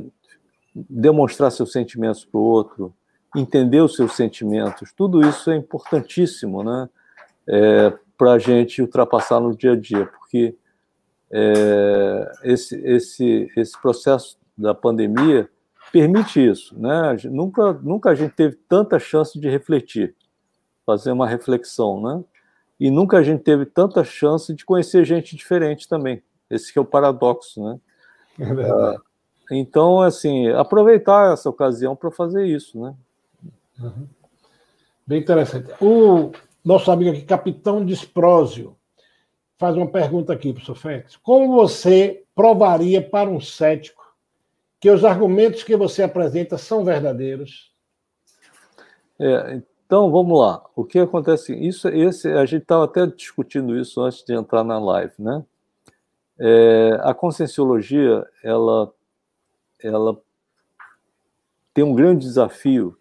demonstrar 0.75 1.51
seus 1.51 1.73
sentimentos 1.73 2.25
para 2.25 2.39
o 2.39 2.43
outro, 2.43 2.95
entender 3.35 3.81
os 3.81 3.97
seus 3.97 4.15
sentimentos, 4.15 4.93
tudo 4.93 5.27
isso 5.27 5.51
é 5.51 5.57
importantíssimo, 5.57 6.63
né? 6.63 6.89
É, 7.49 7.93
para 8.17 8.33
a 8.33 8.39
gente 8.39 8.81
ultrapassar 8.81 9.41
no 9.41 9.55
dia 9.55 9.73
a 9.73 9.77
dia, 9.77 10.07
porque 10.07 10.55
é, 11.31 12.33
esse, 12.45 12.77
esse, 12.87 13.53
esse 13.57 13.81
processo 13.81 14.39
da 14.57 14.75
pandemia 14.75 15.49
permite 15.93 16.45
isso, 16.45 16.79
né? 16.79 17.17
Nunca, 17.25 17.73
nunca 17.75 18.11
a 18.11 18.15
gente 18.15 18.33
teve 18.35 18.57
tanta 18.69 18.99
chance 18.99 19.39
de 19.39 19.49
refletir, 19.49 20.15
fazer 20.85 21.13
uma 21.13 21.29
reflexão, 21.29 22.01
né? 22.01 22.25
E 22.79 22.91
nunca 22.91 23.19
a 23.19 23.23
gente 23.23 23.43
teve 23.43 23.67
tanta 23.67 24.05
chance 24.05 24.55
de 24.55 24.65
conhecer 24.65 25.05
gente 25.05 25.35
diferente 25.35 25.89
também. 25.89 26.23
Esse 26.51 26.77
é 26.77 26.81
o 26.81 26.85
paradoxo, 26.85 27.63
né? 27.65 27.81
É 28.39 28.55
verdade. 28.55 28.99
Então, 29.51 30.01
assim, 30.01 30.49
aproveitar 30.49 31.33
essa 31.33 31.49
ocasião 31.49 31.95
para 31.97 32.11
fazer 32.11 32.47
isso, 32.47 32.81
né? 32.81 32.95
Uhum. 33.81 34.09
Bem 35.07 35.21
interessante. 35.21 35.71
O 35.81 36.33
nosso 36.65 36.91
amigo 36.91 37.11
aqui, 37.11 37.23
Capitão 37.23 37.85
Desprósio, 37.85 38.77
faz 39.57 39.77
uma 39.77 39.87
pergunta 39.87 40.33
aqui, 40.33 40.53
professor 40.53 40.75
Félix. 40.75 41.17
Como 41.17 41.55
você 41.55 42.25
provaria 42.35 43.01
para 43.01 43.31
um 43.31 43.41
cético 43.41 44.05
que 44.81 44.91
os 44.91 45.05
argumentos 45.05 45.63
que 45.63 45.77
você 45.77 46.03
apresenta 46.03 46.59
são 46.59 46.85
verdadeiros? 46.85 47.73
É, 49.19 49.63
então, 49.87 50.11
vamos 50.11 50.37
lá. 50.37 50.65
O 50.75 50.85
que 50.85 50.99
acontece? 50.99 51.55
Isso, 51.55 51.89
esse, 51.89 52.29
a 52.29 52.45
gente 52.45 52.63
estava 52.63 52.85
até 52.85 53.07
discutindo 53.07 53.79
isso 53.79 54.03
antes 54.03 54.25
de 54.25 54.35
entrar 54.35 54.65
na 54.65 54.81
live, 54.81 55.15
né? 55.17 55.45
É, 56.39 56.99
a 57.03 57.15
conscienciologia, 57.15 58.27
ela 58.43 58.93
ela 59.81 60.19
tem 61.73 61.85
um 61.85 61.95
grande 61.95 62.27
desafio 62.27 62.99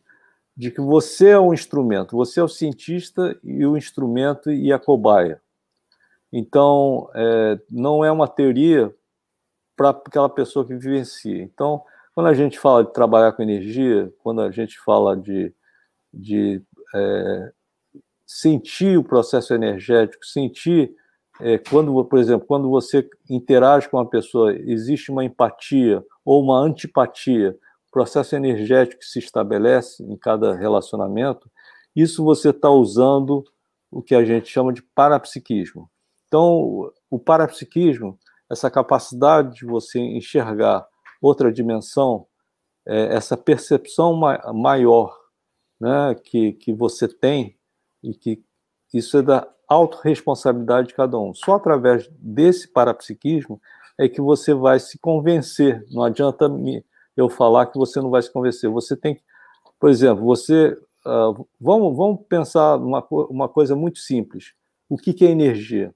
de 0.56 0.70
que 0.70 0.80
você 0.80 1.30
é 1.30 1.40
o 1.40 1.54
instrumento, 1.54 2.16
você 2.16 2.40
é 2.40 2.44
o 2.44 2.48
cientista 2.48 3.38
e 3.44 3.66
o 3.66 3.76
instrumento 3.76 4.52
e 4.52 4.72
a 4.72 4.78
cobaia. 4.78 5.42
Então, 6.32 7.10
é, 7.16 7.60
não 7.70 8.06
é 8.06 8.12
uma 8.12 8.28
teoria 8.28 8.94
para 9.76 9.90
aquela 9.90 10.30
pessoa 10.30 10.66
que 10.66 10.76
vivencia. 10.76 11.42
Então, 11.42 11.84
quando 12.14 12.28
a 12.28 12.34
gente 12.34 12.60
fala 12.60 12.84
de 12.84 12.94
trabalhar 12.94 13.32
com 13.32 13.42
energia, 13.42 14.14
quando 14.22 14.42
a 14.42 14.52
gente 14.52 14.80
fala 14.80 15.18
de, 15.18 15.54
de 16.14 16.62
é, 16.96 17.52
sentir 18.26 18.98
o 18.98 19.04
processo 19.04 19.54
energético, 19.54 20.26
sentir 20.26 20.96
é, 21.42 21.58
quando, 21.58 22.04
por 22.06 22.18
exemplo, 22.18 22.48
quando 22.48 22.70
você 22.70 23.08
interage 23.30 23.90
com 23.90 23.98
uma 23.98 24.10
pessoa, 24.10 24.54
existe 24.54 25.12
uma 25.12 25.24
empatia 25.24 26.04
ou 26.24 26.42
uma 26.42 26.60
antipatia, 26.60 27.58
processo 27.92 28.36
energético 28.36 29.00
que 29.00 29.08
se 29.08 29.20
estabelece 29.20 30.04
em 30.04 30.18
cada 30.18 30.54
relacionamento, 30.54 31.50
isso 31.96 32.26
você 32.26 32.50
está 32.50 32.70
usando 32.70 33.42
o 33.90 34.02
que 34.02 34.14
a 34.14 34.26
gente 34.26 34.50
chama 34.50 34.74
de 34.74 34.82
parapsiquismo. 34.82 35.90
Então, 36.28 36.92
o 37.10 37.18
parapsiquismo, 37.18 38.20
essa 38.52 38.70
capacidade 38.70 39.56
de 39.56 39.66
você 39.66 40.00
enxergar 40.00 40.86
outra 41.22 41.52
dimensão, 41.52 42.28
é, 42.86 43.16
essa 43.16 43.38
percepção 43.38 44.20
maior 44.54 45.18
né, 45.80 46.16
que, 46.16 46.54
que 46.54 46.74
você 46.74 47.08
tem, 47.08 47.58
e 48.04 48.14
que 48.14 48.44
isso 48.94 49.18
é 49.18 49.22
da 49.22 49.48
autorresponsabilidade 49.68 50.90
de 50.90 50.94
cada 50.94 51.18
um. 51.18 51.34
Só 51.34 51.56
através 51.56 52.08
desse 52.20 52.68
parapsiquismo 52.68 53.60
é 53.98 54.08
que 54.08 54.22
você 54.22 54.54
vai 54.54 54.80
se 54.80 54.98
convencer. 54.98 55.86
Não 55.92 56.04
adianta 56.04 56.50
eu 57.16 57.30
falar 57.30 57.66
que 57.68 57.78
você 57.78 58.00
não 58.00 58.10
vai 58.10 58.22
se 58.22 58.32
convencer. 58.32 58.70
Você 58.70 58.96
tem 58.96 59.16
que, 59.16 59.22
por 59.80 59.90
exemplo, 59.90 60.24
você. 60.24 60.78
Uh, 61.06 61.48
vamos, 61.60 61.96
vamos 61.96 62.26
pensar 62.28 62.78
uma, 62.78 63.06
uma 63.10 63.48
coisa 63.48 63.76
muito 63.76 64.00
simples. 64.00 64.54
O 64.90 64.98
que, 64.98 65.14
que 65.14 65.26
é 65.26 65.30
energia? 65.30 65.94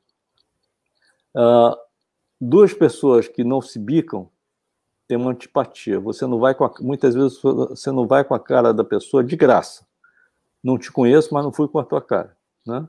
Uh, 1.35 1.75
duas 2.39 2.73
pessoas 2.73 3.27
que 3.27 3.43
não 3.43 3.61
se 3.61 3.79
bicam 3.79 4.29
têm 5.09 5.17
uma 5.17 5.31
antipatia. 5.31 5.99
Você 5.99 6.27
não 6.27 6.37
vai 6.37 6.53
com 6.53 6.63
a, 6.63 6.71
muitas 6.79 7.15
vezes 7.15 7.41
você 7.41 7.91
não 7.91 8.05
vai 8.05 8.23
com 8.23 8.35
a 8.35 8.39
cara 8.39 8.71
da 8.71 8.83
pessoa 8.83 9.23
de 9.23 9.35
graça. 9.35 9.83
Não 10.63 10.77
te 10.77 10.91
conheço, 10.91 11.33
mas 11.33 11.43
não 11.43 11.51
fui 11.51 11.67
com 11.67 11.79
a 11.79 11.83
tua 11.83 11.99
cara, 11.99 12.37
né? 12.65 12.87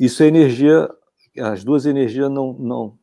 Isso 0.00 0.22
é 0.22 0.26
energia, 0.26 0.88
as 1.38 1.62
duas 1.62 1.84
energias 1.84 2.30
não, 2.30 2.54
não, 2.54 2.98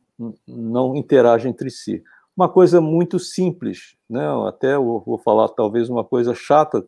não 0.48 0.96
interagem 0.96 1.52
entre 1.52 1.70
si. 1.70 2.02
Uma 2.36 2.48
coisa 2.48 2.80
muito 2.80 3.20
simples, 3.20 3.96
né? 4.10 4.26
até 4.48 4.76
vou 4.76 5.20
falar 5.24 5.48
talvez 5.50 5.88
uma 5.88 6.04
coisa 6.04 6.34
chata, 6.34 6.86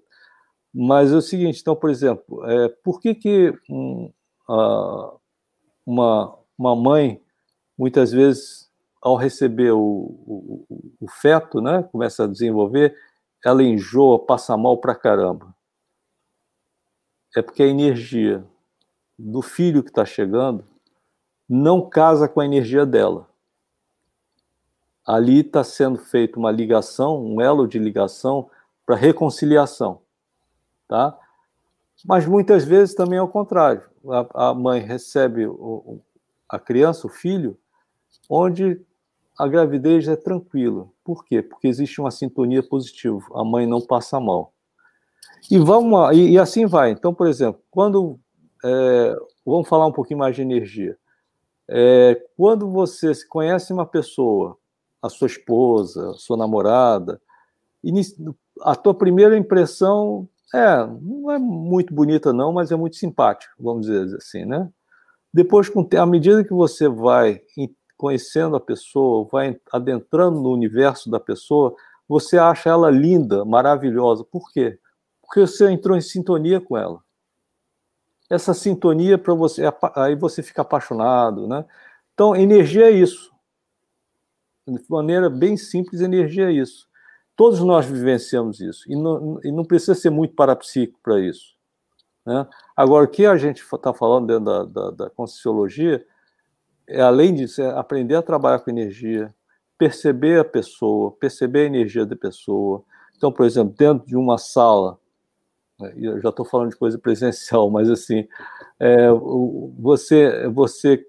mas 0.74 1.12
é 1.12 1.16
o 1.16 1.22
seguinte, 1.22 1.61
então, 1.61 1.76
por 1.76 1.90
exemplo, 1.90 2.44
é, 2.44 2.68
por 2.82 3.01
que, 3.01 3.14
que 3.14 3.55
um, 3.70 4.12
a, 4.49 5.14
uma, 5.86 6.38
uma 6.59 6.76
mãe, 6.76 7.22
muitas 7.78 8.11
vezes, 8.11 8.67
ao 9.01 9.16
receber 9.16 9.72
o, 9.72 9.78
o, 9.80 10.66
o, 11.01 11.09
feto, 11.09 11.61
né, 11.61 11.82
começa 11.84 12.24
a 12.24 12.28
desenvolver, 12.28 12.96
ela 13.44 13.62
enjoa, 13.62 14.24
passa 14.24 14.57
mal 14.57 14.78
pra 14.78 14.94
caramba? 14.94 15.55
É 17.36 17.42
porque 17.42 17.62
a 17.62 17.66
energia 17.66 18.44
do 19.18 19.42
filho 19.42 19.82
que 19.82 19.90
está 19.90 20.05
chegando 20.05 20.64
não 21.49 21.88
casa 21.88 22.28
com 22.28 22.40
a 22.40 22.44
energia 22.44 22.84
dela. 22.84 23.28
Ali 25.07 25.40
está 25.40 25.64
sendo 25.64 25.99
feita 25.99 26.38
uma 26.38 26.51
ligação, 26.51 27.24
um 27.24 27.40
elo 27.40 27.66
de 27.66 27.78
ligação 27.78 28.51
para 28.84 28.96
reconciliação, 28.96 30.03
tá? 30.86 31.18
Mas 32.05 32.26
muitas 32.26 32.64
vezes 32.64 32.94
também 32.94 33.18
é 33.18 33.22
o 33.22 33.28
contrário. 33.28 33.82
A, 34.34 34.51
a 34.51 34.55
mãe 34.55 34.80
recebe 34.80 35.46
o, 35.46 36.01
a 36.49 36.59
criança, 36.59 37.07
o 37.07 37.11
filho, 37.11 37.59
onde 38.28 38.80
a 39.39 39.47
gravidez 39.47 40.09
é 40.09 40.16
tranquila. 40.16 40.89
Por 41.05 41.24
quê? 41.24 41.41
Porque 41.43 41.68
existe 41.68 42.01
uma 42.01 42.11
sintonia 42.11 42.62
positiva. 42.62 43.24
A 43.34 43.45
mãe 43.45 43.66
não 43.66 43.80
passa 43.80 44.18
mal. 44.18 44.53
E 45.51 45.59
vamos 45.59 46.16
e, 46.16 46.30
e 46.30 46.39
assim 46.39 46.66
vai. 46.66 46.91
Então, 46.91 47.14
por 47.14 47.28
exemplo, 47.28 47.62
quando 47.70 48.18
é, 48.64 49.16
vamos 49.47 49.68
falar 49.68 49.86
um 49.86 49.93
pouquinho 49.93 50.18
mais 50.18 50.34
de 50.34 50.43
energia. 50.43 50.97
É, 51.70 52.20
quando 52.36 52.70
você 52.70 53.12
conhece 53.26 53.72
uma 53.72 53.86
pessoa, 53.86 54.57
a 55.03 55.09
sua 55.09 55.26
esposa, 55.26 56.11
a 56.11 56.14
sua 56.14 56.36
namorada, 56.36 57.20
a 58.62 58.74
tua 58.74 58.95
primeira 58.95 59.36
impressão 59.36 60.28
é 60.53 60.86
não 61.01 61.30
é 61.30 61.39
muito 61.39 61.95
bonita 61.95 62.32
não, 62.32 62.53
mas 62.53 62.72
é 62.72 62.76
muito 62.76 62.97
simpática, 62.97 63.53
vamos 63.61 63.86
dizer 63.86 64.16
assim, 64.16 64.45
né? 64.45 64.68
Depois, 65.32 65.70
à 65.97 66.07
medida 66.07 66.43
que 66.43 66.55
você 66.55 66.89
vai 66.89 67.41
conhecendo 67.99 68.57
a 68.57 68.61
pessoa, 68.61 69.28
vai 69.30 69.61
adentrando 69.72 70.40
no 70.40 70.53
universo 70.53 71.11
da 71.11 71.18
pessoa, 71.18 71.74
você 72.09 72.38
acha 72.38 72.70
ela 72.70 72.90
linda, 72.90 73.44
maravilhosa. 73.44 74.24
Por 74.24 74.51
quê? 74.53 74.78
Porque 75.20 75.40
você 75.40 75.68
entrou 75.68 75.96
em 75.96 76.01
sintonia 76.01 76.61
com 76.61 76.78
ela. 76.78 77.03
Essa 78.30 78.55
sintonia 78.55 79.18
para 79.18 79.34
você, 79.34 79.62
aí 79.96 80.14
você 80.14 80.42
fica 80.42 80.62
apaixonado, 80.62 81.46
né? 81.49 81.64
Então, 82.14 82.36
energia 82.36 82.86
é 82.86 82.90
isso. 82.90 83.32
De 84.66 84.82
maneira 84.88 85.28
bem 85.28 85.57
simples, 85.57 86.01
energia 86.01 86.51
é 86.51 86.53
isso. 86.53 86.88
Todos 87.34 87.61
nós 87.61 87.86
vivenciamos 87.86 88.61
isso. 88.61 88.90
E 88.90 88.96
não, 88.96 89.40
e 89.42 89.51
não 89.51 89.64
precisa 89.64 89.94
ser 89.94 90.11
muito 90.11 90.34
parapsíquico 90.34 90.99
para 91.03 91.20
isso. 91.20 91.57
Né? 92.24 92.46
Agora, 92.76 93.05
o 93.05 93.09
que 93.09 93.24
a 93.24 93.36
gente 93.36 93.62
está 93.62 93.94
falando 93.94 94.26
dentro 94.26 94.44
da, 94.44 94.64
da, 94.64 94.90
da 94.90 95.11
Conscienciologia 95.11 96.05
é, 96.89 97.01
além 97.01 97.34
disso, 97.34 97.61
é 97.62 97.70
aprender 97.78 98.14
a 98.14 98.22
trabalhar 98.22 98.61
com 98.61 98.70
energia, 98.70 99.34
perceber 99.76 100.41
a 100.41 100.45
pessoa, 100.45 101.12
perceber 101.12 101.61
a 101.61 101.66
energia 101.66 102.07
da 102.07 102.16
pessoa. 102.16 102.82
Então, 103.16 103.30
por 103.30 103.45
exemplo, 103.45 103.74
dentro 103.76 104.07
de 104.07 104.16
uma 104.16 104.39
sala, 104.39 104.99
né, 105.78 105.93
eu 105.97 106.20
já 106.20 106.30
estou 106.30 106.45
falando 106.45 106.70
de 106.70 106.76
coisa 106.76 106.99
presencial, 106.99 107.70
mas 107.70 107.91
assim, 107.91 108.26
é, 108.80 109.09
você, 109.78 110.49
você, 110.49 111.05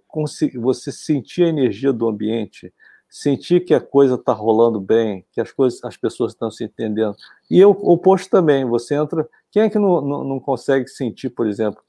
você 0.55 0.91
sentir 0.91 1.43
a 1.43 1.49
energia 1.49 1.93
do 1.93 2.07
ambiente, 2.07 2.73
sentir 3.09 3.61
que 3.61 3.73
a 3.73 3.81
coisa 3.81 4.15
está 4.15 4.33
rolando 4.33 4.79
bem, 4.79 5.25
que 5.31 5.41
as 5.41 5.51
coisas, 5.51 5.83
as 5.83 5.97
pessoas 5.97 6.33
estão 6.33 6.51
se 6.51 6.63
entendendo. 6.63 7.15
E 7.49 7.63
o 7.65 7.71
oposto 7.71 8.29
também, 8.29 8.65
você 8.65 8.95
entra. 8.95 9.27
Quem 9.51 9.63
é 9.63 9.69
que 9.69 9.79
não, 9.79 10.01
não, 10.01 10.23
não 10.23 10.39
consegue 10.39 10.87
sentir, 10.87 11.29
por 11.31 11.47
exemplo, 11.47 11.81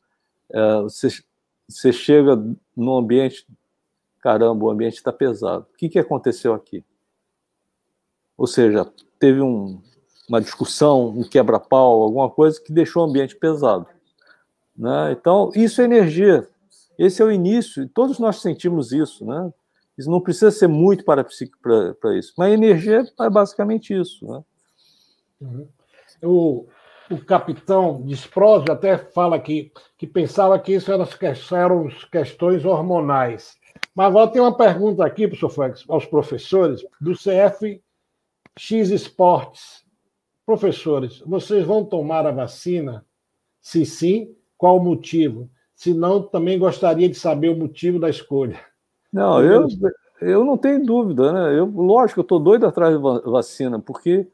é, 0.50 0.82
você, 0.82 1.08
você 1.68 1.92
chega 1.92 2.42
num 2.74 2.96
ambiente 2.96 3.46
caramba, 4.20 4.64
o 4.64 4.70
ambiente 4.70 4.94
está 4.94 5.12
pesado. 5.12 5.66
O 5.72 5.76
que, 5.76 5.88
que 5.88 5.98
aconteceu 5.98 6.54
aqui? 6.54 6.84
Ou 8.36 8.46
seja, 8.46 8.90
teve 9.18 9.40
um, 9.40 9.80
uma 10.28 10.40
discussão, 10.40 11.08
um 11.08 11.22
quebra-pau, 11.22 12.02
alguma 12.02 12.30
coisa 12.30 12.60
que 12.60 12.72
deixou 12.72 13.04
o 13.04 13.08
ambiente 13.08 13.36
pesado. 13.36 13.86
Né? 14.76 15.12
Então, 15.12 15.50
isso 15.54 15.80
é 15.80 15.84
energia. 15.84 16.48
Esse 16.98 17.20
é 17.20 17.24
o 17.24 17.30
início, 17.30 17.82
e 17.82 17.88
todos 17.88 18.18
nós 18.18 18.40
sentimos 18.40 18.92
isso. 18.92 19.24
Né? 19.24 19.52
Isso 19.98 20.10
não 20.10 20.20
precisa 20.20 20.50
ser 20.50 20.68
muito 20.68 21.04
parapsíquico 21.04 21.58
para 22.00 22.16
isso. 22.16 22.32
Mas 22.38 22.52
energia 22.52 23.04
é 23.20 23.30
basicamente 23.30 23.92
isso. 23.92 24.26
Né? 24.26 24.44
Uhum. 25.40 25.68
O, 26.22 26.66
o 27.10 27.18
capitão 27.24 28.00
Desprosio 28.02 28.72
até 28.72 28.96
fala 28.96 29.38
que, 29.38 29.72
que 29.98 30.06
pensava 30.06 30.58
que 30.58 30.72
isso 30.72 30.90
eram 30.90 31.88
questões 32.10 32.64
hormonais. 32.64 33.59
Mas 33.94 34.06
agora 34.06 34.30
tem 34.30 34.40
uma 34.40 34.56
pergunta 34.56 35.04
aqui, 35.04 35.26
professor 35.26 35.50
Félix, 35.50 35.84
aos 35.88 36.06
professores 36.06 36.84
do 37.00 37.12
CF 37.12 37.82
X 38.56 38.90
Esportes. 38.90 39.84
Professores, 40.46 41.20
vocês 41.26 41.64
vão 41.64 41.84
tomar 41.84 42.26
a 42.26 42.32
vacina? 42.32 43.04
Se 43.60 43.84
sim, 43.84 44.34
qual 44.56 44.78
o 44.78 44.82
motivo? 44.82 45.50
Se 45.74 45.94
não, 45.94 46.22
também 46.22 46.58
gostaria 46.58 47.08
de 47.08 47.14
saber 47.14 47.48
o 47.48 47.56
motivo 47.56 47.98
da 47.98 48.10
escolha. 48.10 48.58
Não, 49.12 49.42
eu, 49.42 49.66
eu 50.20 50.44
não 50.44 50.56
tenho 50.56 50.84
dúvida, 50.84 51.32
né? 51.32 51.58
Eu, 51.58 51.66
lógico, 51.66 52.20
eu 52.20 52.22
estou 52.22 52.38
doido 52.38 52.66
atrás 52.66 52.94
da 53.00 53.20
vacina, 53.20 53.78
porque, 53.78 54.28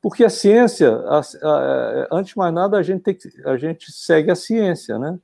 porque 0.00 0.24
a 0.24 0.30
ciência, 0.30 0.90
a, 0.90 1.20
a, 1.20 2.08
antes 2.12 2.32
de 2.32 2.38
mais 2.38 2.54
nada, 2.54 2.76
a 2.76 2.82
gente, 2.82 3.02
tem 3.02 3.18
a 3.44 3.56
gente 3.56 3.90
segue 3.92 4.30
a 4.30 4.36
ciência, 4.36 4.98
né? 4.98 5.18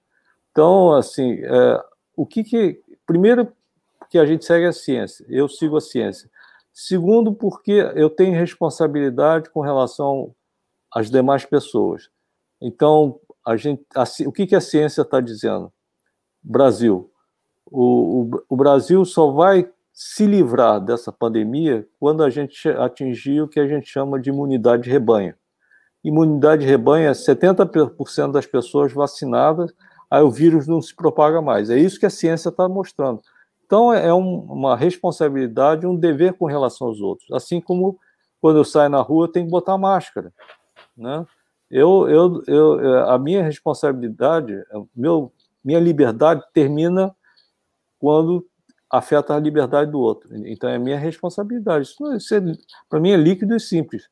Então, 0.50 0.92
assim, 0.92 1.38
é, 1.42 1.82
o 2.16 2.26
que 2.26 2.44
que. 2.44 2.80
Primeiro, 3.06 3.52
porque 4.12 4.18
a 4.18 4.26
gente 4.26 4.44
segue 4.44 4.66
a 4.66 4.72
ciência, 4.74 5.24
eu 5.26 5.48
sigo 5.48 5.78
a 5.78 5.80
ciência. 5.80 6.28
Segundo, 6.70 7.32
porque 7.32 7.72
eu 7.94 8.10
tenho 8.10 8.34
responsabilidade 8.34 9.48
com 9.48 9.62
relação 9.62 10.34
às 10.94 11.10
demais 11.10 11.46
pessoas. 11.46 12.10
Então, 12.60 13.18
a 13.46 13.56
gente, 13.56 13.82
a, 13.96 14.04
o 14.26 14.32
que, 14.32 14.46
que 14.46 14.54
a 14.54 14.60
ciência 14.60 15.00
está 15.00 15.18
dizendo? 15.18 15.72
Brasil. 16.42 17.10
O, 17.64 18.24
o, 18.24 18.44
o 18.50 18.54
Brasil 18.56 19.02
só 19.06 19.30
vai 19.30 19.66
se 19.94 20.26
livrar 20.26 20.78
dessa 20.78 21.10
pandemia 21.10 21.88
quando 21.98 22.22
a 22.22 22.28
gente 22.28 22.68
atingir 22.68 23.40
o 23.40 23.48
que 23.48 23.60
a 23.60 23.66
gente 23.66 23.88
chama 23.88 24.20
de 24.20 24.28
imunidade 24.28 24.82
de 24.82 24.90
rebanho. 24.90 25.34
Imunidade 26.04 26.66
de 26.66 26.68
rebanho 26.68 27.08
é 27.08 27.12
70% 27.12 28.30
das 28.30 28.44
pessoas 28.44 28.92
vacinadas, 28.92 29.72
aí 30.10 30.22
o 30.22 30.30
vírus 30.30 30.68
não 30.68 30.82
se 30.82 30.94
propaga 30.94 31.40
mais. 31.40 31.70
É 31.70 31.78
isso 31.78 31.98
que 31.98 32.04
a 32.04 32.10
ciência 32.10 32.50
está 32.50 32.68
mostrando. 32.68 33.22
Então, 33.64 33.92
é, 33.92 34.08
é 34.08 34.14
um, 34.14 34.40
uma 34.40 34.76
responsabilidade, 34.76 35.86
um 35.86 35.96
dever 35.96 36.34
com 36.34 36.46
relação 36.46 36.88
aos 36.88 37.00
outros. 37.00 37.30
Assim 37.32 37.60
como 37.60 37.98
quando 38.40 38.58
eu 38.58 38.64
saio 38.64 38.90
na 38.90 39.00
rua, 39.00 39.26
eu 39.26 39.28
tenho 39.28 39.46
que 39.46 39.52
botar 39.52 39.78
máscara. 39.78 40.32
Né? 40.96 41.24
Eu, 41.70 42.08
eu, 42.08 42.42
eu, 42.46 42.80
é, 42.80 43.14
a 43.14 43.18
minha 43.18 43.42
responsabilidade, 43.42 44.52
é, 44.52 44.82
meu, 44.94 45.32
minha 45.64 45.80
liberdade 45.80 46.42
termina 46.52 47.14
quando 47.98 48.46
afeta 48.90 49.34
a 49.34 49.40
liberdade 49.40 49.90
do 49.90 50.00
outro. 50.00 50.28
Então, 50.46 50.68
é 50.68 50.78
minha 50.78 50.98
responsabilidade. 50.98 51.86
Isso, 51.86 52.14
isso 52.14 52.34
é, 52.34 52.42
para 52.90 53.00
mim, 53.00 53.12
é 53.12 53.16
líquido 53.16 53.56
e 53.56 53.60
simples. 53.60 54.08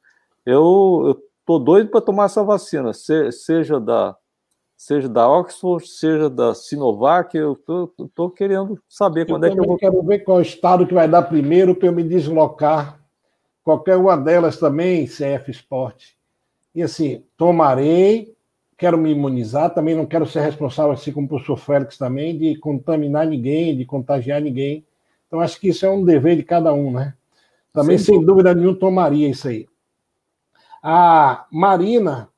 Eu 0.46 1.22
estou 1.40 1.58
doido 1.58 1.90
para 1.90 2.00
tomar 2.00 2.24
essa 2.24 2.42
vacina, 2.42 2.94
se, 2.94 3.30
seja 3.30 3.78
da 3.78 4.16
seja 4.80 5.10
da 5.10 5.28
Oxford, 5.28 5.86
seja 5.86 6.30
da 6.30 6.54
Sinovac, 6.54 7.36
eu 7.36 7.52
estou 7.52 8.30
querendo 8.30 8.82
saber 8.88 9.26
quando 9.26 9.44
eu 9.44 9.50
é 9.50 9.52
que 9.52 9.60
eu 9.60 9.64
vou. 9.64 9.76
quero 9.76 10.02
ver 10.02 10.20
qual 10.20 10.40
estado 10.40 10.86
que 10.86 10.94
vai 10.94 11.06
dar 11.06 11.24
primeiro 11.24 11.74
para 11.74 11.88
eu 11.88 11.92
me 11.92 12.02
deslocar. 12.02 12.98
Qualquer 13.62 13.98
uma 13.98 14.16
delas 14.16 14.58
também, 14.58 15.04
CF 15.04 15.50
Sport. 15.50 16.12
E 16.74 16.82
assim, 16.82 17.22
tomarei, 17.36 18.34
quero 18.78 18.96
me 18.96 19.10
imunizar, 19.10 19.68
também 19.74 19.94
não 19.94 20.06
quero 20.06 20.26
ser 20.26 20.40
responsável, 20.40 20.92
assim 20.92 21.12
como 21.12 21.26
o 21.26 21.28
professor 21.28 21.58
Félix 21.58 21.98
também, 21.98 22.38
de 22.38 22.56
contaminar 22.56 23.26
ninguém, 23.26 23.76
de 23.76 23.84
contagiar 23.84 24.40
ninguém. 24.40 24.86
Então, 25.26 25.40
acho 25.40 25.60
que 25.60 25.68
isso 25.68 25.84
é 25.84 25.90
um 25.90 26.02
dever 26.02 26.36
de 26.36 26.42
cada 26.42 26.72
um, 26.72 26.90
né? 26.90 27.12
Também, 27.70 27.98
sem, 27.98 28.16
sem 28.16 28.24
dúvida 28.24 28.54
nenhuma, 28.54 28.78
tomaria 28.78 29.28
isso 29.28 29.46
aí. 29.46 29.68
A 30.82 31.46
Marina 31.52 32.29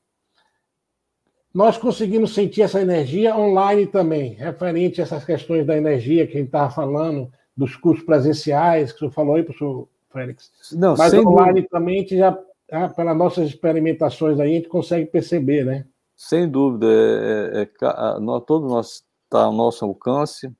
nós 1.53 1.77
conseguimos 1.77 2.33
sentir 2.33 2.63
essa 2.63 2.81
energia 2.81 3.37
online 3.37 3.85
também, 3.85 4.33
referente 4.33 4.99
a 4.99 5.03
essas 5.03 5.23
questões 5.23 5.65
da 5.65 5.77
energia 5.77 6.25
que 6.25 6.33
a 6.33 6.37
gente 6.37 6.47
estava 6.47 6.71
falando, 6.71 7.31
dos 7.55 7.75
cursos 7.75 8.03
presenciais, 8.03 8.91
que 8.91 8.97
o 8.97 8.99
senhor 8.99 9.11
falou 9.11 9.35
aí, 9.35 9.43
professor 9.43 9.87
Félix. 10.11 10.51
Não, 10.71 10.95
Mas 10.97 11.13
online 11.13 11.61
dúvida. 11.61 11.67
também, 11.69 11.97
a 11.97 11.99
gente 11.99 12.17
já, 12.17 12.39
ah, 12.71 12.89
pelas 12.89 13.15
nossas 13.15 13.49
experimentações 13.49 14.39
aí, 14.39 14.51
a 14.51 14.55
gente 14.55 14.67
consegue 14.67 15.05
perceber, 15.05 15.63
né? 15.63 15.85
Sem 16.15 16.49
dúvida, 16.49 16.87
é, 16.87 17.61
é, 17.61 17.61
é 17.63 18.19
nós, 18.19 18.43
todo 18.45 18.67
nosso 18.67 19.03
está 19.25 19.43
ao 19.43 19.53
nosso 19.53 19.85
alcance, 19.85 20.51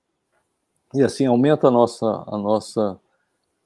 e 0.93 1.01
assim 1.01 1.25
aumenta 1.25 1.67
a 1.67 1.71
nossa, 1.71 2.23
a 2.27 2.37
nossa 2.37 2.99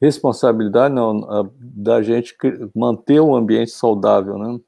responsabilidade 0.02 0.94
não, 0.94 1.30
a, 1.30 1.50
da 1.60 2.02
gente 2.02 2.36
manter 2.74 3.20
o 3.20 3.36
ambiente 3.36 3.72
saudável, 3.72 4.38
né? 4.38 4.60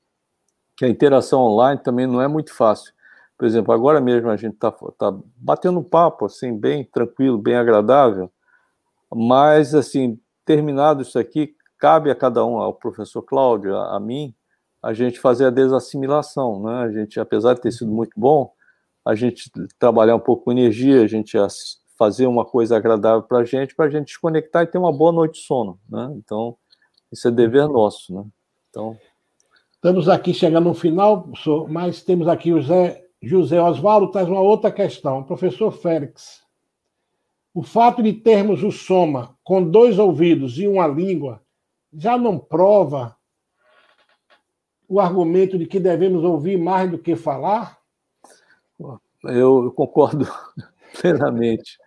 Que 0.79 0.85
a 0.85 0.89
interação 0.89 1.41
online 1.41 1.77
também 1.83 2.07
não 2.07 2.21
é 2.21 2.27
muito 2.29 2.53
fácil. 2.53 2.93
Por 3.37 3.45
exemplo, 3.45 3.73
agora 3.73 3.99
mesmo 3.99 4.29
a 4.29 4.37
gente 4.37 4.53
está 4.53 4.71
tá 4.97 5.13
batendo 5.35 5.77
um 5.79 5.83
papo, 5.83 6.23
assim, 6.23 6.57
bem 6.57 6.85
tranquilo, 6.85 7.37
bem 7.37 7.55
agradável, 7.55 8.31
mas, 9.13 9.75
assim, 9.75 10.17
terminado 10.45 11.01
isso 11.01 11.19
aqui, 11.19 11.53
cabe 11.77 12.09
a 12.09 12.15
cada 12.15 12.45
um, 12.45 12.59
ao 12.59 12.73
professor 12.73 13.21
Cláudio, 13.21 13.75
a, 13.75 13.97
a 13.97 13.99
mim, 13.99 14.33
a 14.81 14.93
gente 14.93 15.19
fazer 15.19 15.47
a 15.47 15.49
desassimilação, 15.49 16.63
né? 16.63 16.75
A 16.75 16.89
gente, 16.89 17.19
apesar 17.19 17.55
de 17.55 17.61
ter 17.61 17.73
sido 17.73 17.91
muito 17.91 18.13
bom, 18.15 18.53
a 19.03 19.15
gente 19.15 19.51
trabalhar 19.77 20.15
um 20.15 20.19
pouco 20.21 20.45
com 20.45 20.51
energia, 20.53 21.03
a 21.03 21.07
gente 21.07 21.37
fazer 21.97 22.25
uma 22.25 22.45
coisa 22.45 22.77
agradável 22.77 23.23
para 23.23 23.39
a 23.39 23.43
gente, 23.43 23.75
para 23.75 23.87
a 23.87 23.89
gente 23.89 24.05
desconectar 24.05 24.63
e 24.63 24.67
ter 24.67 24.77
uma 24.77 24.93
boa 24.93 25.11
noite 25.11 25.41
de 25.41 25.45
sono, 25.45 25.77
né? 25.89 26.09
Então, 26.15 26.55
isso 27.11 27.27
é 27.27 27.31
dever 27.31 27.67
nosso, 27.67 28.13
né? 28.15 28.23
Então... 28.69 28.97
Estamos 29.81 30.09
aqui 30.09 30.33
chegando 30.33 30.65
no 30.65 30.73
final, 30.73 31.23
professor, 31.23 31.69
mas 31.69 32.03
temos 32.03 32.27
aqui 32.27 32.51
o 32.51 32.59
José, 32.59 33.01
José 33.23 33.61
Osvaldo, 33.61 34.11
traz 34.11 34.27
uma 34.27 34.41
outra 34.41 34.69
questão. 34.69 35.23
Professor 35.23 35.71
Félix, 35.71 36.43
O 37.53 37.63
fato 37.63 38.03
de 38.03 38.11
termos 38.11 38.61
o 38.61 38.71
soma 38.71 39.37
com 39.41 39.63
dois 39.63 39.97
ouvidos 39.97 40.59
e 40.59 40.67
uma 40.67 40.85
língua 40.85 41.41
já 41.93 42.17
não 42.17 42.37
prova 42.37 43.15
o 44.85 44.99
argumento 44.99 45.57
de 45.57 45.65
que 45.65 45.79
devemos 45.79 46.25
ouvir 46.25 46.57
mais 46.57 46.91
do 46.91 46.99
que 46.99 47.15
falar? 47.15 47.79
Eu 49.23 49.71
concordo 49.71 50.27
plenamente. 50.99 51.79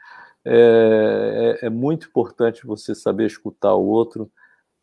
É, 0.47 1.59
é, 1.61 1.67
é, 1.67 1.69
muito 1.69 2.09
importante 2.09 2.67
você 2.67 2.95
saber 2.95 3.27
escutar 3.27 3.75
o 3.75 3.85
outro, 3.85 4.33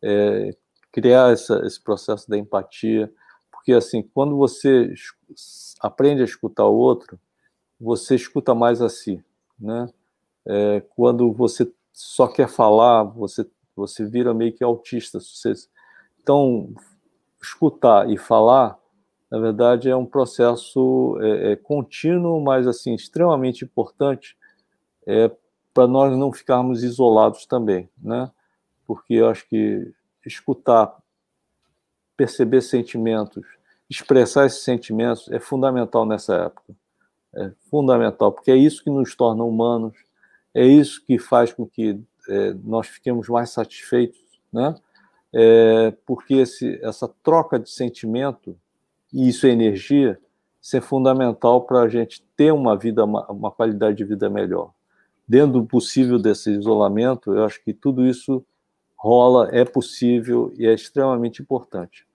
é, 0.00 0.56
criar 0.92 1.32
essa, 1.32 1.64
esse 1.66 1.80
processo 1.82 2.28
da 2.28 2.36
empatia, 2.36 3.12
porque 3.50 3.72
assim, 3.72 4.02
quando 4.02 4.36
você 4.36 4.92
aprende 5.80 6.22
a 6.22 6.24
escutar 6.24 6.66
o 6.66 6.76
outro, 6.76 7.18
você 7.80 8.14
escuta 8.14 8.54
mais 8.54 8.82
a 8.82 8.88
si, 8.88 9.22
né? 9.58 9.88
É, 10.46 10.82
quando 10.96 11.32
você 11.32 11.70
só 11.92 12.26
quer 12.26 12.48
falar, 12.48 13.04
você 13.04 13.44
você 13.80 14.04
vira 14.04 14.34
meio 14.34 14.52
que 14.52 14.62
autista. 14.62 15.18
Você, 15.18 15.52
então, 16.22 16.72
escutar 17.42 18.10
e 18.10 18.18
falar, 18.18 18.78
na 19.30 19.38
verdade, 19.38 19.88
é 19.88 19.96
um 19.96 20.06
processo 20.06 21.16
é, 21.20 21.52
é 21.52 21.56
contínuo, 21.56 22.40
mas 22.40 22.66
assim 22.66 22.94
extremamente 22.94 23.64
importante 23.64 24.36
é, 25.06 25.30
para 25.72 25.86
nós 25.86 26.16
não 26.16 26.32
ficarmos 26.32 26.82
isolados 26.82 27.46
também, 27.46 27.88
né? 27.96 28.30
Porque 28.86 29.14
eu 29.14 29.28
acho 29.28 29.48
que 29.48 29.92
escutar, 30.24 30.96
perceber 32.16 32.60
sentimentos, 32.60 33.46
expressar 33.88 34.46
esses 34.46 34.62
sentimentos 34.62 35.30
é 35.30 35.40
fundamental 35.40 36.06
nessa 36.06 36.34
época. 36.36 36.74
É 37.34 37.52
fundamental, 37.70 38.32
porque 38.32 38.50
é 38.50 38.56
isso 38.56 38.82
que 38.82 38.90
nos 38.90 39.14
torna 39.14 39.44
humanos, 39.44 39.96
é 40.52 40.66
isso 40.66 41.04
que 41.06 41.18
faz 41.18 41.52
com 41.52 41.66
que 41.66 42.00
é, 42.28 42.54
nós 42.64 42.88
fiquemos 42.88 43.28
mais 43.28 43.50
satisfeitos, 43.50 44.20
né? 44.52 44.74
É, 45.32 45.92
porque 46.04 46.34
esse, 46.34 46.78
essa 46.82 47.08
troca 47.22 47.58
de 47.58 47.70
sentimento, 47.70 48.58
e 49.12 49.28
isso 49.28 49.46
é 49.46 49.50
energia, 49.50 50.18
isso 50.60 50.76
é 50.76 50.80
fundamental 50.80 51.62
para 51.62 51.80
a 51.82 51.88
gente 51.88 52.22
ter 52.36 52.52
uma 52.52 52.76
vida, 52.76 53.04
uma, 53.04 53.50
qualidade 53.50 53.96
de 53.96 54.04
vida 54.04 54.28
melhor. 54.28 54.72
Dentro 55.26 55.60
do 55.60 55.66
possível 55.66 56.18
desse 56.18 56.50
isolamento, 56.50 57.32
eu 57.32 57.44
acho 57.44 57.62
que 57.62 57.72
tudo 57.72 58.04
isso 58.04 58.44
rola, 59.00 59.48
é 59.50 59.64
possível 59.64 60.52
e 60.58 60.66
é 60.66 60.74
extremamente 60.74 61.40
importante. 61.40 62.06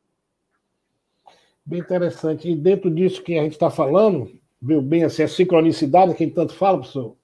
Bem 1.65 1.79
interessante. 1.79 2.47
E 2.47 2.55
dentro 2.55 2.91
disso 2.91 3.23
que 3.23 3.39
a 3.39 3.41
gente 3.41 3.53
está 3.53 3.71
falando, 3.71 4.31
viu 4.61 4.83
bem 4.83 5.03
assim, 5.03 5.23
a 5.23 5.27
sincronicidade 5.27 6.13
que 6.13 6.27
tanto 6.27 6.53
fala, 6.53 6.77
professor 6.77 7.15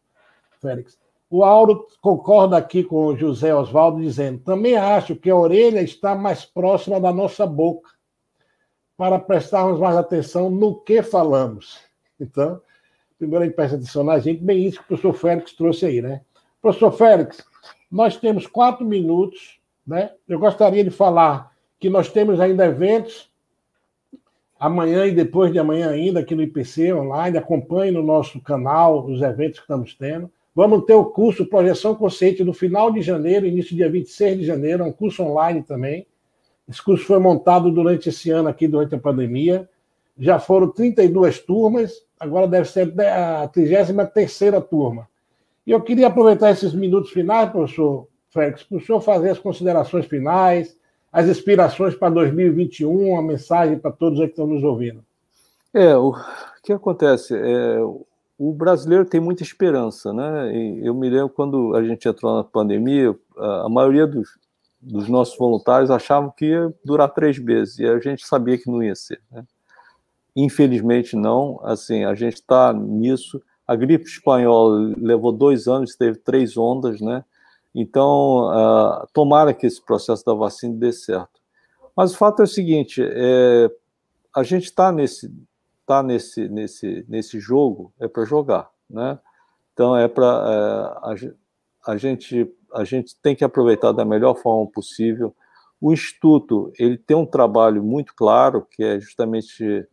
Félix, 0.60 0.98
o 1.30 1.44
Auro 1.44 1.88
concorda 2.02 2.58
aqui 2.58 2.84
com 2.84 3.06
o 3.06 3.16
José 3.16 3.54
Oswaldo, 3.54 4.02
dizendo: 4.02 4.40
também 4.40 4.76
acho 4.76 5.16
que 5.16 5.30
a 5.30 5.36
orelha 5.36 5.82
está 5.82 6.16
mais 6.16 6.44
próxima 6.44 7.00
da 7.00 7.14
nossa 7.14 7.46
boca, 7.46 7.88
para 8.98 9.20
prestarmos 9.20 9.80
mais 9.80 9.96
atenção 9.96 10.50
no 10.50 10.82
que 10.82 11.04
falamos. 11.04 11.80
Então, 12.20 12.60
primeiro 13.20 13.44
a 13.44 13.48
gente 13.48 13.56
presta 13.56 13.76
atenção 13.76 14.04
na 14.04 14.18
gente, 14.18 14.44
bem 14.44 14.66
isso 14.66 14.80
que 14.80 14.86
o 14.86 14.88
professor 14.88 15.14
Félix 15.14 15.54
trouxe 15.54 15.86
aí, 15.86 16.02
né? 16.02 16.22
Professor 16.60 16.92
Félix, 16.92 17.46
nós 17.92 18.16
temos 18.16 18.48
quatro 18.48 18.86
minutos, 18.86 19.60
né? 19.86 20.12
Eu 20.28 20.40
gostaria 20.40 20.84
de 20.84 20.90
falar 20.90 21.52
que 21.80 21.90
nós 21.90 22.10
temos 22.10 22.40
ainda 22.40 22.66
eventos 22.66 23.30
amanhã 24.58 25.08
e 25.08 25.12
depois 25.12 25.52
de 25.52 25.58
amanhã 25.58 25.90
ainda 25.90 26.20
aqui 26.20 26.36
no 26.36 26.44
IPC 26.44 26.94
online, 26.94 27.38
acompanhe 27.38 27.92
no 27.92 28.04
nosso 28.04 28.40
canal 28.40 29.06
os 29.06 29.22
eventos 29.22 29.60
que 29.60 29.64
estamos 29.64 29.96
tendo. 29.96 30.32
Vamos 30.54 30.86
ter 30.86 30.94
o 30.94 31.06
curso 31.06 31.48
Projeção 31.48 31.96
Consciente 31.96 32.44
no 32.44 32.54
final 32.54 32.92
de 32.92 33.02
janeiro, 33.02 33.48
início 33.48 33.76
dia 33.76 33.90
26 33.90 34.40
de 34.40 34.46
janeiro, 34.46 34.84
é 34.84 34.86
um 34.86 34.92
curso 34.92 35.24
online 35.24 35.64
também. 35.64 36.06
Esse 36.70 36.84
curso 36.84 37.06
foi 37.06 37.18
montado 37.20 37.72
durante 37.72 38.10
esse 38.10 38.30
ano 38.30 38.50
aqui, 38.50 38.68
durante 38.68 38.94
a 38.94 39.00
pandemia. 39.00 39.68
Já 40.18 40.40
foram 40.40 40.68
32 40.68 41.40
turmas, 41.40 42.06
agora 42.20 42.48
deve 42.48 42.70
ser 42.70 42.94
a 43.02 43.48
33 43.48 44.52
turma. 44.70 45.10
E 45.72 45.74
eu 45.74 45.80
queria 45.80 46.08
aproveitar 46.08 46.52
esses 46.52 46.74
minutos 46.74 47.12
finais, 47.12 47.50
professor 47.50 48.06
Félix, 48.30 48.62
para 48.62 48.78
o 48.78 48.82
senhor 48.82 49.00
fazer 49.00 49.30
as 49.30 49.40
considerações 49.40 50.06
finais, 50.06 50.78
as 51.10 51.30
inspirações 51.30 51.96
para 51.96 52.10
2021, 52.10 53.14
uma 53.14 53.22
mensagem 53.22 53.80
para 53.80 53.90
todos 53.90 54.20
que 54.20 54.26
estão 54.26 54.46
nos 54.46 54.66
ouvindo. 54.66 55.02
É, 55.74 55.96
o 55.96 56.14
que 56.62 56.74
acontece? 56.74 57.34
É, 57.38 57.80
o 58.38 58.52
brasileiro 58.52 59.06
tem 59.06 59.22
muita 59.22 59.44
esperança, 59.44 60.12
né? 60.12 60.52
Eu 60.84 60.94
me 60.94 61.10
lembro 61.10 61.30
quando 61.30 61.74
a 61.74 61.82
gente 61.82 62.06
entrou 62.06 62.36
na 62.36 62.44
pandemia, 62.44 63.18
a 63.38 63.70
maioria 63.70 64.06
dos, 64.06 64.28
dos 64.82 65.08
nossos 65.08 65.38
voluntários 65.38 65.90
achavam 65.90 66.34
que 66.36 66.48
ia 66.48 66.74
durar 66.84 67.14
três 67.14 67.40
meses 67.40 67.80
e 67.80 67.86
a 67.86 67.98
gente 67.98 68.28
sabia 68.28 68.58
que 68.58 68.70
não 68.70 68.84
ia 68.84 68.94
ser. 68.94 69.22
Né? 69.32 69.46
Infelizmente 70.36 71.16
não. 71.16 71.62
Assim, 71.64 72.04
a 72.04 72.14
gente 72.14 72.34
está 72.34 72.74
nisso. 72.74 73.42
A 73.72 73.76
gripe 73.78 74.04
espanhola 74.04 74.94
levou 74.98 75.32
dois 75.32 75.66
anos, 75.66 75.96
teve 75.96 76.18
três 76.18 76.58
ondas, 76.58 77.00
né? 77.00 77.24
Então, 77.74 78.50
uh, 78.50 79.08
tomara 79.14 79.54
que 79.54 79.66
esse 79.66 79.82
processo 79.82 80.26
da 80.26 80.34
vacina 80.34 80.76
dê 80.76 80.92
certo. 80.92 81.40
Mas 81.96 82.14
o 82.14 82.18
fato 82.18 82.42
é 82.42 82.44
o 82.44 82.48
seguinte: 82.48 83.02
é, 83.02 83.72
a 84.36 84.44
gente 84.44 84.66
está 84.66 84.92
nesse 84.92 85.32
está 85.80 86.04
nesse, 86.04 86.50
nesse, 86.50 87.06
nesse 87.08 87.40
jogo 87.40 87.94
é 87.98 88.10
para 88.10 88.26
jogar, 88.26 88.70
né? 88.90 89.18
Então 89.72 89.96
é 89.96 90.10
para 90.10 90.26
é, 90.26 91.88
a, 91.88 91.92
a, 91.94 91.98
gente 91.98 92.54
a 92.74 92.84
gente 92.84 93.16
tem 93.22 93.34
que 93.34 93.44
aproveitar 93.46 93.94
da 93.94 94.04
melhor 94.04 94.36
forma 94.36 94.70
possível. 94.70 95.34
O 95.80 95.94
instituto 95.94 96.74
ele 96.78 96.98
tem 96.98 97.16
um 97.16 97.26
trabalho 97.26 97.82
muito 97.82 98.14
claro 98.14 98.68
que 98.70 98.84
é 98.84 99.00
justamente 99.00 99.88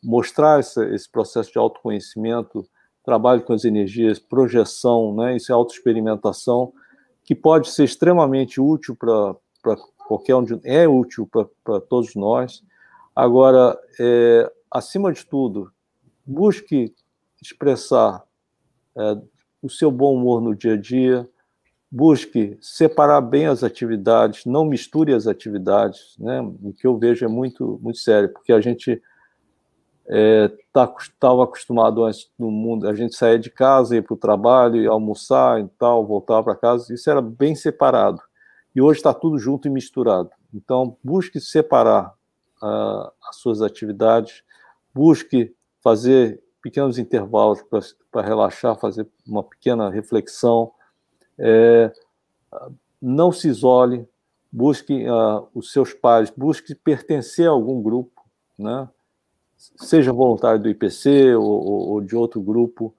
mostrar 0.00 0.60
esse, 0.60 0.80
esse 0.94 1.10
processo 1.10 1.50
de 1.50 1.58
autoconhecimento, 1.58 2.64
trabalho 3.04 3.42
com 3.42 3.52
as 3.52 3.64
energias, 3.64 4.18
projeção, 4.18 5.14
né? 5.14 5.36
Isso 5.36 5.52
é 5.52 5.54
autoexperimentação 5.54 6.72
que 7.22 7.34
pode 7.34 7.70
ser 7.70 7.84
extremamente 7.84 8.60
útil 8.60 8.96
para 8.96 9.36
qualquer 10.06 10.34
um, 10.34 10.44
de, 10.44 10.60
é 10.64 10.88
útil 10.88 11.28
para 11.62 11.80
todos 11.80 12.14
nós. 12.14 12.62
Agora, 13.14 13.78
é, 13.98 14.50
acima 14.70 15.12
de 15.12 15.24
tudo, 15.24 15.70
busque 16.24 16.94
expressar 17.40 18.22
é, 18.96 19.16
o 19.62 19.70
seu 19.70 19.90
bom 19.90 20.14
humor 20.14 20.40
no 20.40 20.54
dia 20.54 20.74
a 20.74 20.76
dia, 20.76 21.28
busque 21.90 22.58
separar 22.60 23.20
bem 23.20 23.46
as 23.46 23.62
atividades, 23.62 24.44
não 24.44 24.64
misture 24.64 25.14
as 25.14 25.26
atividades, 25.26 26.16
né? 26.18 26.40
O 26.40 26.72
que 26.72 26.86
eu 26.86 26.98
vejo 26.98 27.24
é 27.24 27.28
muito 27.28 27.78
muito 27.82 27.98
sério, 27.98 28.30
porque 28.30 28.52
a 28.52 28.60
gente 28.60 29.00
estava 30.06 30.92
é, 30.92 31.08
tá, 31.18 31.42
acostumado 31.42 32.04
antes 32.04 32.30
no 32.38 32.50
mundo, 32.50 32.86
a 32.86 32.94
gente 32.94 33.14
saía 33.14 33.38
de 33.38 33.50
casa, 33.50 33.94
ia 33.94 34.02
para 34.02 34.14
o 34.14 34.18
trabalho, 34.18 34.76
ia 34.76 34.90
almoçar 34.90 35.60
e 35.60 35.68
tal, 35.78 36.06
voltava 36.06 36.44
para 36.44 36.56
casa, 36.56 36.92
isso 36.92 37.08
era 37.08 37.22
bem 37.22 37.54
separado. 37.54 38.20
E 38.74 38.82
hoje 38.82 38.98
está 38.98 39.14
tudo 39.14 39.38
junto 39.38 39.68
e 39.68 39.70
misturado. 39.70 40.30
Então, 40.52 40.96
busque 41.02 41.40
separar 41.40 42.14
uh, 42.62 43.10
as 43.28 43.36
suas 43.36 43.62
atividades, 43.62 44.42
busque 44.92 45.54
fazer 45.82 46.42
pequenos 46.60 46.98
intervalos 46.98 47.62
para 48.10 48.22
relaxar, 48.22 48.76
fazer 48.76 49.06
uma 49.26 49.44
pequena 49.44 49.90
reflexão. 49.90 50.72
É, 51.38 51.92
não 53.00 53.30
se 53.30 53.48
isole, 53.48 54.08
busque 54.50 55.06
uh, 55.08 55.46
os 55.54 55.72
seus 55.72 55.92
pares, 55.92 56.30
busque 56.30 56.74
pertencer 56.74 57.46
a 57.46 57.50
algum 57.50 57.82
grupo, 57.82 58.22
né? 58.58 58.88
Seja 59.56 60.12
voluntário 60.12 60.60
do 60.60 60.68
IPC 60.68 61.34
ou, 61.34 61.90
ou, 61.90 62.00
de 62.00 62.16
outro 62.16 62.40
grupo, 62.40 62.94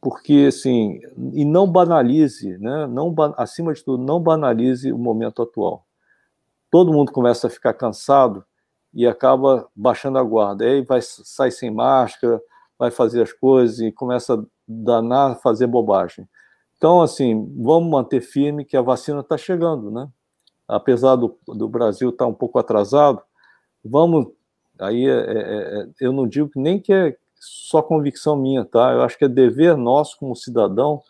porque 0.00 0.46
assim, 0.48 1.00
e 1.32 1.44
não 1.44 1.70
banalize, 1.70 2.56
né? 2.58 2.86
não, 2.86 3.14
acima 3.36 3.72
de 3.74 3.84
tudo, 3.84 4.02
não 4.02 4.20
banalize 4.20 4.92
o 4.92 4.98
momento 4.98 5.42
atual. 5.42 5.86
Todo 6.70 6.92
mundo 6.92 7.12
começa 7.12 7.46
a 7.46 7.50
ficar 7.50 7.74
cansado 7.74 8.44
e 8.94 9.06
acaba 9.06 9.68
baixando 9.74 10.18
a 10.18 10.22
guarda. 10.22 10.64
Aí 10.64 10.82
vai 10.82 11.00
sai 11.02 11.50
sem 11.50 11.70
máscara, 11.70 12.40
vai 12.78 12.90
fazer 12.90 13.22
as 13.22 13.32
coisas 13.32 13.80
e 13.80 13.92
começa 13.92 14.34
a 14.34 14.44
danar, 14.66 15.40
fazer 15.40 15.66
bobagem. 15.66 16.28
Então, 16.76 17.02
assim, 17.02 17.52
vamos 17.58 17.90
manter 17.90 18.22
firme 18.22 18.64
que 18.64 18.76
a 18.76 18.82
vacina 18.82 19.20
está 19.20 19.36
chegando, 19.36 19.90
né? 19.90 20.08
Apesar 20.66 21.16
do, 21.16 21.36
do 21.46 21.68
Brasil 21.68 22.08
estar 22.08 22.24
tá 22.24 22.30
um 22.30 22.34
pouco 22.34 22.58
atrasado, 22.58 23.20
vamos. 23.84 24.28
Aí 24.80 25.06
é, 25.06 25.10
é, 25.10 25.80
é, 25.82 25.88
eu 26.00 26.12
não 26.12 26.26
digo 26.26 26.50
nem 26.56 26.80
que 26.80 26.92
é 26.92 27.16
só 27.38 27.82
convicção 27.82 28.36
minha, 28.36 28.64
tá? 28.64 28.92
Eu 28.92 29.02
acho 29.02 29.16
que 29.16 29.24
é 29.24 29.28
dever 29.28 29.76
nosso 29.76 30.18
como 30.18 30.34
cidadão 30.34 31.02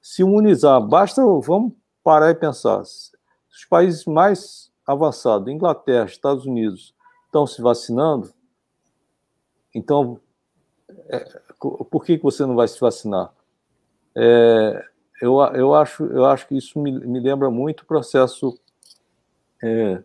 se 0.00 0.22
imunizar. 0.22 0.80
Basta, 0.80 1.22
vamos 1.22 1.72
parar 2.02 2.30
e 2.30 2.34
pensar. 2.34 2.80
Os 2.80 3.64
países 3.68 4.04
mais 4.04 4.70
avançados, 4.86 5.48
Inglaterra, 5.48 6.06
Estados 6.06 6.46
Unidos, 6.46 6.94
estão 7.26 7.46
se 7.46 7.60
vacinando, 7.60 8.32
então, 9.76 10.18
é, 11.10 11.18
por 11.58 12.02
que, 12.02 12.16
que 12.16 12.24
você 12.24 12.46
não 12.46 12.54
vai 12.54 12.66
se 12.66 12.80
vacinar? 12.80 13.30
É, 14.14 14.82
eu, 15.20 15.38
eu, 15.54 15.74
acho, 15.74 16.02
eu 16.06 16.24
acho 16.24 16.48
que 16.48 16.56
isso 16.56 16.80
me, 16.80 16.90
me 16.90 17.20
lembra 17.20 17.50
muito 17.50 17.82
o 17.82 17.86
processo 17.86 18.58
é, 19.62 20.02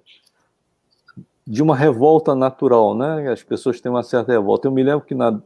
de 1.45 1.61
uma 1.61 1.75
revolta 1.75 2.35
natural, 2.35 2.95
né? 2.95 3.29
As 3.31 3.43
pessoas 3.43 3.81
têm 3.81 3.91
uma 3.91 4.03
certa 4.03 4.31
revolta. 4.31 4.67
Eu 4.67 4.71
me 4.71 4.83
lembro 4.83 5.05
que 5.05 5.15
na, 5.15 5.41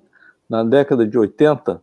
na 0.49 0.63
década 0.63 1.07
de 1.07 1.17
80, 1.17 1.81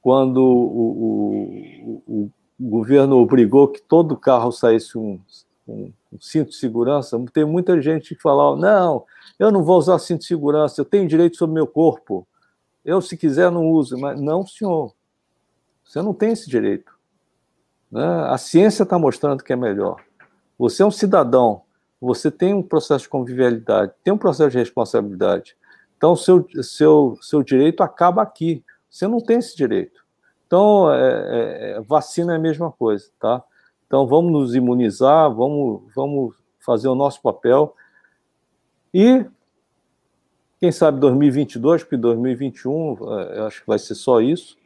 quando 0.00 0.38
o, 0.38 2.02
o, 2.06 2.12
o, 2.24 2.30
governo 2.58 3.16
obrigou 3.16 3.68
que 3.68 3.82
todo 3.82 4.16
carro 4.16 4.50
saísse 4.50 4.96
um, 4.96 5.20
um, 5.68 5.92
um, 6.12 6.20
cinto 6.20 6.50
de 6.50 6.56
segurança, 6.56 7.22
tem 7.32 7.44
muita 7.44 7.80
gente 7.82 8.14
que 8.14 8.22
falava: 8.22 8.56
não, 8.56 9.04
eu 9.38 9.52
não 9.52 9.62
vou 9.62 9.78
usar 9.78 9.98
cinto 9.98 10.20
de 10.20 10.26
segurança, 10.26 10.80
eu 10.80 10.84
tenho 10.84 11.08
direito 11.08 11.36
sobre 11.36 11.54
meu 11.54 11.66
corpo. 11.66 12.26
Eu, 12.84 13.02
se 13.02 13.16
quiser, 13.16 13.50
não 13.50 13.68
uso. 13.68 13.98
Mas 13.98 14.20
não, 14.20 14.46
senhor. 14.46 14.94
Você 15.84 16.00
não 16.00 16.14
tem 16.14 16.30
esse 16.32 16.48
direito. 16.48 16.92
Né? 17.90 18.04
A 18.28 18.38
ciência 18.38 18.84
está 18.84 18.98
mostrando 18.98 19.42
que 19.42 19.52
é 19.52 19.56
melhor. 19.56 19.96
Você 20.58 20.82
é 20.82 20.86
um 20.86 20.90
cidadão, 20.90 21.62
você 22.00 22.30
tem 22.30 22.54
um 22.54 22.62
processo 22.62 23.04
de 23.04 23.08
convivialidade, 23.08 23.92
tem 24.04 24.12
um 24.12 24.18
processo 24.18 24.50
de 24.50 24.58
responsabilidade. 24.58 25.56
Então, 25.96 26.14
seu, 26.14 26.46
seu, 26.62 27.16
seu 27.20 27.42
direito 27.42 27.82
acaba 27.82 28.22
aqui. 28.22 28.62
Você 28.90 29.08
não 29.08 29.20
tem 29.20 29.38
esse 29.38 29.56
direito. 29.56 30.04
Então, 30.46 30.92
é, 30.92 31.00
é, 31.00 31.70
é, 31.72 31.80
vacina 31.80 32.34
é 32.34 32.36
a 32.36 32.40
mesma 32.40 32.70
coisa, 32.70 33.10
tá? 33.18 33.42
Então, 33.86 34.06
vamos 34.06 34.30
nos 34.30 34.54
imunizar, 34.54 35.32
vamos, 35.34 35.82
vamos 35.94 36.34
fazer 36.60 36.88
o 36.88 36.94
nosso 36.94 37.20
papel. 37.22 37.74
E, 38.92 39.24
quem 40.60 40.70
sabe, 40.70 41.00
2022, 41.00 41.82
porque 41.82 41.96
2021, 41.96 42.96
é, 43.18 43.38
eu 43.38 43.46
acho 43.46 43.60
que 43.62 43.66
vai 43.66 43.78
ser 43.78 43.94
só 43.94 44.20
isso. 44.20 44.56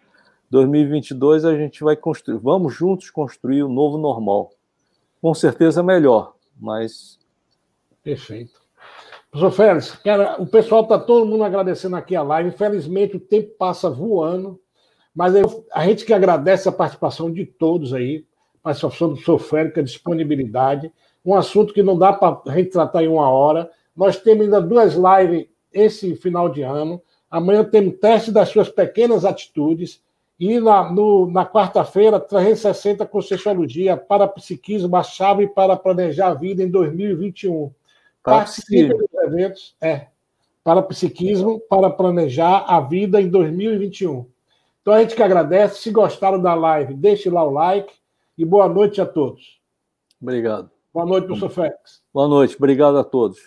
2022 0.51 1.45
a 1.45 1.57
gente 1.57 1.85
vai 1.85 1.97
construir, 1.97 2.39
vamos 2.39 2.75
juntos 2.75 3.09
construir 3.09 3.63
o 3.63 3.69
um 3.69 3.73
novo 3.73 3.97
normal. 3.97 4.51
Com 5.23 5.33
certeza 5.33 5.83
melhor, 5.83 6.35
mas. 6.59 7.20
Perfeito. 8.03 8.61
Professor 9.31 9.53
Félix, 9.53 9.93
cara, 10.03 10.43
o 10.43 10.47
pessoal 10.47 10.83
está 10.83 10.99
todo 10.99 11.27
mundo 11.27 11.45
agradecendo 11.45 11.95
aqui 11.95 12.17
a 12.17 12.23
live. 12.23 12.49
Infelizmente, 12.49 13.17
o 13.17 13.21
tempo 13.21 13.55
passa 13.57 13.89
voando, 13.89 14.61
mas 15.15 15.35
eu, 15.35 15.65
a 15.73 15.87
gente 15.87 16.05
que 16.05 16.13
agradece 16.13 16.69
a 16.69 16.73
participação 16.73 17.31
de 17.33 17.47
todos 17.47 17.95
aí, 17.95 18.25
participação 18.63 19.09
do 19.09 19.15
professor 19.15 19.39
Félix, 19.39 19.79
a 19.79 19.83
disponibilidade. 19.83 20.93
Um 21.25 21.35
assunto 21.35 21.73
que 21.73 21.83
não 21.83 21.97
dá 21.97 22.13
para 22.13 22.41
a 22.47 22.57
gente 22.57 22.71
tratar 22.71 23.05
em 23.05 23.09
uma 23.09 23.29
hora. 23.29 23.71
Nós 23.95 24.17
temos 24.17 24.45
ainda 24.45 24.61
duas 24.61 24.95
lives 24.95 25.47
esse 25.73 26.17
final 26.17 26.49
de 26.49 26.63
ano. 26.63 27.01
Amanhã 27.31 27.63
temos 27.63 27.99
teste 28.01 28.33
das 28.33 28.49
suas 28.49 28.69
pequenas 28.69 29.25
atitudes. 29.25 30.03
E 30.41 30.59
na, 30.59 30.91
na 31.31 31.47
quarta-feira, 31.47 32.19
360 32.19 33.07
Conscienciologia 33.07 33.97
para 33.97 34.27
Psiquismo, 34.27 34.97
a 34.97 35.03
chave 35.03 35.47
para 35.47 35.77
planejar 35.77 36.29
a 36.29 36.35
vida 36.35 36.63
em 36.63 36.71
2021. 36.71 37.71
Participe 38.23 38.95
dos 38.95 39.15
eventos, 39.25 39.75
é, 39.81 40.09
para 40.63 40.83
psiquismo, 40.83 41.61
para 41.61 41.91
planejar 41.91 42.65
a 42.67 42.81
vida 42.81 43.21
em 43.21 43.29
2021. 43.29 44.27
Então 44.83 44.95
a 44.95 45.01
gente 45.01 45.15
que 45.15 45.23
agradece. 45.23 45.81
Se 45.81 45.91
gostaram 45.91 46.41
da 46.41 46.55
live, 46.55 46.95
deixe 46.95 47.31
lá 47.31 47.45
o 47.45 47.51
like 47.51 47.93
e 48.37 48.45
boa 48.45 48.69
noite 48.69 49.01
a 49.01 49.07
todos. 49.07 49.61
Obrigado. 50.21 50.71
Boa 50.93 51.07
noite, 51.07 51.27
professor 51.27 51.51
Félix. 51.51 52.03
Boa 52.13 52.29
noite, 52.29 52.57
obrigado 52.57 52.99
a 52.99 53.05
todos. 53.05 53.39